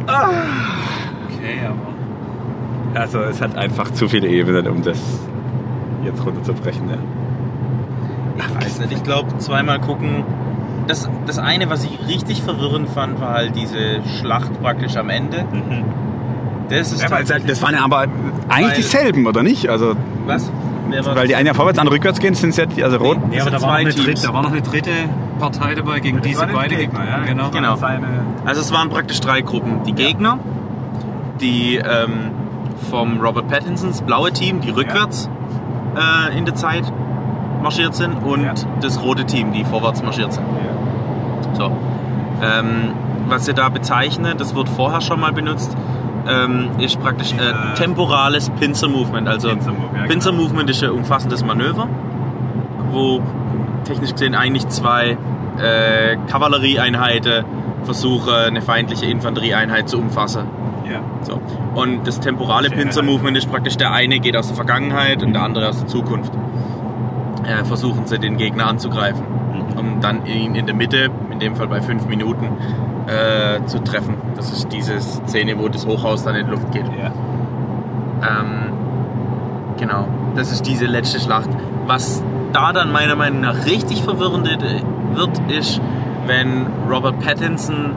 Okay, 0.09 1.61
aber. 1.67 2.99
Also 3.01 3.21
es 3.21 3.41
hat 3.43 3.55
einfach 3.57 3.91
zu 3.91 4.09
viele 4.09 4.27
Ebenen, 4.27 4.67
um 4.67 4.83
das 4.83 4.99
jetzt 6.05 6.25
runterzubrechen. 6.25 6.89
Ja. 6.89 6.97
Ich 8.59 8.65
weiß 8.65 8.79
nicht, 8.81 8.93
ich 8.93 9.03
glaube, 9.03 9.37
zweimal 9.39 9.81
gucken. 9.81 10.25
Das, 10.87 11.09
das 11.27 11.39
eine, 11.39 11.69
was 11.69 11.85
ich 11.85 11.99
richtig 12.07 12.43
verwirrend 12.43 12.89
fand, 12.89 13.21
war 13.21 13.35
halt 13.35 13.55
diese 13.57 14.01
Schlacht 14.19 14.61
praktisch 14.63 14.97
am 14.97 15.11
Ende. 15.11 15.45
Das 16.71 16.93
ist 16.93 17.03
Ja, 17.03 17.11
weil, 17.11 17.19
tatsächlich- 17.21 17.49
das 17.51 17.63
waren 17.63 17.75
ja 17.75 17.85
aber 17.85 18.07
eigentlich 18.49 18.69
Weil- 18.71 18.77
dieselben, 18.77 19.27
oder 19.27 19.43
nicht? 19.43 19.69
Also, 19.69 19.95
Was? 20.27 20.51
Weil 20.91 21.29
die 21.29 21.35
eine 21.35 21.49
ja 21.49 21.55
vorwärts, 21.55 21.79
andere 21.79 21.97
rückwärts 21.97 22.19
gehen, 22.19 22.35
sind 22.35 22.51
es 22.51 22.57
ja 22.57 22.65
die, 22.65 22.83
also 22.83 22.97
rot. 22.97 23.19
Nee, 23.29 23.37
Ja, 23.37 23.43
aber 23.43 23.51
sind 23.51 23.63
da 23.63 23.67
war, 23.69 23.83
dritte, 23.85 24.23
da 24.27 24.33
war 24.33 24.43
noch 24.43 24.53
eine 24.53 24.63
dritte 24.63 24.91
Partei 25.39 25.75
dabei, 25.75 26.01
gegen 26.01 26.23
die 26.23 26.33
sie 26.33 26.47
beide 26.51 26.77
Gegner. 26.77 27.01
Genau. 27.27 27.51
Genau. 27.51 27.77
Also 28.47 28.61
es 28.63 28.73
waren 28.73 28.89
praktisch 28.89 29.21
drei 29.21 29.43
Gruppen. 29.43 29.83
Die 29.87 29.93
Gegner, 29.93 30.39
die 31.43 31.77
ähm, 31.77 32.31
vom 32.91 33.21
Robert 33.21 33.49
Pattinsons 33.49 34.01
blaue 34.01 34.33
Team, 34.33 34.61
die 34.63 34.71
rückwärts 34.71 35.29
äh, 35.97 36.37
in 36.39 36.45
der 36.45 36.55
Zeit 36.55 36.85
marschiert 37.63 37.95
sind 37.95 38.15
und 38.25 38.45
Ja. 38.45 38.55
das 38.81 39.03
rote 39.03 39.25
Team, 39.25 39.53
die 39.53 39.65
vorwärts 39.65 40.03
marschiert 40.03 40.33
sind. 40.33 40.45
So. 41.55 41.73
Ähm, 42.43 42.93
was 43.29 43.45
sie 43.47 43.55
da 43.55 43.69
bezeichnen, 43.69 44.35
das 44.39 44.55
wird 44.55 44.69
vorher 44.69 45.01
schon 45.01 45.21
mal 45.21 45.33
benutzt, 45.33 45.77
ähm, 46.29 46.71
ist 46.79 47.01
praktisch 47.01 47.33
äh, 47.33 47.75
temporales 47.75 48.51
Pincer 48.51 48.89
Movement. 48.89 49.29
Also 49.29 49.49
Pincer 49.49 49.73
ja, 49.97 50.07
Pincer 50.07 50.33
Movement 50.33 50.71
ist 50.71 50.83
ein 50.85 50.91
umfassendes 50.91 51.45
Manöver, 51.45 51.89
wo 52.93 53.21
technisch 53.85 54.13
gesehen 54.13 54.35
eigentlich 54.35 54.69
zwei 54.69 55.17
äh, 55.59 56.17
Kavallerieeinheiten 56.31 57.45
versuchen, 57.83 58.33
eine 58.33 58.63
feindliche 58.63 59.07
Infanterieeinheit 59.07 59.89
zu 59.89 59.99
umfassen. 59.99 60.45
Ja. 60.91 61.01
So. 61.23 61.41
Und 61.75 62.07
das 62.07 62.21
temporale 62.21 62.71
Pincer 62.71 63.03
Movement 63.03 63.37
ist 63.37 63.51
praktisch 63.51 63.77
der 63.77 63.93
eine 63.93 64.19
geht 64.21 64.37
aus 64.37 64.47
der 64.49 64.57
Vergangenheit 64.57 65.23
und 65.23 65.33
der 65.33 65.43
andere 65.43 65.69
aus 65.69 65.79
der 65.79 65.87
Zukunft. 65.87 66.33
Äh, 67.45 67.65
versuchen 67.65 68.07
sie 68.07 68.19
den 68.19 68.37
Gegner 68.37 68.67
anzugreifen, 68.67 69.25
um 69.77 70.01
dann 70.01 70.27
ihn 70.27 70.55
in 70.55 70.67
der 70.67 70.75
Mitte, 70.75 71.11
in 71.31 71.39
dem 71.39 71.57
Fall 71.57 71.69
bei 71.69 71.81
fünf 71.81 72.07
Minuten, 72.07 72.49
äh, 73.07 73.65
zu 73.67 73.79
treffen. 73.79 74.17
Das 74.37 74.53
ist 74.53 74.73
diese 74.73 75.01
Szene, 75.01 75.59
wo 75.59 75.69
das 75.69 75.87
Hochhaus 75.87 76.25
dann 76.25 76.35
in 76.35 76.47
die 76.47 76.51
Luft 76.51 76.71
geht. 76.73 76.85
Ja. 76.85 77.13
Ähm, 78.23 78.73
genau, 79.79 80.09
das 80.35 80.53
ist 80.53 80.67
diese 80.67 80.87
letzte 80.87 81.21
Schlacht. 81.21 81.49
Was 81.87 82.23
da 82.53 82.73
dann 82.73 82.93
meiner 82.93 83.17
Meinung 83.17 83.41
nach 83.41 83.65
richtig 83.67 84.03
verwirrend 84.03 84.47
wird, 84.47 85.41
ist, 85.51 85.81
wenn 86.27 86.67
Robert 86.91 87.19
Pattinson 87.21 87.95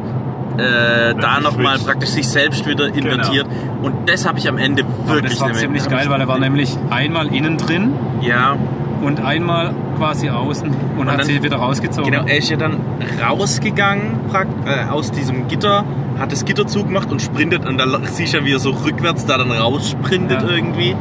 äh, 0.61 1.15
da 1.19 1.39
nochmal 1.39 1.79
praktisch 1.79 2.09
sich 2.09 2.27
selbst 2.27 2.65
wieder 2.67 2.87
invertiert. 2.93 3.47
Und 3.81 4.07
das 4.09 4.27
habe 4.27 4.39
ich 4.39 4.47
am 4.47 4.57
Ende 4.57 4.83
Aber 4.83 5.15
wirklich 5.15 5.33
das 5.33 5.41
war 5.41 5.53
ziemlich 5.53 5.87
geil, 5.89 6.05
weil 6.09 6.21
er 6.21 6.27
war 6.27 6.39
nämlich 6.39 6.77
einmal 6.89 7.33
innen 7.33 7.57
drin 7.57 7.93
Ja, 8.21 8.55
und 9.01 9.19
einmal 9.23 9.73
quasi 9.97 10.29
außen 10.29 10.69
und, 10.97 11.09
hat 11.11 11.19
dann- 11.19 11.25
sie 11.25 11.41
wieder 11.43 11.57
rausgezogen. 11.57 12.11
genau. 12.11 12.25
Er 12.25 12.37
ist 12.37 12.49
ja 12.49 12.57
dann 12.57 12.77
rausgegangen 13.21 14.19
prakt- 14.31 14.67
äh, 14.67 14.89
aus 14.89 15.11
diesem 15.11 15.47
Gitter, 15.47 15.83
hat 16.19 16.31
das 16.31 16.45
Gitter 16.45 16.67
zugemacht 16.67 17.11
und 17.11 17.21
sprintet. 17.21 17.65
Und 17.65 17.77
da 17.79 17.85
siehst 18.03 18.33
du 18.33 18.37
ja, 18.39 18.45
wie 18.45 18.53
er 18.53 18.59
so 18.59 18.71
rückwärts 18.71 19.25
da 19.25 19.37
dann 19.37 19.51
raussprintet 19.51 20.41
Ja. 20.43 20.49
irgendwie. 20.49 20.95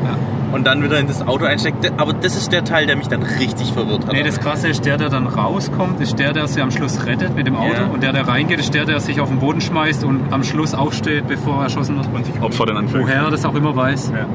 Und 0.52 0.66
dann 0.66 0.82
wieder 0.82 0.98
in 0.98 1.06
das 1.06 1.26
Auto 1.26 1.44
einsteckt. 1.44 1.92
Aber 1.96 2.12
das 2.12 2.36
ist 2.36 2.52
der 2.52 2.64
Teil, 2.64 2.86
der 2.86 2.96
mich 2.96 3.08
dann 3.08 3.22
richtig 3.22 3.72
verwirrt 3.72 4.06
hat. 4.06 4.12
Nee, 4.12 4.22
das 4.22 4.40
Krasse 4.40 4.68
ist, 4.68 4.84
der, 4.84 4.96
der 4.96 5.08
dann 5.08 5.26
rauskommt, 5.26 6.00
ist 6.00 6.18
der, 6.18 6.32
der 6.32 6.48
sie 6.48 6.60
am 6.60 6.70
Schluss 6.70 7.06
rettet 7.06 7.36
mit 7.36 7.46
dem 7.46 7.56
Auto. 7.56 7.74
Ja. 7.74 7.86
Und 7.86 8.02
der, 8.02 8.12
der 8.12 8.26
reingeht, 8.26 8.58
ist 8.58 8.74
der, 8.74 8.84
der 8.84 9.00
sich 9.00 9.20
auf 9.20 9.28
den 9.28 9.38
Boden 9.38 9.60
schmeißt 9.60 10.04
und 10.04 10.32
am 10.32 10.42
Schluss 10.42 10.74
aufsteht, 10.74 11.28
bevor 11.28 11.58
er 11.58 11.64
erschossen 11.64 11.96
wird. 11.96 12.08
Und 12.12 12.26
sich 12.26 12.40
Opfer 12.42 12.66
dann 12.66 12.78
anfühlt. 12.78 13.04
Woher 13.04 13.22
er 13.22 13.30
das 13.30 13.44
auch 13.44 13.54
immer 13.54 13.76
weiß. 13.76 14.12
Ja. 14.14 14.26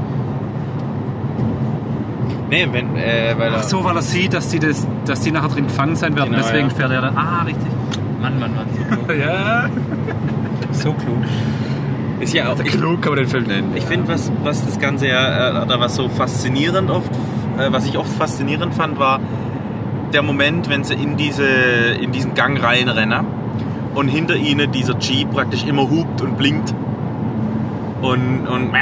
Nee, 2.50 2.68
wenn, 2.72 2.96
äh, 2.96 3.36
weil 3.38 3.54
er, 3.54 3.60
Ach 3.60 3.64
so, 3.64 3.84
weil 3.84 3.96
er 3.96 4.02
sieht, 4.02 4.34
dass 4.34 4.50
die, 4.50 4.60
das, 4.60 4.88
dass 5.06 5.22
die 5.22 5.32
nachher 5.32 5.50
drin 5.50 5.66
gefangen 5.68 5.96
sein 5.96 6.16
werden. 6.16 6.32
Genau, 6.32 6.44
Deswegen 6.44 6.70
ja. 6.70 6.76
fährt 6.76 6.92
er 6.92 7.02
dann. 7.02 7.18
Ah, 7.18 7.44
richtig. 7.44 7.68
Mann, 8.22 8.40
Mann, 8.40 8.56
Mann. 8.56 8.68
So 8.74 8.84
klug. 8.84 9.20
ja. 9.20 9.70
So 10.72 10.94
klug. 10.94 11.24
Ist 12.20 12.34
ja 12.34 12.52
auch. 12.52 12.60
Ich, 12.60 12.72
Klug 12.72 13.02
kann 13.02 13.14
man 13.14 13.20
den 13.20 13.28
Film 13.28 13.46
nennen. 13.46 13.74
ich 13.76 13.86
finde, 13.86 14.08
was, 14.08 14.32
was 14.44 14.66
das 14.66 14.80
Ganze 14.80 15.08
ja, 15.08 15.60
äh, 15.60 15.64
oder 15.64 15.80
was 15.80 15.96
so 15.96 16.10
faszinierend 16.10 16.90
oft, 16.90 17.12
äh, 17.58 17.72
was 17.72 17.86
ich 17.86 17.98
oft 17.98 18.12
faszinierend 18.12 18.74
fand, 18.74 19.00
war 19.00 19.20
der 20.14 20.22
Moment, 20.22 20.70
wenn 20.70 20.84
sie 20.84 20.94
in, 20.94 21.18
diese, 21.18 21.46
in 21.46 22.12
diesen 22.12 22.34
Gang 22.34 22.62
reinrennen 22.62 23.26
und 23.96 24.08
hinter 24.08 24.36
ihnen 24.36 24.72
dieser 24.72 24.98
Jeep 24.98 25.32
praktisch 25.32 25.66
immer 25.66 25.90
hupt 25.90 26.22
und 26.22 26.38
blinkt. 26.38 26.74
Und, 28.02 28.48
und, 28.48 28.48
und 28.48 28.74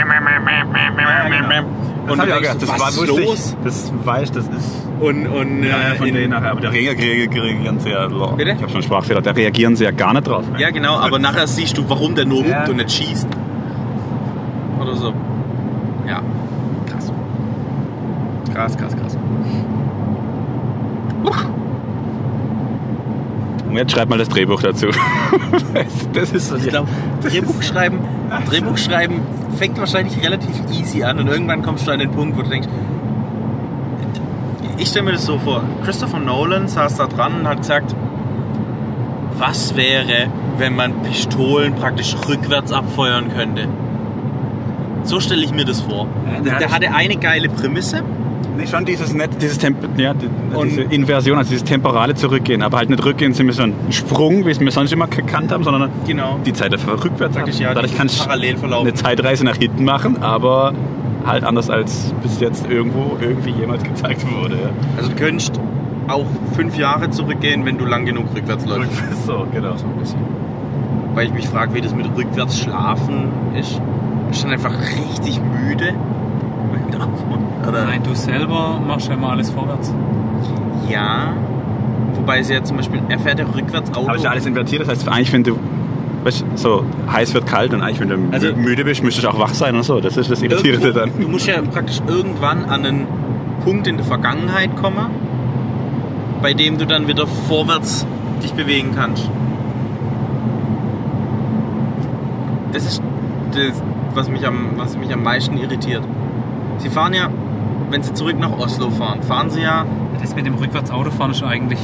das 2.08 2.16
du 2.16 2.22
hab 2.22 2.28
ich 2.28 2.34
auch 2.34 2.39
gedacht, 2.39 2.62
das 2.62 2.70
was 2.70 2.98
war 2.98 3.06
los? 3.08 3.58
Das 3.63 3.92
weiß 4.04 4.24
ich, 4.24 4.32
das 4.32 4.46
ist. 4.46 4.88
Und, 5.00 5.28
und, 5.28 5.63
Ja, 5.63 5.94
äh, 5.94 5.96
von 5.96 6.06
denen 6.08 6.30
nachher. 6.30 6.52
Aber 6.52 6.62
der 6.62 6.72
reagieren, 6.72 7.32
reagieren 7.34 7.80
sie 7.80 7.89
ja. 7.89 8.08
Bitte? 8.08 8.52
Ich 8.52 8.58
habe 8.58 8.68
schon 8.68 8.74
einen 8.76 8.84
Sprachfehler. 8.84 9.22
Da 9.22 9.32
reagieren 9.32 9.76
sie 9.76 9.84
ja 9.84 9.92
gar 9.92 10.13
nicht 10.13 10.28
drauf. 10.28 10.44
Ja, 10.58 10.70
genau, 10.72 10.96
aber 10.96 11.20
nachher 11.20 11.48
siehst 11.48 11.78
du, 11.78 11.84
warum 11.89 12.16
der 12.16 12.26
nur 12.26 12.46
Ja. 12.46 12.66
und 12.68 12.78
nicht 12.78 12.92
schießt. 12.92 13.28
Oder 14.82 14.96
so. 14.96 15.13
Ja, 16.08 16.22
krass. 16.89 17.12
Krass, 18.54 18.78
krass, 18.78 18.96
krass. 18.96 19.18
Und 23.74 23.78
jetzt 23.80 23.92
schreib 23.92 24.08
mal 24.08 24.20
das 24.20 24.30
Drehbuch 24.30 24.62
dazu. 24.62 24.86
das 26.13 26.32
ist 26.32 26.50
so. 26.50 26.58
Ich 26.58 26.68
glaube, 26.68 26.88
Drehbuch 27.24 27.63
schreiben, 27.63 27.98
Drehbuch 28.48 28.78
schreiben 28.78 29.22
fängt 29.54 29.78
wahrscheinlich 29.80 30.22
relativ 30.24 30.56
easy 30.72 31.04
an 31.04 31.20
und 31.20 31.28
irgendwann 31.28 31.62
kommst 31.62 31.88
du 31.88 31.92
an 31.92 32.00
den 32.00 32.12
Punkt, 32.12 32.38
wo 32.38 32.42
du 32.42 32.50
denkst, 32.50 32.68
ich 34.78 34.88
stelle 34.89 35.06
mir 35.06 35.12
das 35.13 35.26
so 35.26 35.38
vor, 35.39 35.63
Christopher 35.86 36.20
Nolan 36.20 36.68
saß 36.68 36.96
da 36.98 37.08
dran 37.08 37.39
und 37.42 37.48
hat 37.48 37.60
gesagt, 37.60 37.96
was 39.38 39.76
wäre, 39.76 40.28
wenn 40.58 40.76
man 40.76 40.94
Pistolen 41.04 41.74
praktisch 41.76 42.16
rückwärts 42.28 42.72
abfeuern 42.72 43.32
könnte? 43.36 43.68
So 45.04 45.20
stelle 45.20 45.44
ich 45.44 45.52
mir 45.54 45.66
das 45.66 45.82
vor. 45.82 46.08
der 46.26 46.42
Der 46.42 46.66
hat- 46.68 46.76
hatte 46.76 46.94
eine 46.94 47.18
geile 47.18 47.50
Prämisse. 47.50 48.04
Nee, 48.58 48.68
schon 48.68 48.86
dieses, 48.86 49.13
net, 49.13 49.32
dieses 49.42 49.58
Temp 49.58 49.78
ja, 49.98 50.13
die, 50.13 50.30
diese 50.66 50.82
Inversion, 50.84 51.38
also 51.38 51.50
dieses 51.50 51.63
temporale 51.63 52.13
Zurückgehen. 52.16 52.62
Aber 52.62 52.78
halt 52.78 52.89
nicht 52.89 53.04
rückgehen 53.04 53.34
sind 53.34 53.48
wir 53.48 53.54
so 53.54 53.63
ein 53.63 53.74
Sprung, 53.89 54.46
wie 54.46 54.52
es 54.52 54.60
wir 54.60 54.72
sonst 54.72 54.92
immer 54.94 55.08
gekannt 55.08 55.52
haben, 55.52 55.63
sondern 55.63 55.89
Genau. 56.08 56.39
die 56.46 56.54
Zeit 56.54 56.72
einfach 56.74 57.04
rückwärts. 57.04 57.36
Praktisch, 57.36 57.60
ja, 57.60 57.74
Dadurch 57.74 57.96
parallel 57.98 58.58
verlaufen. 58.58 58.88
eine 58.88 58.94
Zeitreise 58.96 59.44
nach 59.44 59.58
hinten 59.58 59.84
machen, 59.86 60.22
aber 60.22 60.74
halt 61.26 61.44
anders 61.44 61.70
als 61.70 62.13
bis 62.22 62.39
jetzt 62.42 62.70
irgendwo 62.70 63.18
irgendwie 63.22 63.52
jemals 63.52 63.84
gezeigt 63.84 64.26
wurde. 64.39 64.56
Ja. 64.56 64.70
Also 64.98 65.10
du 65.10 65.16
könntest 65.16 65.60
auch 66.08 66.26
fünf 66.56 66.78
Jahre 66.78 67.10
zurückgehen, 67.10 67.66
wenn 67.66 67.78
du 67.78 67.86
lang 67.86 68.06
genug 68.06 68.26
rückwärts 68.36 68.66
läufst. 68.66 69.02
so, 69.26 69.48
genau. 69.52 69.76
So 69.78 69.86
ein 69.86 69.98
bisschen. 70.00 70.20
Weil 71.16 71.28
ich 71.28 71.34
mich 71.34 71.48
frage, 71.48 71.74
wie 71.74 71.82
das 71.82 71.96
mit 71.96 72.06
rückwärts 72.18 72.60
schlafen 72.60 73.30
ist. 73.60 73.80
Du 74.32 74.42
dann 74.42 74.52
einfach 74.52 74.74
richtig 74.80 75.39
müde? 75.39 75.94
Oder? 77.68 77.86
Nein, 77.86 78.02
du 78.04 78.14
selber 78.16 78.80
machst 78.86 79.08
ja 79.08 79.14
immer 79.14 79.30
alles 79.32 79.50
vorwärts. 79.50 79.94
Ja. 80.90 81.34
Wobei 82.16 82.44
sie 82.44 82.54
ja 82.54 82.64
zum 82.64 82.78
Beispiel, 82.78 83.02
er 83.10 83.20
fährt 83.20 83.40
ja 83.40 83.46
rückwärts 83.46 83.90
Auto. 83.92 84.08
Aber 84.08 84.16
ist 84.16 84.24
ja 84.24 84.32
alles 84.32 84.46
invertiert, 84.46 84.82
das 84.82 84.90
heißt, 84.90 85.08
eigentlich, 85.08 85.32
wenn 85.34 85.44
du 85.44 85.58
weißt, 86.24 86.42
du, 86.42 86.46
so 86.58 86.86
heiß 87.12 87.34
wird 87.34 87.46
kalt 87.48 87.74
und 87.74 87.82
eigentlich, 87.82 88.00
wenn 88.00 88.10
du 88.10 88.18
Also- 88.32 88.48
mü- 88.48 88.56
müde 88.56 88.86
bist, 88.86 89.04
müsstest 89.04 89.26
du 89.26 89.30
auch 89.32 89.40
wach 89.40 89.54
sein 89.54 89.76
und 89.76 89.84
so. 89.84 90.00
Das 90.00 90.16
ist 90.18 90.30
das 90.32 90.42
Irritierende 90.42 90.94
dann. 90.94 91.12
Du 91.20 91.28
musst 91.28 91.48
ja 91.48 91.62
praktisch 91.62 92.02
irgendwann 92.08 92.66
an 92.66 92.86
einen 92.86 93.08
Punkt 93.66 93.88
in 93.88 93.98
der 93.98 94.06
Vergangenheit 94.06 94.76
kommen, 94.78 95.08
bei 96.42 96.54
dem 96.54 96.78
du 96.78 96.86
dann 96.86 97.08
wieder 97.08 97.28
vorwärts 97.28 98.06
dich 98.42 98.54
bewegen 98.54 98.92
kannst. 98.96 99.30
Das 102.72 102.86
ist 102.86 103.02
das, 103.52 103.82
was 104.14 104.30
mich 104.30 104.46
am, 104.48 104.72
was 104.78 104.98
mich 104.98 105.14
am 105.14 105.24
meisten 105.24 105.58
irritiert. 105.58 106.04
Sie 106.84 106.89
fahren 106.89 107.13
ja, 107.13 107.30
wenn 107.89 108.04
sie 108.04 108.13
zurück 108.13 108.38
nach 108.39 108.52
Oslo 108.58 108.89
fahren, 108.89 109.24
fahren 109.24 109.50
sie 109.50 109.62
ja, 109.62 109.86
Das 110.22 110.36
mit 110.36 110.46
dem 110.46 110.56
Rückwärts-Autofahren 110.56 111.32
ist 111.32 111.43
eigentlich 111.43 111.80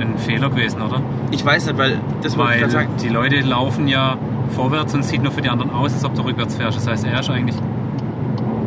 ein 0.00 0.16
Fehler 0.18 0.48
gewesen, 0.50 0.80
oder? 0.80 1.00
ich 1.32 1.44
weiß 1.44 1.66
nicht, 1.66 1.76
weil 1.78 1.98
das 2.22 2.36
wollte 2.38 2.54
ich 2.54 2.62
Weil 2.62 2.68
gerade 2.70 2.72
sagen. 2.72 2.88
die 3.02 3.08
Leute 3.08 3.40
laufen 3.40 3.88
ja 3.88 4.16
vorwärts 4.50 4.94
und 4.94 5.00
es 5.00 5.08
sieht 5.08 5.22
nur 5.22 5.32
für 5.32 5.42
die 5.42 5.48
anderen 5.48 5.70
aus, 5.72 5.92
als 5.92 6.04
ob 6.04 6.14
du 6.14 6.22
rückwärts 6.22 6.54
fährst. 6.56 6.76
Das 6.78 6.86
heißt, 6.86 7.04
er 7.06 7.20
ist 7.20 7.30
eigentlich 7.30 7.56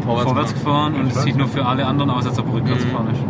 vorwärts, 0.06 0.54
gefahren 0.54 0.96
und 0.96 1.08
es 1.08 1.24
sieht 1.24 1.38
nur 1.38 1.48
für 1.48 1.66
alle 1.66 1.86
anderen 1.86 2.10
aus, 2.10 2.26
als 2.28 2.38
ob 2.40 2.48
er 2.50 2.54
rückwärts 2.56 2.84
Mhm. 2.86 2.90
gefahren 2.90 3.08
ist. 3.14 3.22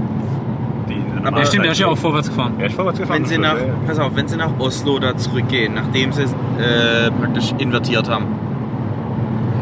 Aber 1.28 1.40
Ja, 1.40 1.46
stimmt, 1.46 1.66
er 1.66 1.72
ist 1.74 1.80
ja 1.80 1.88
auch 1.88 1.98
vorwärts 1.98 2.30
gefahren. 2.30 2.54
Er 2.58 2.66
ist 2.68 2.76
vorwärts 2.76 3.00
gefahren. 3.00 3.20
Wenn 3.20 3.26
sie 3.26 3.38
nach, 3.38 3.56
pass 3.86 4.00
auf, 4.00 4.16
wenn 4.16 4.28
sie 4.28 4.38
nach 4.38 4.50
Oslo 4.60 4.98
da 5.00 5.16
zurückgehen, 5.16 5.76
nachdem 5.76 6.12
sie 6.12 6.24
es 6.24 6.32
äh, 6.32 7.12
praktisch 7.12 7.54
invertiert 7.60 8.10
haben, 8.10 8.26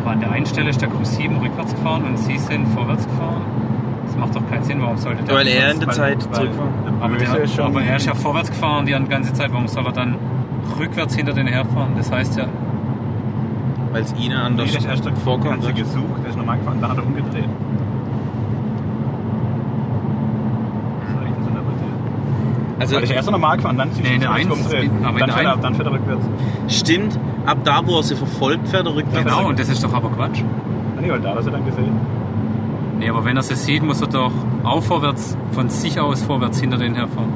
Aber 0.09 0.15
an 0.15 0.21
der 0.21 0.31
einen 0.31 0.45
Stelle 0.47 0.71
ist 0.71 0.81
der 0.81 0.89
Q7 0.89 1.39
rückwärts 1.39 1.75
gefahren 1.75 2.03
und 2.03 2.17
sie 2.17 2.39
sind 2.39 2.67
vorwärts 2.69 3.05
gefahren. 3.05 3.43
Das 4.07 4.17
macht 4.17 4.35
doch 4.35 4.41
keinen 4.49 4.63
Sinn. 4.63 4.81
Warum 4.81 4.97
sollte 4.97 5.21
der 5.21 5.35
weil 5.35 5.47
er 5.47 5.69
rückwärts- 5.69 5.73
in 5.73 5.79
der 5.81 5.91
Zeit 5.91 6.23
zurückfahren. 6.23 6.73
Aber, 6.99 7.15
der, 7.15 7.63
aber 7.63 7.81
er 7.83 7.95
ist 7.97 8.05
ja 8.07 8.15
vorwärts 8.15 8.49
gefahren 8.49 8.87
die 8.87 8.91
ganze 9.07 9.33
Zeit. 9.33 9.53
Warum 9.53 9.67
soll 9.67 9.85
er 9.85 9.91
dann 9.91 10.15
rückwärts 10.79 11.15
hinter 11.15 11.33
den 11.33 11.45
herfahren? 11.45 11.91
Das 11.95 12.11
heißt 12.11 12.39
ja, 12.39 12.45
Weil 13.91 14.01
es 14.01 14.15
ihnen 14.15 14.35
anders 14.35 14.75
vorkommt. 15.23 15.57
Hat 15.57 15.63
sie 15.63 15.73
gesucht, 15.73 16.23
der 16.23 16.31
ist 16.31 16.37
normal 16.37 16.57
gefahren, 16.57 16.81
dann 16.81 16.89
hat 16.89 16.97
er 16.97 17.05
umgedreht. 17.05 17.45
Das 21.01 21.09
ist 21.11 21.17
eigentlich 21.17 21.43
so 21.43 21.49
interpretiert. 21.49 21.93
Also 22.79 22.95
Weil 22.95 23.03
ich 23.03 23.11
erst 23.11 23.29
normal 23.29 23.57
gefahren, 23.57 23.77
dann 23.77 23.89
Nee, 24.01 24.15
in 24.15 24.21
der 24.21 24.29
sich 24.33 24.45
Eins- 24.47 24.51
umdrehen. 24.53 24.91
aber 25.03 25.09
in 25.13 25.17
dann, 25.19 25.27
der 25.27 25.35
fährt 25.37 25.45
er, 25.47 25.57
dann 25.57 25.75
fährt 25.75 25.87
er 25.87 25.93
rückwärts. 25.93 26.25
stimmt, 26.69 27.19
ab 27.45 27.57
da, 27.65 27.81
wo 27.85 27.97
er 27.97 28.03
sie 28.03 28.15
verfolgt, 28.15 28.67
fährt 28.69 28.85
er 28.87 28.95
rückwärts. 28.95 29.25
genau, 29.25 29.47
und 29.49 29.59
das 29.59 29.67
ist 29.69 29.83
doch 29.83 29.93
aber 29.93 30.09
Quatsch. 30.09 30.41
Ah, 30.41 31.01
Nee, 31.01 31.09
weil 31.11 31.19
da 31.19 31.29
hat 31.31 31.35
er 31.37 31.43
sie 31.43 31.51
dann 31.51 31.65
gesehen. 31.65 31.91
Nee, 32.99 33.09
aber 33.09 33.23
wenn 33.25 33.35
er 33.37 33.43
sie 33.43 33.55
sieht, 33.55 33.83
muss 33.83 34.01
er 34.01 34.07
doch 34.07 34.31
auch 34.63 34.81
vorwärts, 34.83 35.37
von 35.51 35.69
sich 35.69 35.99
aus 35.99 36.21
vorwärts 36.23 36.59
hinter 36.59 36.77
den 36.77 36.95
herfahren. 36.95 37.33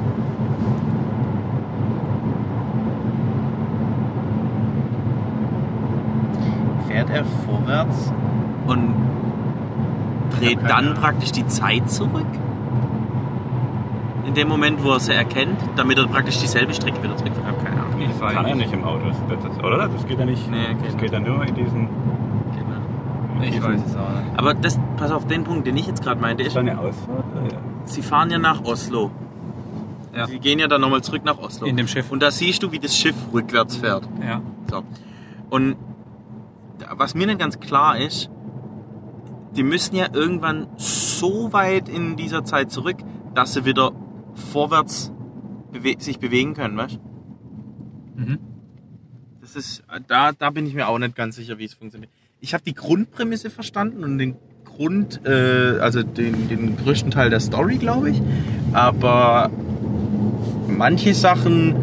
Fährt 6.88 7.10
er 7.10 7.24
vorwärts 7.46 8.12
und 8.66 8.94
dreht 10.38 10.58
dann 10.68 10.94
praktisch 10.94 11.32
die 11.32 11.46
Zeit 11.46 11.90
zurück? 11.90 12.26
In 14.26 14.34
dem 14.34 14.48
Moment, 14.48 14.82
wo 14.82 14.92
er 14.92 15.00
sie 15.00 15.12
erkennt, 15.12 15.60
damit 15.76 15.98
er 15.98 16.06
praktisch 16.06 16.38
dieselbe 16.38 16.72
Strecke 16.72 17.02
wieder 17.02 17.16
zurückfährt. 17.16 17.46
Ich 17.46 17.52
habe 17.52 17.64
keine 17.64 17.82
Ahnung. 17.82 18.00
Ich 18.00 18.20
weiß 18.20 18.34
Kann 18.34 18.46
er 18.46 18.54
nicht 18.54 18.72
im 18.72 18.84
Auto, 18.84 19.06
das, 19.06 19.42
das, 19.42 19.64
oder? 19.64 19.88
Das 19.88 20.06
geht 20.06 20.18
ja 20.18 20.24
nicht. 20.24 20.50
Nee, 20.50 20.68
geht 20.74 20.86
das 20.86 20.96
geht 20.96 21.12
ja 21.12 21.20
nur 21.20 21.44
in 21.44 21.54
diesen. 21.54 21.88
Ich 23.42 23.62
weiß 23.62 23.80
es 23.86 23.96
auch 23.96 24.08
nicht. 24.08 24.38
Aber 24.38 24.54
das, 24.54 24.78
pass 24.96 25.10
auf, 25.10 25.26
den 25.26 25.44
Punkt, 25.44 25.66
den 25.66 25.76
ich 25.76 25.86
jetzt 25.86 26.02
gerade 26.02 26.20
meinte, 26.20 26.42
ist, 26.42 26.54
Seine 26.54 26.78
Ausfahrt? 26.78 27.24
Ja. 27.50 27.58
sie 27.84 28.02
fahren 28.02 28.30
ja 28.30 28.38
nach 28.38 28.64
Oslo. 28.64 29.10
Ja. 30.14 30.26
Sie 30.26 30.38
gehen 30.38 30.58
ja 30.58 30.68
dann 30.68 30.80
nochmal 30.80 31.02
zurück 31.02 31.24
nach 31.24 31.38
Oslo. 31.38 31.66
In 31.66 31.76
dem 31.76 31.88
Schiff. 31.88 32.10
Und 32.10 32.22
da 32.22 32.30
siehst 32.30 32.62
du, 32.62 32.72
wie 32.72 32.78
das 32.78 32.96
Schiff 32.96 33.16
rückwärts 33.32 33.76
fährt. 33.76 34.08
Ja. 34.22 34.40
So. 34.70 34.82
Und 35.50 35.76
was 36.96 37.14
mir 37.14 37.26
nicht 37.26 37.38
ganz 37.38 37.60
klar 37.60 37.98
ist, 37.98 38.30
die 39.56 39.62
müssen 39.62 39.96
ja 39.96 40.06
irgendwann 40.12 40.68
so 40.76 41.52
weit 41.52 41.88
in 41.88 42.16
dieser 42.16 42.44
Zeit 42.44 42.70
zurück, 42.70 42.96
dass 43.34 43.54
sie 43.54 43.64
wieder 43.64 43.92
vorwärts 44.34 45.12
bewe 45.72 45.96
sich 45.98 46.18
bewegen 46.18 46.54
können, 46.54 46.76
weißt 46.76 46.98
Mhm. 48.16 48.38
Das 49.40 49.56
ist, 49.56 49.82
da, 50.06 50.32
da 50.32 50.50
bin 50.50 50.66
ich 50.66 50.74
mir 50.74 50.88
auch 50.88 50.98
nicht 50.98 51.16
ganz 51.16 51.36
sicher, 51.36 51.58
wie 51.58 51.64
es 51.64 51.74
funktioniert. 51.74 52.10
Ich 52.40 52.54
habe 52.54 52.62
die 52.64 52.74
Grundprämisse 52.74 53.50
verstanden 53.50 54.04
und 54.04 54.18
den 54.18 54.36
Grund, 54.64 55.20
äh, 55.26 55.78
also 55.80 56.02
den, 56.02 56.48
den 56.48 56.76
größten 56.76 57.10
Teil 57.10 57.30
der 57.30 57.40
Story, 57.40 57.76
glaube 57.76 58.10
ich. 58.10 58.22
Aber 58.72 59.50
manche 60.68 61.14
Sachen, 61.14 61.74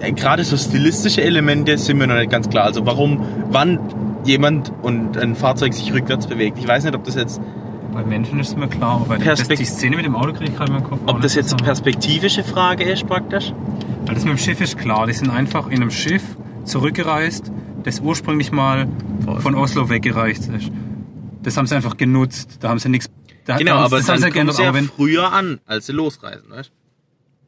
äh, 0.00 0.12
gerade 0.12 0.44
so 0.44 0.56
stilistische 0.56 1.22
Elemente, 1.22 1.78
sind 1.78 1.98
mir 1.98 2.06
noch 2.06 2.16
nicht 2.16 2.30
ganz 2.30 2.48
klar. 2.48 2.64
Also 2.64 2.86
warum, 2.86 3.24
wann 3.50 3.78
jemand 4.24 4.72
und 4.82 5.16
ein 5.16 5.36
Fahrzeug 5.36 5.72
sich 5.72 5.92
rückwärts 5.92 6.26
bewegt. 6.26 6.58
Ich 6.58 6.66
weiß 6.66 6.84
nicht, 6.84 6.94
ob 6.94 7.04
das 7.04 7.14
jetzt, 7.14 7.40
Bei 7.96 8.04
Menschen 8.04 8.38
ist 8.40 8.48
es 8.48 8.56
mir 8.56 8.68
klar, 8.68 9.00
aber 9.00 9.16
das, 9.16 9.24
Perspekt- 9.38 9.58
die 9.60 9.64
Szene 9.64 9.96
mit 9.96 10.04
dem 10.04 10.14
Auto 10.16 10.34
kriege 10.34 10.50
ich 10.50 10.56
gerade 10.56 10.70
in 10.70 10.78
meinem 10.80 10.86
Kopf. 10.86 11.00
ob 11.06 11.22
das 11.22 11.34
jetzt 11.34 11.54
eine 11.54 11.62
perspektivische 11.62 12.44
Frage 12.44 12.84
ist 12.84 13.06
praktisch. 13.06 13.54
Weil 14.04 14.14
das 14.14 14.24
mit 14.24 14.34
dem 14.34 14.38
Schiff 14.38 14.60
ist 14.60 14.76
klar. 14.76 15.06
Die 15.06 15.14
sind 15.14 15.30
einfach 15.30 15.68
in 15.68 15.76
einem 15.80 15.90
Schiff 15.90 16.22
zurückgereist, 16.64 17.50
das 17.84 18.00
ursprünglich 18.00 18.52
mal 18.52 18.86
von 19.38 19.54
Oslo 19.54 19.88
weggereicht 19.88 20.46
ist. 20.48 20.70
Das 21.42 21.56
haben 21.56 21.66
sie 21.66 21.74
einfach 21.74 21.96
genutzt. 21.96 22.58
Da 22.60 22.68
haben 22.68 22.78
sie 22.78 22.90
nichts. 22.90 23.08
Da, 23.46 23.56
Genau, 23.56 23.76
da 23.78 23.84
aber 23.86 23.96
das 23.96 24.08
haben 24.10 24.18
sie 24.20 24.30
geändert. 24.30 24.58
ja 24.58 24.72
früher 24.94 25.32
an, 25.32 25.60
als 25.64 25.86
sie 25.86 25.92
losreisen, 25.92 26.50
weißt 26.50 26.70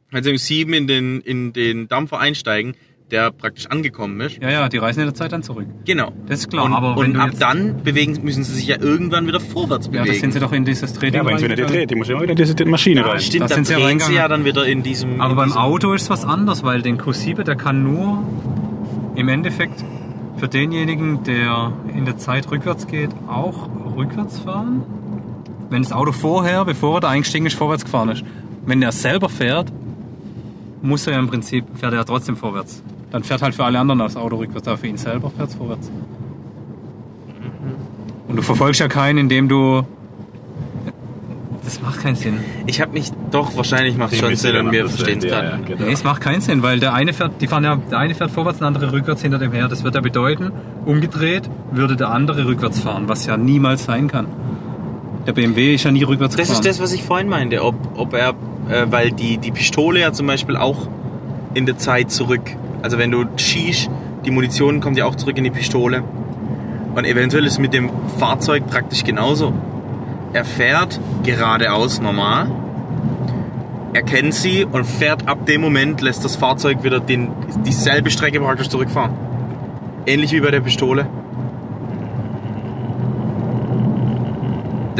Wenn 0.09 0.23
sie 0.23 0.31
im 0.31 0.37
7 0.37 0.73
in 0.73 0.87
den, 0.87 1.21
in 1.21 1.53
den 1.53 1.87
Dampfer 1.87 2.19
einsteigen, 2.19 2.73
der 3.11 3.31
praktisch 3.31 3.65
angekommen 3.67 4.19
ist. 4.21 4.39
ja, 4.41 4.49
ja, 4.51 4.69
die 4.69 4.77
reisen 4.77 4.99
in 4.99 5.07
der 5.07 5.15
Zeit 5.15 5.31
dann 5.31 5.41
zurück. 5.41 5.65
Genau. 5.85 6.11
Das 6.27 6.39
ist 6.41 6.49
klar, 6.49 6.65
Und, 6.65 6.73
aber 6.73 6.95
wenn 6.95 7.05
und 7.07 7.13
du 7.15 7.19
ab 7.19 7.29
jetzt- 7.31 7.41
dann 7.41 7.81
bewegen, 7.83 8.19
müssen 8.23 8.43
sie 8.43 8.53
sich 8.53 8.67
ja 8.67 8.79
irgendwann 8.79 9.25
wieder 9.27 9.39
vorwärts 9.39 9.87
Ja, 9.87 9.91
bewegen. 9.93 10.07
das 10.09 10.19
sind 10.19 10.33
sie 10.33 10.39
doch 10.39 10.51
in 10.51 10.63
dieses 10.65 10.93
Drehding 10.93 11.15
Ja, 11.15 11.21
aber 11.21 11.31
wenn 11.31 11.37
sie 11.39 11.47
nicht 11.47 11.69
dreht, 11.69 11.89
die 11.89 11.95
muss 11.95 12.07
ja 12.07 12.13
immer 12.13 12.23
wieder 12.23 12.31
in 12.33 12.37
diese 12.55 12.65
Maschine 12.65 13.01
ja, 13.01 13.07
rein. 13.07 13.19
stimmt, 13.19 13.43
Da 13.43 13.47
da 13.47 13.55
sind 13.55 13.67
sie 13.67 13.73
ja 13.73 13.79
drehen 13.79 13.99
sie 13.99 14.13
ja 14.13 14.27
dann 14.27 14.45
wieder 14.45 14.65
in 14.65 14.83
diesem... 14.83 15.19
Aber 15.21 15.31
in 15.31 15.37
beim 15.37 15.47
diesem, 15.47 15.61
Auto 15.61 15.93
ist 15.93 16.09
was 16.09 16.23
anderes, 16.25 16.63
weil 16.63 16.81
den 16.83 16.99
Q7, 16.99 17.43
der 17.43 17.55
kann 17.55 17.83
nur 17.83 18.23
im 19.15 19.27
Endeffekt 19.27 19.83
für 20.37 20.47
denjenigen, 20.47 21.23
der 21.23 21.73
in 21.95 22.05
der 22.05 22.17
Zeit 22.17 22.49
rückwärts 22.51 22.85
geht, 22.87 23.09
auch 23.27 23.69
rückwärts 23.97 24.39
fahren. 24.39 24.83
Wenn 25.71 25.81
das 25.83 25.91
Auto 25.91 26.11
vorher, 26.11 26.63
bevor 26.63 26.97
er 26.97 27.01
da 27.01 27.09
eingestiegen 27.09 27.45
ist, 27.47 27.55
vorwärts 27.55 27.83
gefahren 27.85 28.09
ist. 28.09 28.23
Wenn 28.65 28.81
er 28.81 28.91
selber 28.91 29.29
fährt, 29.29 29.71
muss 30.81 31.05
er 31.07 31.13
ja 31.13 31.19
im 31.19 31.27
Prinzip, 31.27 31.65
fährt 31.75 31.91
er 31.93 31.99
ja 31.99 32.03
trotzdem 32.05 32.37
vorwärts. 32.37 32.81
Dann 33.11 33.23
fährt 33.23 33.41
halt 33.41 33.55
für 33.55 33.63
alle 33.65 33.79
anderen 33.79 33.99
das 33.99 34.15
Auto 34.15 34.35
rückwärts, 34.37 34.67
aber 34.67 34.77
für 34.77 34.87
ihn 34.87 34.97
selber 34.97 35.31
fährt 35.31 35.49
es 35.49 35.55
vorwärts. 35.55 35.89
Und 38.27 38.35
du 38.35 38.41
verfolgst 38.43 38.79
ja 38.79 38.87
keinen, 38.87 39.17
indem 39.17 39.49
du... 39.49 39.83
Das 41.63 41.81
macht 41.81 42.01
keinen 42.01 42.15
Sinn. 42.15 42.37
Ich 42.65 42.81
habe 42.81 42.93
mich 42.93 43.11
doch, 43.31 43.55
wahrscheinlich 43.55 43.95
macht 43.95 44.15
schon 44.15 44.35
Sinn 44.35 44.55
und 44.57 44.71
wir 44.71 44.87
verstehen 44.89 45.19
es 45.19 45.25
gerade. 45.25 45.59
genau. 45.67 45.85
Nee, 45.85 45.91
es 45.91 46.03
macht 46.03 46.21
keinen 46.21 46.41
Sinn, 46.41 46.63
weil 46.63 46.79
der 46.79 46.93
eine 46.93 47.13
fährt, 47.13 47.41
die 47.41 47.47
fahren 47.47 47.63
ja, 47.63 47.75
der 47.75 47.99
eine 47.99 48.15
fährt 48.15 48.31
vorwärts, 48.31 48.57
der 48.59 48.67
andere 48.67 48.91
rückwärts 48.91 49.21
hinter 49.21 49.37
dem 49.37 49.51
her. 49.51 49.67
Das 49.67 49.83
würde 49.83 49.97
ja 49.97 50.01
bedeuten, 50.01 50.51
umgedreht 50.85 51.47
würde 51.71 51.95
der 51.95 52.09
andere 52.09 52.47
rückwärts 52.47 52.79
fahren, 52.79 53.07
was 53.07 53.25
ja 53.27 53.37
niemals 53.37 53.85
sein 53.85 54.07
kann. 54.07 54.25
Der 55.27 55.33
BMW 55.33 55.75
ist 55.75 55.83
ja 55.83 55.91
nie 55.91 56.01
rückwärts 56.03 56.35
Das 56.35 56.47
gefahren. 56.47 56.65
ist 56.65 56.69
das, 56.69 56.81
was 56.81 56.91
ich 56.93 57.03
vorhin 57.03 57.29
meinte. 57.29 57.63
Ob, 57.63 57.75
ob 57.95 58.13
er, 58.13 58.29
äh, 58.69 58.85
weil 58.89 59.11
die, 59.11 59.37
die 59.37 59.51
Pistole 59.51 59.99
ja 59.99 60.11
zum 60.11 60.25
Beispiel 60.25 60.55
auch 60.57 60.87
in 61.53 61.67
der 61.67 61.77
Zeit 61.77 62.09
zurück. 62.09 62.49
Also 62.81 62.97
wenn 62.97 63.11
du 63.11 63.25
schießt, 63.35 63.89
die 64.25 64.31
Munition 64.31 64.79
kommt 64.79 64.97
ja 64.97 65.05
auch 65.05 65.15
zurück 65.15 65.37
in 65.37 65.43
die 65.43 65.49
Pistole. 65.49 66.03
Und 66.95 67.05
eventuell 67.05 67.45
ist 67.45 67.59
mit 67.59 67.73
dem 67.73 67.89
Fahrzeug 68.17 68.67
praktisch 68.67 69.03
genauso. 69.03 69.53
Er 70.33 70.45
fährt 70.45 70.99
geradeaus 71.23 72.01
normal, 72.01 72.51
erkennt 73.93 74.33
sie 74.33 74.65
und 74.65 74.85
fährt 74.85 75.27
ab 75.27 75.45
dem 75.45 75.61
Moment, 75.61 76.01
lässt 76.01 76.23
das 76.23 76.35
Fahrzeug 76.35 76.83
wieder 76.83 76.99
den, 76.99 77.29
dieselbe 77.65 78.11
Strecke 78.11 78.39
praktisch 78.39 78.69
zurückfahren. 78.69 79.11
Ähnlich 80.05 80.31
wie 80.31 80.41
bei 80.41 80.51
der 80.51 80.61
Pistole. 80.61 81.07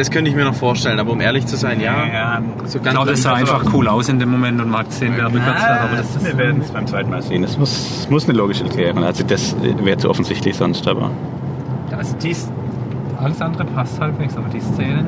Das 0.00 0.10
könnte 0.10 0.30
ich 0.30 0.34
mir 0.34 0.46
noch 0.46 0.54
vorstellen, 0.54 0.98
aber 0.98 1.12
um 1.12 1.20
ehrlich 1.20 1.44
zu 1.44 1.58
sein, 1.58 1.78
ja. 1.78 2.06
Ja, 2.06 2.42
So 2.64 2.78
ich 2.78 2.84
glaube, 2.84 3.10
das 3.10 3.20
sah 3.20 3.34
einfach 3.34 3.66
cool 3.74 3.86
aus 3.86 4.08
in 4.08 4.18
dem 4.18 4.30
Moment 4.30 4.58
und 4.58 4.70
man 4.70 4.86
hat 4.86 4.94
fährt. 4.94 5.20
Aber 5.20 5.38
das 5.94 6.16
ist, 6.16 6.24
wir 6.24 6.38
werden 6.38 6.62
es 6.62 6.70
beim 6.70 6.86
zweiten 6.86 7.10
Mal 7.10 7.20
sehen. 7.20 7.42
Das 7.42 7.58
muss, 7.58 7.98
das 7.98 8.08
muss 8.08 8.26
eine 8.26 8.38
logische 8.38 8.64
Erklärung. 8.64 9.04
Also 9.04 9.24
das 9.24 9.54
wäre 9.60 9.98
zu 9.98 10.08
offensichtlich 10.08 10.56
sonst, 10.56 10.88
aber. 10.88 11.10
also 11.94 12.16
dies, 12.16 12.48
alles 13.18 13.42
andere 13.42 13.66
passt 13.66 14.00
halbwegs, 14.00 14.38
aber 14.38 14.48
die 14.48 14.60
Szenen. 14.62 15.04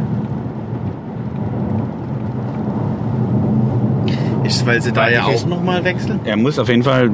Ist, 4.45 4.67
weil 4.67 4.83
sie 4.83 4.93
da 4.93 5.05
Weil 5.05 5.15
ja 5.15 5.25
auch 5.25 5.47
nochmal 5.47 5.83
wechseln? 5.85 6.21
Er 6.25 6.37
muss 6.37 6.59
auf 6.59 6.69
jeden 6.69 6.83
Fall 6.83 7.11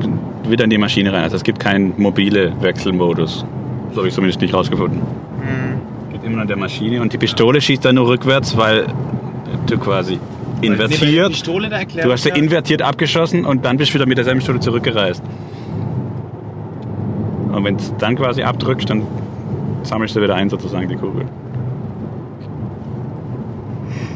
wieder 0.49 0.65
in 0.65 0.71
die 0.71 0.79
Maschine 0.79 1.13
rein. 1.13 1.23
Also 1.23 1.37
es 1.37 1.45
gibt 1.45 1.61
keinen 1.61 1.95
mobile 1.97 2.61
Wechselmodus. 2.61 3.47
So 3.93 3.99
habe 3.99 4.09
ich 4.09 4.15
zumindest 4.15 4.41
nicht 4.41 4.53
rausgefunden. 4.53 5.01
Immer 6.29 6.43
in 6.43 6.49
der 6.49 6.57
Maschine 6.59 7.01
und 7.01 7.13
die 7.13 7.19
Pistole 7.19 7.61
schießt 7.61 7.85
dann 7.85 7.95
nur 7.95 8.09
rückwärts, 8.09 8.57
weil 8.57 8.87
du 9.67 9.79
quasi 9.79 10.19
invertiert. 10.61 11.47
Du 11.47 12.13
hast 12.13 12.23
sie 12.25 12.29
ja- 12.29 12.35
invertiert 12.35 12.83
abgeschossen 12.83 13.45
und 13.45 13.65
dann 13.65 13.77
bist 13.79 13.91
du 13.91 13.95
wieder 13.95 14.07
mit 14.07 14.19
derselben 14.19 14.41
Pistole 14.41 14.61
zurückgereist. 14.61 15.23
Und 17.53 17.65
wenn 17.65 17.77
es 17.77 17.95
dann 17.99 18.15
quasi 18.17 18.43
abdrückst, 18.43 18.91
dann 18.91 19.03
sammelst 19.85 20.17
du 20.17 20.23
wieder 20.23 20.35
ein, 20.35 20.51
sozusagen, 20.51 20.89
die 20.89 20.97
Kugel. 20.97 21.25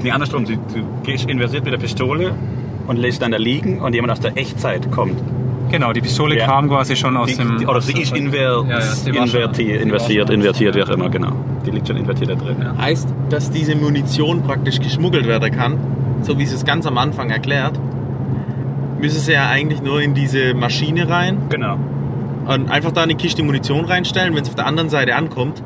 Nee, 0.02 0.10
andersrum. 0.10 0.44
Du, 0.44 0.52
du 0.54 0.84
gehst 1.04 1.28
inversiert 1.30 1.64
mit 1.64 1.72
der 1.72 1.78
Pistole 1.78 2.34
und 2.88 2.96
lässt 2.98 3.22
dann 3.22 3.30
da 3.32 3.38
liegen 3.38 3.80
und 3.80 3.94
jemand 3.94 4.12
aus 4.12 4.20
der 4.20 4.36
Echtzeit 4.36 4.90
kommt. 4.90 5.18
Genau, 5.72 5.92
die 5.92 6.00
Pistole 6.02 6.36
Ja. 6.38 6.46
kam 6.46 6.68
quasi 6.68 6.94
schon 6.94 7.16
aus 7.16 7.28
Die, 7.30 7.36
dem. 7.36 7.58
die, 7.58 7.66
oder 7.66 7.80
sie 7.80 8.00
ist 8.00 8.14
inver, 8.16 8.38
Ja, 8.68 8.78
ja, 8.78 8.78
die 9.04 9.08
invertiert, 9.10 9.56
die 9.58 9.78
schon- 9.78 10.28
invertiert, 10.32 10.74
wie 10.76 10.82
auch 10.82 10.88
immer, 10.90 11.08
genau. 11.08 11.32
Die 11.66 11.70
liegt 11.70 11.88
schon 11.88 11.96
invertiert 11.96 12.30
da 12.30 12.34
drin. 12.34 12.56
Ja. 12.62 12.76
Heißt, 12.76 13.08
dass 13.30 13.50
diese 13.50 13.74
Munition 13.74 14.42
praktisch 14.42 14.78
geschmuggelt 14.80 15.26
werden 15.26 15.50
kann, 15.50 15.78
so 16.22 16.38
wie 16.38 16.46
sie 16.46 16.54
es 16.54 16.64
ganz 16.64 16.86
am 16.86 16.98
Anfang 16.98 17.30
erklärt, 17.30 17.78
müssen 19.00 19.18
sie 19.20 19.32
ja 19.32 19.48
eigentlich 19.48 19.82
nur 19.82 20.00
in 20.00 20.14
diese 20.14 20.54
Maschine 20.54 21.08
rein 21.08 21.38
Genau. 21.48 21.76
und 22.46 22.70
einfach 22.70 22.92
da 22.92 23.02
eine 23.02 23.14
Kiste 23.14 23.42
Munition 23.42 23.84
reinstellen. 23.84 24.34
Wenn 24.36 24.42
es 24.42 24.48
auf 24.50 24.54
der 24.54 24.66
anderen 24.66 24.90
Seite 24.90 25.16
ankommt, 25.16 25.62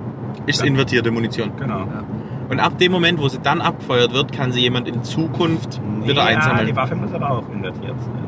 ist 0.46 0.56
es 0.56 0.60
Ja. 0.62 0.66
invertierte 0.68 1.10
Munition. 1.10 1.50
genau. 1.58 1.82
Und 2.48 2.60
ab 2.60 2.78
dem 2.78 2.92
Moment, 2.92 3.18
wo 3.20 3.28
sie 3.28 3.38
dann 3.42 3.60
abgefeuert 3.60 4.12
wird, 4.14 4.30
kann 4.32 4.52
sie 4.52 4.60
jemand 4.60 4.86
in 4.86 5.02
Zukunft 5.02 5.80
wieder 6.04 6.22
ja, 6.30 6.36
einsammeln. 6.36 6.68
die 6.68 6.76
Waffe 6.76 6.94
muss 6.94 7.12
aber 7.12 7.28
auch 7.30 7.42
invertiert 7.52 7.96
sein. 8.00 8.25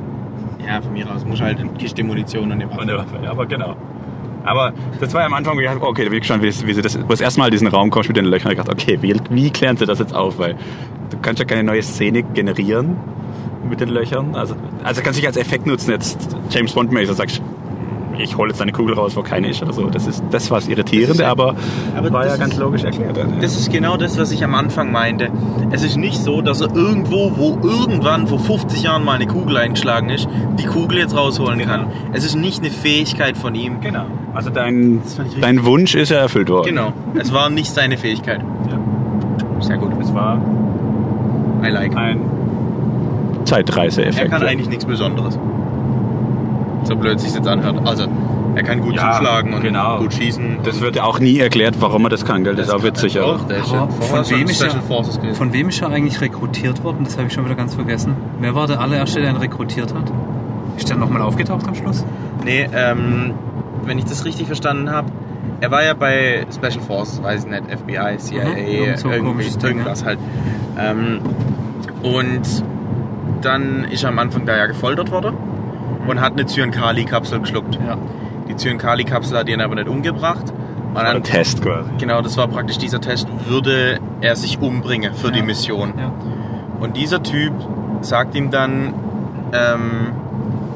Ja, 0.68 0.82
von 0.82 0.92
mir 0.92 1.10
aus 1.10 1.24
muss 1.24 1.40
halt 1.40 1.58
eine 1.58 1.70
Kiste 1.70 2.04
Munition 2.04 2.44
und 2.44 2.52
eine 2.52 2.70
Waffe. 2.70 2.84
der 2.84 2.98
Waffe, 2.98 3.18
ja, 3.22 3.30
aber 3.30 3.46
genau. 3.46 3.74
Aber 4.44 4.74
das 5.00 5.14
war 5.14 5.22
ja 5.22 5.26
am 5.26 5.32
Anfang, 5.32 5.56
wo 5.56 5.60
ich 5.60 5.68
okay, 5.68 6.04
da 6.04 6.10
bin 6.10 6.18
ich 6.18 6.20
gespannt, 6.20 6.42
wie, 6.42 6.66
wie 6.66 6.74
sie 6.74 6.82
das, 6.82 6.98
wo 7.02 7.08
das 7.08 7.22
erste 7.22 7.40
Mal 7.40 7.50
diesen 7.50 7.68
Raum 7.68 7.88
kommst 7.88 8.10
mit 8.10 8.18
den 8.18 8.26
Löchern, 8.26 8.52
ich 8.52 8.58
dachte, 8.58 8.70
okay, 8.70 8.98
wie, 9.00 9.16
wie 9.30 9.50
klären 9.50 9.78
sie 9.78 9.86
das 9.86 9.98
jetzt 9.98 10.14
auf? 10.14 10.38
Weil 10.38 10.56
du 11.10 11.16
kannst 11.22 11.38
ja 11.38 11.46
keine 11.46 11.62
neue 11.62 11.82
Szene 11.82 12.22
generieren 12.22 12.98
mit 13.66 13.80
den 13.80 13.88
Löchern. 13.88 14.34
Also, 14.34 14.56
also 14.84 15.00
kannst 15.00 15.18
du 15.18 15.22
dich 15.22 15.26
als 15.26 15.38
Effekt 15.38 15.66
nutzen, 15.66 15.90
jetzt 15.90 16.36
James 16.50 16.72
Bond 16.72 16.92
mäßig, 16.92 17.16
sagst, 17.16 17.42
ich 18.18 18.36
hole 18.36 18.50
jetzt 18.50 18.60
eine 18.60 18.72
Kugel 18.72 18.94
raus, 18.94 19.16
wo 19.16 19.22
keine 19.22 19.48
ist 19.48 19.62
oder 19.62 19.72
so. 19.72 19.86
Das 19.88 20.06
ist 20.06 20.22
das 20.30 20.50
ist 20.50 21.20
ja- 21.20 21.30
aber, 21.30 21.54
aber 21.96 22.12
war 22.12 22.26
ja 22.26 22.34
ist- 22.34 22.40
ganz 22.40 22.56
logisch 22.56 22.84
erklärt. 22.84 23.16
Dann, 23.16 23.34
ja. 23.34 23.40
Das 23.40 23.56
ist 23.58 23.72
genau 23.72 23.96
das, 23.96 24.18
was 24.18 24.30
ich 24.32 24.42
am 24.44 24.54
Anfang 24.54 24.92
meinte. 24.92 25.28
Es 25.70 25.82
ist 25.82 25.96
nicht 25.96 26.18
so, 26.22 26.40
dass 26.42 26.60
er 26.60 26.74
irgendwo, 26.74 27.32
wo 27.36 27.58
irgendwann 27.66 28.26
vor 28.26 28.38
50 28.38 28.82
Jahren 28.82 29.04
mal 29.04 29.12
eine 29.14 29.26
Kugel 29.26 29.56
eingeschlagen 29.56 30.08
ist, 30.10 30.28
die 30.58 30.64
Kugel 30.66 30.98
jetzt 30.98 31.16
rausholen 31.16 31.60
kann. 31.60 31.86
Es 32.12 32.24
ist 32.24 32.34
nicht 32.34 32.60
eine 32.62 32.70
Fähigkeit 32.70 33.36
von 33.36 33.54
ihm. 33.54 33.80
genau. 33.80 34.04
Also 34.34 34.50
dein, 34.50 35.00
dein 35.40 35.64
Wunsch 35.64 35.94
ist 35.94 36.10
ja 36.10 36.18
erfüllt 36.18 36.48
worden. 36.50 36.66
Genau. 36.68 36.92
Es 37.14 37.32
war 37.32 37.50
nicht 37.50 37.72
seine 37.72 37.96
Fähigkeit. 37.96 38.40
Ja. 38.70 38.78
Sehr 39.60 39.78
gut. 39.78 39.90
Es 40.00 40.14
war 40.14 40.40
I 41.64 41.68
like. 41.70 41.96
ein 41.96 42.20
Zeitreise-Effekt. 43.44 44.18
Er 44.18 44.28
kann 44.28 44.46
eigentlich 44.46 44.68
nichts 44.68 44.84
Besonderes. 44.84 45.38
So 46.88 46.96
blöd 46.96 47.20
sich 47.20 47.34
jetzt 47.34 47.46
anhört. 47.46 47.86
Also, 47.86 48.06
er 48.54 48.62
kann 48.62 48.80
gut 48.80 48.96
Ja, 48.96 49.12
zuschlagen 49.12 49.52
und 49.52 49.60
genau. 49.60 49.98
gut 49.98 50.14
schießen. 50.14 50.60
Das 50.64 50.80
wird 50.80 50.96
ja 50.96 51.04
auch 51.04 51.18
nie 51.20 51.38
erklärt, 51.38 51.74
warum 51.80 52.04
er 52.04 52.08
das 52.08 52.24
kann, 52.24 52.44
gell? 52.44 52.54
Das, 52.54 52.68
ist 52.68 52.72
auch 52.72 52.82
witzig. 52.82 53.12
Ja 53.12 53.24
von 53.24 54.30
wem 54.30 54.48
ist 54.48 54.56
Special 54.56 54.80
er-. 55.22 55.34
Von 55.34 55.52
wem 55.52 55.68
ist 55.68 55.82
er 55.82 55.90
eigentlich 55.90 56.18
rekrutiert 56.22 56.82
worden? 56.82 57.04
Das 57.04 57.18
habe 57.18 57.26
ich 57.26 57.34
schon 57.34 57.44
wieder 57.44 57.56
ganz 57.56 57.74
vergessen. 57.74 58.16
Wer 58.40 58.54
war 58.54 58.66
der 58.66 58.80
allererste, 58.80 59.20
der 59.20 59.28
ihn 59.30 59.36
rekrutiert 59.36 59.92
hat? 59.94 60.10
Ist 60.78 60.88
der 60.88 60.96
nochmal 60.96 61.20
aufgetaucht 61.20 61.68
am 61.68 61.74
Schluss? 61.74 62.06
Nee, 62.42 62.66
ähm, 62.72 63.34
wenn 63.84 63.98
ich 63.98 64.06
das 64.06 64.24
richtig 64.24 64.46
verstanden 64.46 64.90
habe, 64.90 65.08
er 65.60 65.70
war 65.70 65.84
ja 65.84 65.92
bei 65.92 66.46
Special 66.54 66.82
Forces, 66.82 67.22
weiß 67.22 67.44
ich 67.44 67.50
nicht, 67.50 67.64
FBI, 67.70 68.16
CIA, 68.16 68.44
Mhm, 68.44 68.96
so 68.96 69.10
irgendwas 69.10 70.06
halt. 70.06 70.18
Ähm, 70.78 71.20
und 72.02 72.64
dann 73.42 73.84
ist 73.84 74.04
er 74.04 74.08
am 74.08 74.18
Anfang 74.18 74.46
da 74.46 74.56
ja 74.56 74.66
gefoltert 74.66 75.10
worden 75.10 75.36
und 76.08 76.20
hat 76.20 76.32
eine 76.32 76.46
Zyankali-Kapsel 76.46 77.40
geschluckt. 77.40 77.74
Ja. 77.86 77.96
Die 78.48 78.56
Zyankali-Kapsel 78.56 79.38
hat 79.38 79.48
ihn 79.48 79.60
aber 79.60 79.74
nicht 79.74 79.88
umgebracht. 79.88 80.52
Und 80.94 80.96
Ein 81.04 81.22
Test 81.22 81.62
quasi. 81.62 81.90
genau, 81.98 82.22
das 82.22 82.36
war 82.38 82.48
praktisch 82.48 82.78
dieser 82.78 83.00
Test, 83.00 83.28
würde 83.46 83.98
er 84.20 84.34
sich 84.36 84.58
umbringen 84.60 85.14
für 85.14 85.30
die 85.30 85.40
Ja. 85.40 85.44
Mission. 85.44 85.92
ja. 85.98 86.10
Und 86.80 86.96
dieser 86.96 87.22
Typ 87.22 87.52
sagt 88.00 88.34
ihm 88.34 88.50
dann, 88.50 88.94
ähm, 89.52 90.12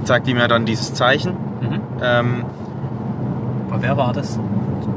sagt 0.04 0.28
ihm 0.28 0.36
ja 0.38 0.48
dann 0.48 0.64
dieses 0.66 0.92
Zeichen. 0.94 1.32
Mhm. 1.60 1.80
Ähm, 2.02 2.44
Aber 3.70 3.82
wer 3.82 3.96
war 3.96 4.12
das? 4.12 4.38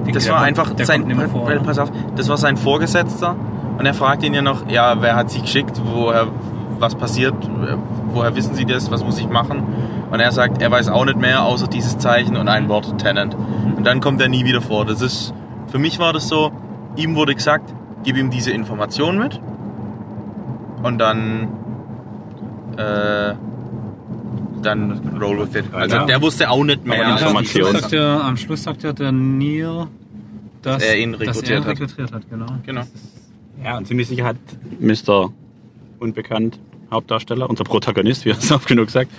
Die- 0.05 0.11
das 0.11 0.25
der 0.25 0.33
war 0.33 0.41
einfach 0.41 0.73
der 0.73 0.85
sein, 0.85 1.01
kommt 1.03 1.15
mehr 1.17 1.29
vor, 1.29 1.43
oder? 1.45 1.59
pass 1.59 1.79
auf, 1.79 1.91
das 2.15 2.27
war 2.29 2.37
sein 2.37 2.57
Vorgesetzter 2.57 3.35
und 3.77 3.85
er 3.85 3.93
fragt 3.93 4.23
ihn 4.23 4.33
ja 4.33 4.41
noch, 4.41 4.67
ja, 4.69 4.95
wer 5.01 5.15
hat 5.15 5.29
sie 5.31 5.41
geschickt, 5.41 5.79
woher, 5.83 6.27
was 6.79 6.95
passiert, 6.95 7.33
woher 8.13 8.35
wissen 8.35 8.53
sie 8.55 8.65
das, 8.65 8.91
was 8.91 9.03
muss 9.03 9.19
ich 9.19 9.27
machen? 9.29 9.63
Und 10.11 10.19
er 10.19 10.31
sagt, 10.31 10.61
er 10.61 10.71
weiß 10.71 10.89
auch 10.89 11.05
nicht 11.05 11.17
mehr, 11.19 11.43
außer 11.43 11.67
dieses 11.67 11.97
Zeichen 11.97 12.35
und 12.37 12.47
ein 12.47 12.69
Wort 12.69 12.97
Tenant. 12.99 13.35
Und 13.77 13.85
dann 13.85 13.99
kommt 14.01 14.21
er 14.21 14.27
nie 14.29 14.45
wieder 14.45 14.61
vor. 14.61 14.85
Das 14.85 15.01
ist, 15.01 15.33
für 15.67 15.79
mich 15.79 15.99
war 15.99 16.13
das 16.13 16.27
so, 16.27 16.51
ihm 16.95 17.15
wurde 17.15 17.35
gesagt, 17.35 17.73
gib 18.03 18.17
ihm 18.17 18.29
diese 18.29 18.51
Information 18.51 19.17
mit 19.17 19.39
und 20.83 20.97
dann, 20.99 21.47
äh, 22.77 23.33
dann 24.61 25.17
roll 25.21 25.39
with 25.39 25.55
it. 25.55 25.65
Also 25.73 25.95
Ja. 25.97 26.05
der 26.05 26.21
wusste 26.21 26.49
auch 26.49 26.63
nicht 26.63 26.85
mehr. 26.85 27.01
Information- 27.09 27.37
am, 27.37 27.45
Schluss 27.45 27.71
die- 27.73 27.79
sagt 27.81 27.93
er, 27.93 28.23
am 28.23 28.37
Schluss 28.37 28.63
sagt 28.63 28.83
er 28.83 28.93
der 28.93 29.11
Neil, 29.11 29.87
dass 30.61 30.83
er 30.83 30.97
ihn 30.97 31.11
dass 31.13 31.21
rekrutiert 31.21 31.49
er 31.51 31.59
hat. 31.61 31.67
rekrutiert 31.67 32.11
hat. 32.13 32.29
Genau. 32.29 32.45
Genau. 32.65 32.81
Ja, 33.63 33.77
und 33.77 33.87
ziemlich 33.87 34.07
sicher 34.07 34.25
hat 34.25 34.37
Mr. 34.79 35.31
Unbekannt, 35.99 36.59
Hauptdarsteller, 36.91 37.49
unser 37.49 37.63
Protagonist, 37.63 38.25
wie 38.25 38.29
er 38.29 38.37
es 38.37 38.51
oft 38.51 38.67
genug 38.67 38.89
sagt, 38.89 39.11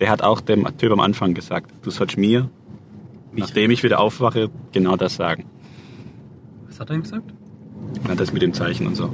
der 0.00 0.10
hat 0.10 0.22
auch 0.22 0.40
dem 0.40 0.66
Typ 0.78 0.92
am 0.92 1.00
Anfang 1.00 1.34
gesagt, 1.34 1.70
du 1.82 1.90
sollst 1.90 2.16
mir, 2.16 2.48
nachdem 3.32 3.70
ich 3.70 3.82
wieder 3.82 4.00
aufwache, 4.00 4.50
genau 4.72 4.96
das 4.96 5.16
sagen. 5.16 5.44
Was 6.66 6.80
hat 6.80 6.90
er 6.90 6.96
ihm 6.96 7.02
gesagt? 7.02 7.32
Ja, 8.06 8.14
das 8.14 8.32
mit 8.32 8.42
dem 8.42 8.52
Zeichen 8.52 8.86
und 8.86 8.96
so. 8.96 9.12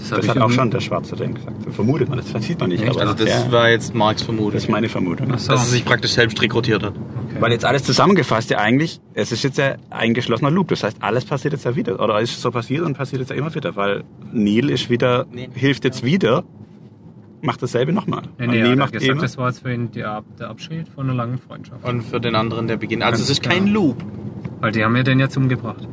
Das, 0.00 0.08
Das 0.20 0.28
hat 0.28 0.38
auch 0.38 0.50
schon 0.50 0.70
der 0.70 0.80
Schwarze 0.80 1.14
dem 1.16 1.34
gesagt. 1.34 1.56
Vermutet 1.72 2.08
man, 2.08 2.18
das 2.18 2.44
sieht 2.44 2.58
man 2.58 2.70
nicht. 2.70 2.82
Echt? 2.82 2.90
Aber 2.92 3.00
Also 3.10 3.14
das 3.24 3.28
ja, 3.46 3.52
war 3.52 3.68
jetzt 3.70 3.94
Marks 3.94 4.22
Vermutung. 4.22 4.52
das 4.52 4.64
ist 4.64 4.68
meine 4.70 4.88
Vermutung. 4.88 5.26
So. 5.38 5.52
dass 5.52 5.62
er 5.62 5.70
sich 5.70 5.84
praktisch 5.84 6.12
selbst 6.12 6.40
rekrutiert 6.42 6.82
hat. 6.82 6.94
Okay. 6.96 7.36
Weil 7.40 7.52
jetzt 7.52 7.64
alles 7.64 7.84
zusammengefasst 7.84 8.50
ja 8.50 8.58
eigentlich, 8.58 9.00
es 9.14 9.30
ist 9.32 9.42
jetzt 9.44 9.58
ja 9.58 9.74
ein 9.90 10.14
geschlossener 10.14 10.50
Loop. 10.50 10.68
Das 10.68 10.82
heißt, 10.82 10.96
alles 11.00 11.24
passiert 11.24 11.52
jetzt 11.52 11.64
ja 11.64 11.76
wieder. 11.76 12.00
Oder 12.00 12.20
ist 12.20 12.40
so 12.40 12.50
passiert 12.50 12.84
und 12.84 12.96
passiert 12.96 13.20
jetzt 13.20 13.30
ja 13.30 13.36
immer 13.36 13.54
wieder. 13.54 13.76
Weil 13.76 14.04
Neil 14.32 14.70
ist 14.70 14.90
wieder, 14.90 15.26
Nee. 15.32 15.48
hilft 15.54 15.84
jetzt 15.84 16.04
wieder, 16.04 16.44
macht 17.42 17.62
dasselbe 17.62 17.92
nochmal. 17.92 18.22
Nee, 18.38 18.44
Und 18.46 18.50
nee, 18.52 18.62
Neil 18.62 18.76
macht 18.76 18.92
gesagt, 18.92 19.10
immer. 19.12 19.22
das 19.22 19.38
war 19.38 19.48
jetzt 19.48 19.60
für 19.62 19.72
ihn 19.72 19.90
der, 19.92 20.10
Ab- 20.12 20.24
der 20.38 20.48
Abschied 20.50 20.88
von 20.88 21.06
einer 21.06 21.14
langen 21.14 21.38
Freundschaft. 21.38 21.84
Und 21.84 22.02
für 22.02 22.20
den 22.20 22.34
anderen 22.34 22.66
der 22.68 22.76
Beginn. 22.76 23.02
Also 23.02 23.18
Ganz 23.18 23.24
es 23.24 23.30
ist 23.30 23.42
kein 23.42 23.66
Loop. 23.68 23.96
Weil 24.60 24.72
die 24.72 24.84
haben 24.84 24.94
ja 24.96 25.02
den 25.02 25.20
jetzt 25.20 25.36
umgebracht. 25.36 25.86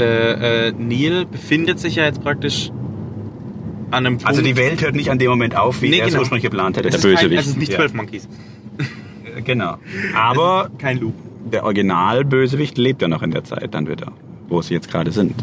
Der 0.00 0.66
äh, 0.68 0.72
Neil 0.72 1.24
befindet 1.26 1.78
sich 1.78 1.96
ja 1.96 2.04
jetzt 2.04 2.22
praktisch 2.22 2.70
an 3.90 4.06
einem 4.06 4.14
Punkt. 4.18 4.26
Also 4.28 4.42
die 4.42 4.56
Welt 4.56 4.82
hört 4.82 4.94
nicht 4.94 5.10
an 5.10 5.18
dem 5.18 5.30
Moment 5.30 5.56
auf, 5.56 5.82
wie 5.82 5.90
Nee, 5.90 5.98
er 5.98 6.04
es 6.06 6.10
genau. 6.10 6.20
ursprünglich 6.20 6.44
geplant 6.44 6.76
hätte, 6.76 6.88
es 6.88 7.00
der 7.00 7.10
ist 7.12 7.18
kein, 7.18 7.28
Bösewicht. 7.28 7.38
also 7.38 7.50
es 7.50 7.54
ist 7.56 7.58
nicht 7.60 7.72
Ja. 7.72 7.76
12 7.78 7.94
Monkeys. 7.94 8.28
Äh, 9.36 9.42
Genau. 9.42 9.76
Aber 10.16 10.70
Kein 10.78 10.98
Loop. 10.98 11.14
der 11.50 11.64
Original-Bösewicht 11.64 12.76
lebt 12.78 13.00
ja 13.02 13.08
noch 13.08 13.22
in 13.22 13.30
der 13.30 13.44
Zeit 13.44 13.74
dann 13.74 13.88
wieder, 13.88 14.12
wo 14.48 14.60
sie 14.62 14.74
jetzt 14.74 14.90
gerade 14.90 15.10
sind. 15.12 15.34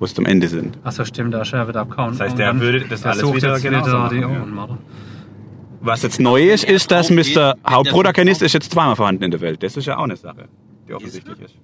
Wo 0.00 0.06
sie 0.06 0.16
am 0.18 0.26
Ende 0.26 0.46
sind. 0.48 0.78
Achso, 0.84 1.04
stimmt, 1.04 1.34
da 1.34 1.42
ist 1.42 1.52
er 1.52 1.66
wieder 1.66 1.80
abgehauen. 1.80 2.10
Das 2.12 2.20
heißt, 2.20 2.38
der 2.38 2.58
würde 2.60 2.80
das 2.88 3.02
der 3.02 3.12
alles 3.12 3.22
wieder 3.34 3.58
die 4.10 4.16
ja. 4.20 4.28
Ohrenmörder. 4.28 4.78
Was 5.80 6.02
jetzt 6.02 6.20
neu 6.20 6.50
ist, 6.50 6.64
ist, 6.64 6.90
dass 6.90 7.10
Mr. 7.10 7.54
Hauptprotagonist 7.68 8.40
der- 8.40 8.46
ist 8.46 8.52
jetzt 8.52 8.70
zweimal 8.72 8.96
vorhanden 8.96 9.24
in 9.24 9.30
der 9.30 9.40
Welt. 9.40 9.62
Das 9.62 9.76
ist 9.76 9.86
ja 9.86 9.96
auch 9.96 10.04
eine 10.04 10.16
Sache, 10.16 10.44
die 10.88 10.94
offensichtlich 10.94 11.40
ist. 11.40 11.54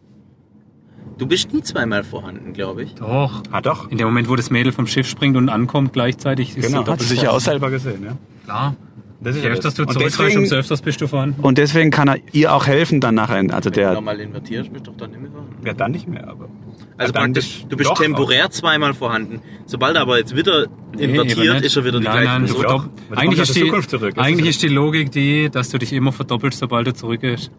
Du 1.19 1.27
bist 1.27 1.53
nie 1.53 1.63
zweimal 1.63 2.03
vorhanden, 2.05 2.53
glaube 2.53 2.83
ich. 2.83 2.95
Doch. 2.95 3.43
Ah, 3.53 3.61
doch. 3.61 3.91
In 3.91 3.99
dem 3.99 4.07
Moment, 4.09 4.29
wo 4.29 4.35
das 4.37 4.51
Mädel 4.51 4.73
vom 4.73 4.87
Schiff 4.87 5.07
springt 5.09 5.37
und 5.37 5.49
ankommt, 5.49 5.93
gleichzeitig 5.93 6.57
ist 6.57 6.67
Genau, 6.67 6.69
sie 6.69 6.77
hat 6.77 6.85
sie 6.85 6.91
doppelt 6.91 7.09
sich 7.09 7.23
ja 7.23 7.31
auch 7.31 7.41
selber 7.41 7.71
gesehen, 7.71 8.05
ja. 8.05 8.17
Klar. 8.45 8.75
Das 9.21 9.37
Je 9.37 9.49
öfters 9.49 9.75
du 9.75 9.87
deswegen, 9.87 10.39
umso 10.41 10.57
öfters 10.57 10.83
bist 10.83 11.01
du 11.01 11.07
vorhanden. 11.07 11.41
und 11.41 11.57
deswegen 11.57 11.91
kann 11.91 12.09
er 12.09 12.17
ihr 12.33 12.53
auch 12.53 12.67
helfen 12.67 13.01
dann 13.01 13.15
nachher. 13.15 13.37
Also 13.37 13.51
Wenn 13.53 13.63
du 13.63 13.71
der, 13.71 13.93
nochmal 13.95 14.21
invertierst, 14.21 14.71
bist 14.71 14.87
du 14.87 14.91
doch 14.91 14.99
dann 14.99 15.13
nicht 15.13 15.23
mehr 15.23 15.31
vorhanden. 15.31 15.67
ja 15.67 15.73
dann 15.73 15.93
nicht 15.93 16.07
mehr, 16.09 16.29
aber. 16.29 16.49
Also 16.99 17.15
Ja, 17.15 17.21
dann 17.21 17.33
praktisch, 17.33 17.59
bist- 17.61 17.73
du 17.73 17.77
bist 17.79 17.95
temporär 17.95 18.51
zweimal 18.51 18.93
vorhanden. 18.93 19.41
Sobald 19.65 19.95
er 19.97 20.03
aber 20.03 20.19
jetzt 20.19 20.37
wieder 20.37 20.67
Nee, 20.95 21.05
invertiert, 21.05 21.63
ist 21.63 21.75
er 21.77 21.85
wieder 21.87 22.01
die 22.01 22.05
nein, 22.05 22.13
gleiche 22.23 22.29
nein, 22.29 22.47
du 22.47 22.55
Person. 22.55 22.65
Doch, 22.65 22.85
du 23.11 23.17
eigentlich 23.17 23.41
ist 23.41 23.57
die, 23.57 23.89
zurück. 23.89 24.15
Eigentlich 24.19 24.49
ist- 24.51 24.57
ist 24.57 24.63
die 24.63 24.69
Logik 24.69 25.11
die, 25.13 25.49
dass 25.49 25.71
du 25.71 25.79
dich 25.79 25.93
immer 25.95 26.13
verdoppelst, 26.13 26.59
sobald 26.59 26.87
du 26.87 26.93
zurückgehst. 26.93 27.51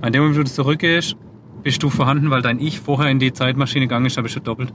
An 0.00 0.12
dem 0.12 0.22
Moment, 0.22 0.38
wo 0.40 0.42
du 0.42 0.50
zurückgehst, 0.50 1.14
bist 1.62 1.82
du 1.82 1.90
vorhanden, 1.90 2.30
weil 2.30 2.42
dein 2.42 2.58
Ich 2.60 2.80
vorher 2.80 3.10
in 3.10 3.18
die 3.18 3.32
Zeitmaschine 3.32 3.86
gegangen 3.86 4.06
ist, 4.06 4.16
dann 4.16 4.24
bist 4.24 4.36
du 4.36 4.40
doppelt. 4.40 4.72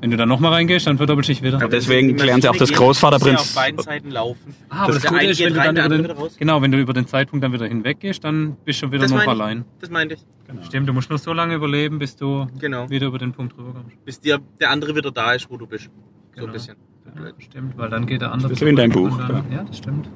Wenn 0.00 0.12
du 0.12 0.16
dann 0.16 0.28
nochmal 0.28 0.52
reingehst, 0.52 0.86
dann 0.86 0.96
verdoppelst 0.96 1.28
du 1.28 1.32
dich 1.32 1.42
wieder. 1.42 1.56
Aber 1.56 1.68
deswegen 1.68 2.14
klären 2.14 2.40
sie 2.40 2.48
auch 2.48 2.54
das 2.56 2.70
Großvaterprinzip- 2.72 3.32
muss 3.32 3.54
ja 3.54 3.60
auf 3.60 3.66
beiden 3.66 3.80
Seiten 3.82 4.10
laufen. 4.12 4.54
Ah, 4.68 4.84
aber 4.84 4.92
Das 4.92 5.02
das, 5.02 5.10
Gute 5.10 5.20
eine 5.22 5.30
ist, 5.32 5.40
wenn 5.40 5.54
du 5.54 5.58
rein, 5.58 5.74
dann 5.74 5.86
über 5.86 5.94
den, 5.96 6.04
wieder 6.04 6.14
raus. 6.14 6.36
genau, 6.38 6.62
wenn 6.62 6.70
du 6.70 6.78
über 6.78 6.92
den 6.92 7.06
Zeitpunkt 7.08 7.42
dann 7.44 7.52
wieder 7.52 7.66
hinweggehst, 7.66 8.22
dann 8.22 8.56
bist 8.64 8.80
du 8.80 8.92
wieder 8.92 9.00
Das 9.02 9.10
nur 9.10 9.18
noch 9.18 9.24
ich. 9.24 9.30
allein. 9.30 9.64
Das 9.80 9.90
meinte 9.90 10.14
ich. 10.14 10.66
Stimmt, 10.66 10.88
du 10.88 10.92
musst 10.92 11.10
nur 11.10 11.18
so 11.18 11.32
lange 11.32 11.56
überleben, 11.56 11.98
bis 11.98 12.14
du 12.14 12.46
Genau. 12.60 12.88
wieder 12.88 13.08
über 13.08 13.18
den 13.18 13.32
Punkt 13.32 13.58
rüberkommst. 13.58 14.04
Bis 14.04 14.20
dir 14.20 14.38
der 14.60 14.70
andere 14.70 14.94
wieder 14.94 15.10
da 15.10 15.32
ist, 15.32 15.50
wo 15.50 15.56
du 15.56 15.66
bist. 15.66 15.90
So 16.36 16.46
ein 16.46 16.52
bisschen. 16.52 16.76
Ja, 17.16 17.32
stimmt, 17.40 17.76
weil 17.76 17.88
dann 17.90 18.06
geht 18.06 18.20
der 18.20 18.30
andere. 18.30 18.50
Das 18.50 18.60
ist 18.60 18.64
wie 18.64 18.70
in 18.70 18.76
deinem 18.76 18.92
Buch, 18.92 19.18
Dann, 19.18 19.42
ja, 19.50 19.64
das 19.64 19.78
stimmt. 19.78 20.08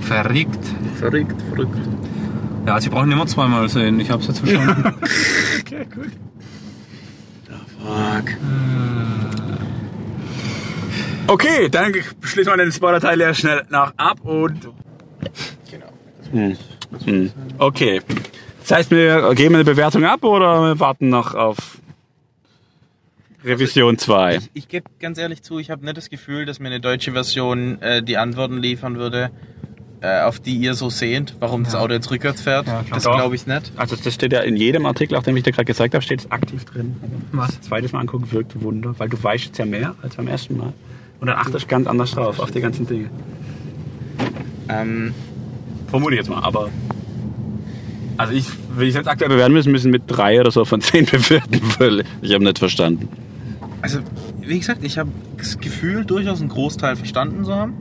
Verrückt. 0.00 0.58
Verrückt, 0.96 1.34
verrückt. 1.50 1.78
Ja, 2.66 2.80
sie 2.80 2.88
brauchen 2.88 3.12
immer 3.12 3.26
zweimal 3.26 3.68
sehen. 3.68 4.00
Ich 4.00 4.10
hab's 4.10 4.26
jetzt 4.26 4.40
verstanden. 4.40 4.94
Okay, 5.60 5.86
gut. 5.92 6.12
Fuck. 7.80 8.36
Okay, 11.28 11.68
dann 11.68 11.92
schließen 12.20 12.52
wir 12.52 12.56
den 12.56 12.72
Spoiler-Teil 12.72 13.20
ja 13.20 13.34
schnell 13.34 13.64
nach 13.68 13.94
ab 13.96 14.20
und. 14.22 14.68
Genau. 15.70 16.56
Hm. 17.04 17.32
Okay. 17.58 18.00
Das 18.60 18.78
heißt, 18.78 18.90
wir 18.90 19.34
geben 19.34 19.54
eine 19.54 19.64
Bewertung 19.64 20.04
ab 20.04 20.24
oder 20.24 20.62
wir 20.62 20.80
warten 20.80 21.08
noch 21.08 21.34
auf 21.34 21.78
Revision 23.44 23.96
2? 23.96 24.36
Ich, 24.36 24.50
ich 24.54 24.68
gebe 24.68 24.90
ganz 24.98 25.18
ehrlich 25.18 25.42
zu, 25.42 25.58
ich 25.60 25.70
habe 25.70 25.84
nicht 25.84 25.96
das 25.96 26.10
Gefühl, 26.10 26.46
dass 26.46 26.58
mir 26.58 26.66
eine 26.66 26.80
deutsche 26.80 27.12
Version 27.12 27.80
äh, 27.80 28.02
die 28.02 28.16
Antworten 28.16 28.58
liefern 28.58 28.96
würde, 28.96 29.24
äh, 29.24 29.75
auf 30.26 30.40
die 30.40 30.56
ihr 30.56 30.74
so 30.74 30.90
sehnt, 30.90 31.34
warum 31.40 31.64
das 31.64 31.72
Ja. 31.74 31.80
Auto 31.80 31.92
jetzt 31.94 32.10
rückwärts 32.10 32.42
fährt. 32.42 32.66
Ja, 32.66 32.84
das 32.90 33.04
glaube 33.04 33.34
ich 33.34 33.46
nicht. 33.46 33.72
Also 33.76 33.96
das 33.96 34.12
steht 34.14 34.32
ja 34.32 34.40
in 34.40 34.56
jedem 34.56 34.86
Artikel, 34.86 35.16
auch 35.16 35.22
den 35.22 35.36
ich 35.36 35.42
dir 35.42 35.52
gerade 35.52 35.64
gezeigt 35.64 35.94
habe, 35.94 36.02
steht 36.02 36.20
es 36.20 36.30
aktiv 36.30 36.64
drin. 36.64 36.96
Was? 37.32 37.60
Zweites 37.60 37.92
Mal 37.92 38.00
angucken 38.00 38.30
wirkt 38.32 38.60
Wunder, 38.62 38.94
weil 38.98 39.08
du 39.08 39.22
weißt 39.22 39.44
jetzt 39.46 39.58
ja 39.58 39.66
mehr 39.66 39.94
als 40.02 40.16
beim 40.16 40.28
ersten 40.28 40.56
Mal. 40.56 40.72
Und 41.20 41.28
dann 41.28 41.36
achtest 41.36 41.64
du 41.64 41.68
ganz 41.68 41.86
anders 41.86 42.10
drauf, 42.12 42.40
auf 42.40 42.50
die 42.50 42.60
ganzen 42.60 42.86
Dinge. 42.86 43.08
Ähm, 44.68 45.14
Vermute 45.88 46.14
ich 46.14 46.18
jetzt 46.18 46.28
mal, 46.30 46.42
aber. 46.42 46.68
Also 48.16 48.32
ich, 48.32 48.46
wenn 48.76 48.88
ich 48.88 48.94
jetzt 48.94 49.08
aktuell 49.08 49.30
bewerten 49.30 49.52
müssen, 49.52 49.70
müssen 49.72 49.90
mit 49.90 50.02
drei 50.06 50.40
oder 50.40 50.50
so 50.50 50.64
von 50.64 50.80
zehn 50.82 51.06
bewerten, 51.06 51.60
weil 51.78 52.04
ich 52.22 52.32
habe 52.34 52.44
nicht 52.44 52.58
verstanden. 52.58 53.08
also, 53.82 54.00
wie 54.40 54.58
gesagt, 54.58 54.82
ich 54.84 54.98
habe 54.98 55.10
das 55.38 55.58
Gefühl, 55.58 56.04
durchaus 56.04 56.40
einen 56.40 56.48
Großteil 56.48 56.96
verstanden 56.96 57.44
zu 57.44 57.54
haben. 57.54 57.74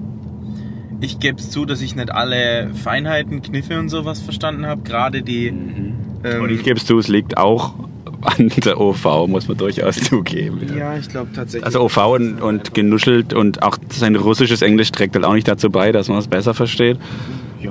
Ich 1.02 1.20
gebe 1.20 1.40
es 1.40 1.50
zu, 1.52 1.66
dass 1.66 1.82
ich 1.82 1.96
nicht 1.96 2.12
alle 2.12 2.70
Feinheiten, 2.74 3.42
Kniffe 3.42 3.80
und 3.80 3.90
sowas 3.90 4.22
verstanden 4.22 4.66
habe. 4.66 4.82
Gerade 4.84 5.22
die. 5.22 5.48
Ähm, 5.48 6.42
Und 6.42 6.52
ich 6.52 6.64
gebe 6.64 6.78
es 6.78 6.86
zu, 6.86 6.98
es 6.98 7.08
liegt 7.08 7.38
auch 7.38 7.74
an 8.22 8.50
der 8.64 8.80
OV, 8.80 9.28
muss 9.28 9.48
man 9.48 9.58
durchaus 9.58 9.98
zugeben. 10.02 10.62
ja, 10.76 10.98
ich 10.98 11.10
glaube 11.10 11.30
tatsächlich. 11.34 11.66
Also 11.66 11.82
OV 11.82 11.98
und, 11.98 12.42
und 12.42 12.74
genuschelt 12.74 13.34
und 13.34 13.62
auch 13.62 13.78
sein 13.90 14.16
russisches 14.16 14.62
Englisch 14.62 14.92
trägt 14.92 15.16
halt 15.16 15.26
auch 15.26 15.34
nicht 15.34 15.48
dazu 15.48 15.70
bei, 15.70 15.92
dass 15.92 16.08
man 16.08 16.18
es 16.18 16.28
besser 16.28 16.54
versteht. 16.54 16.98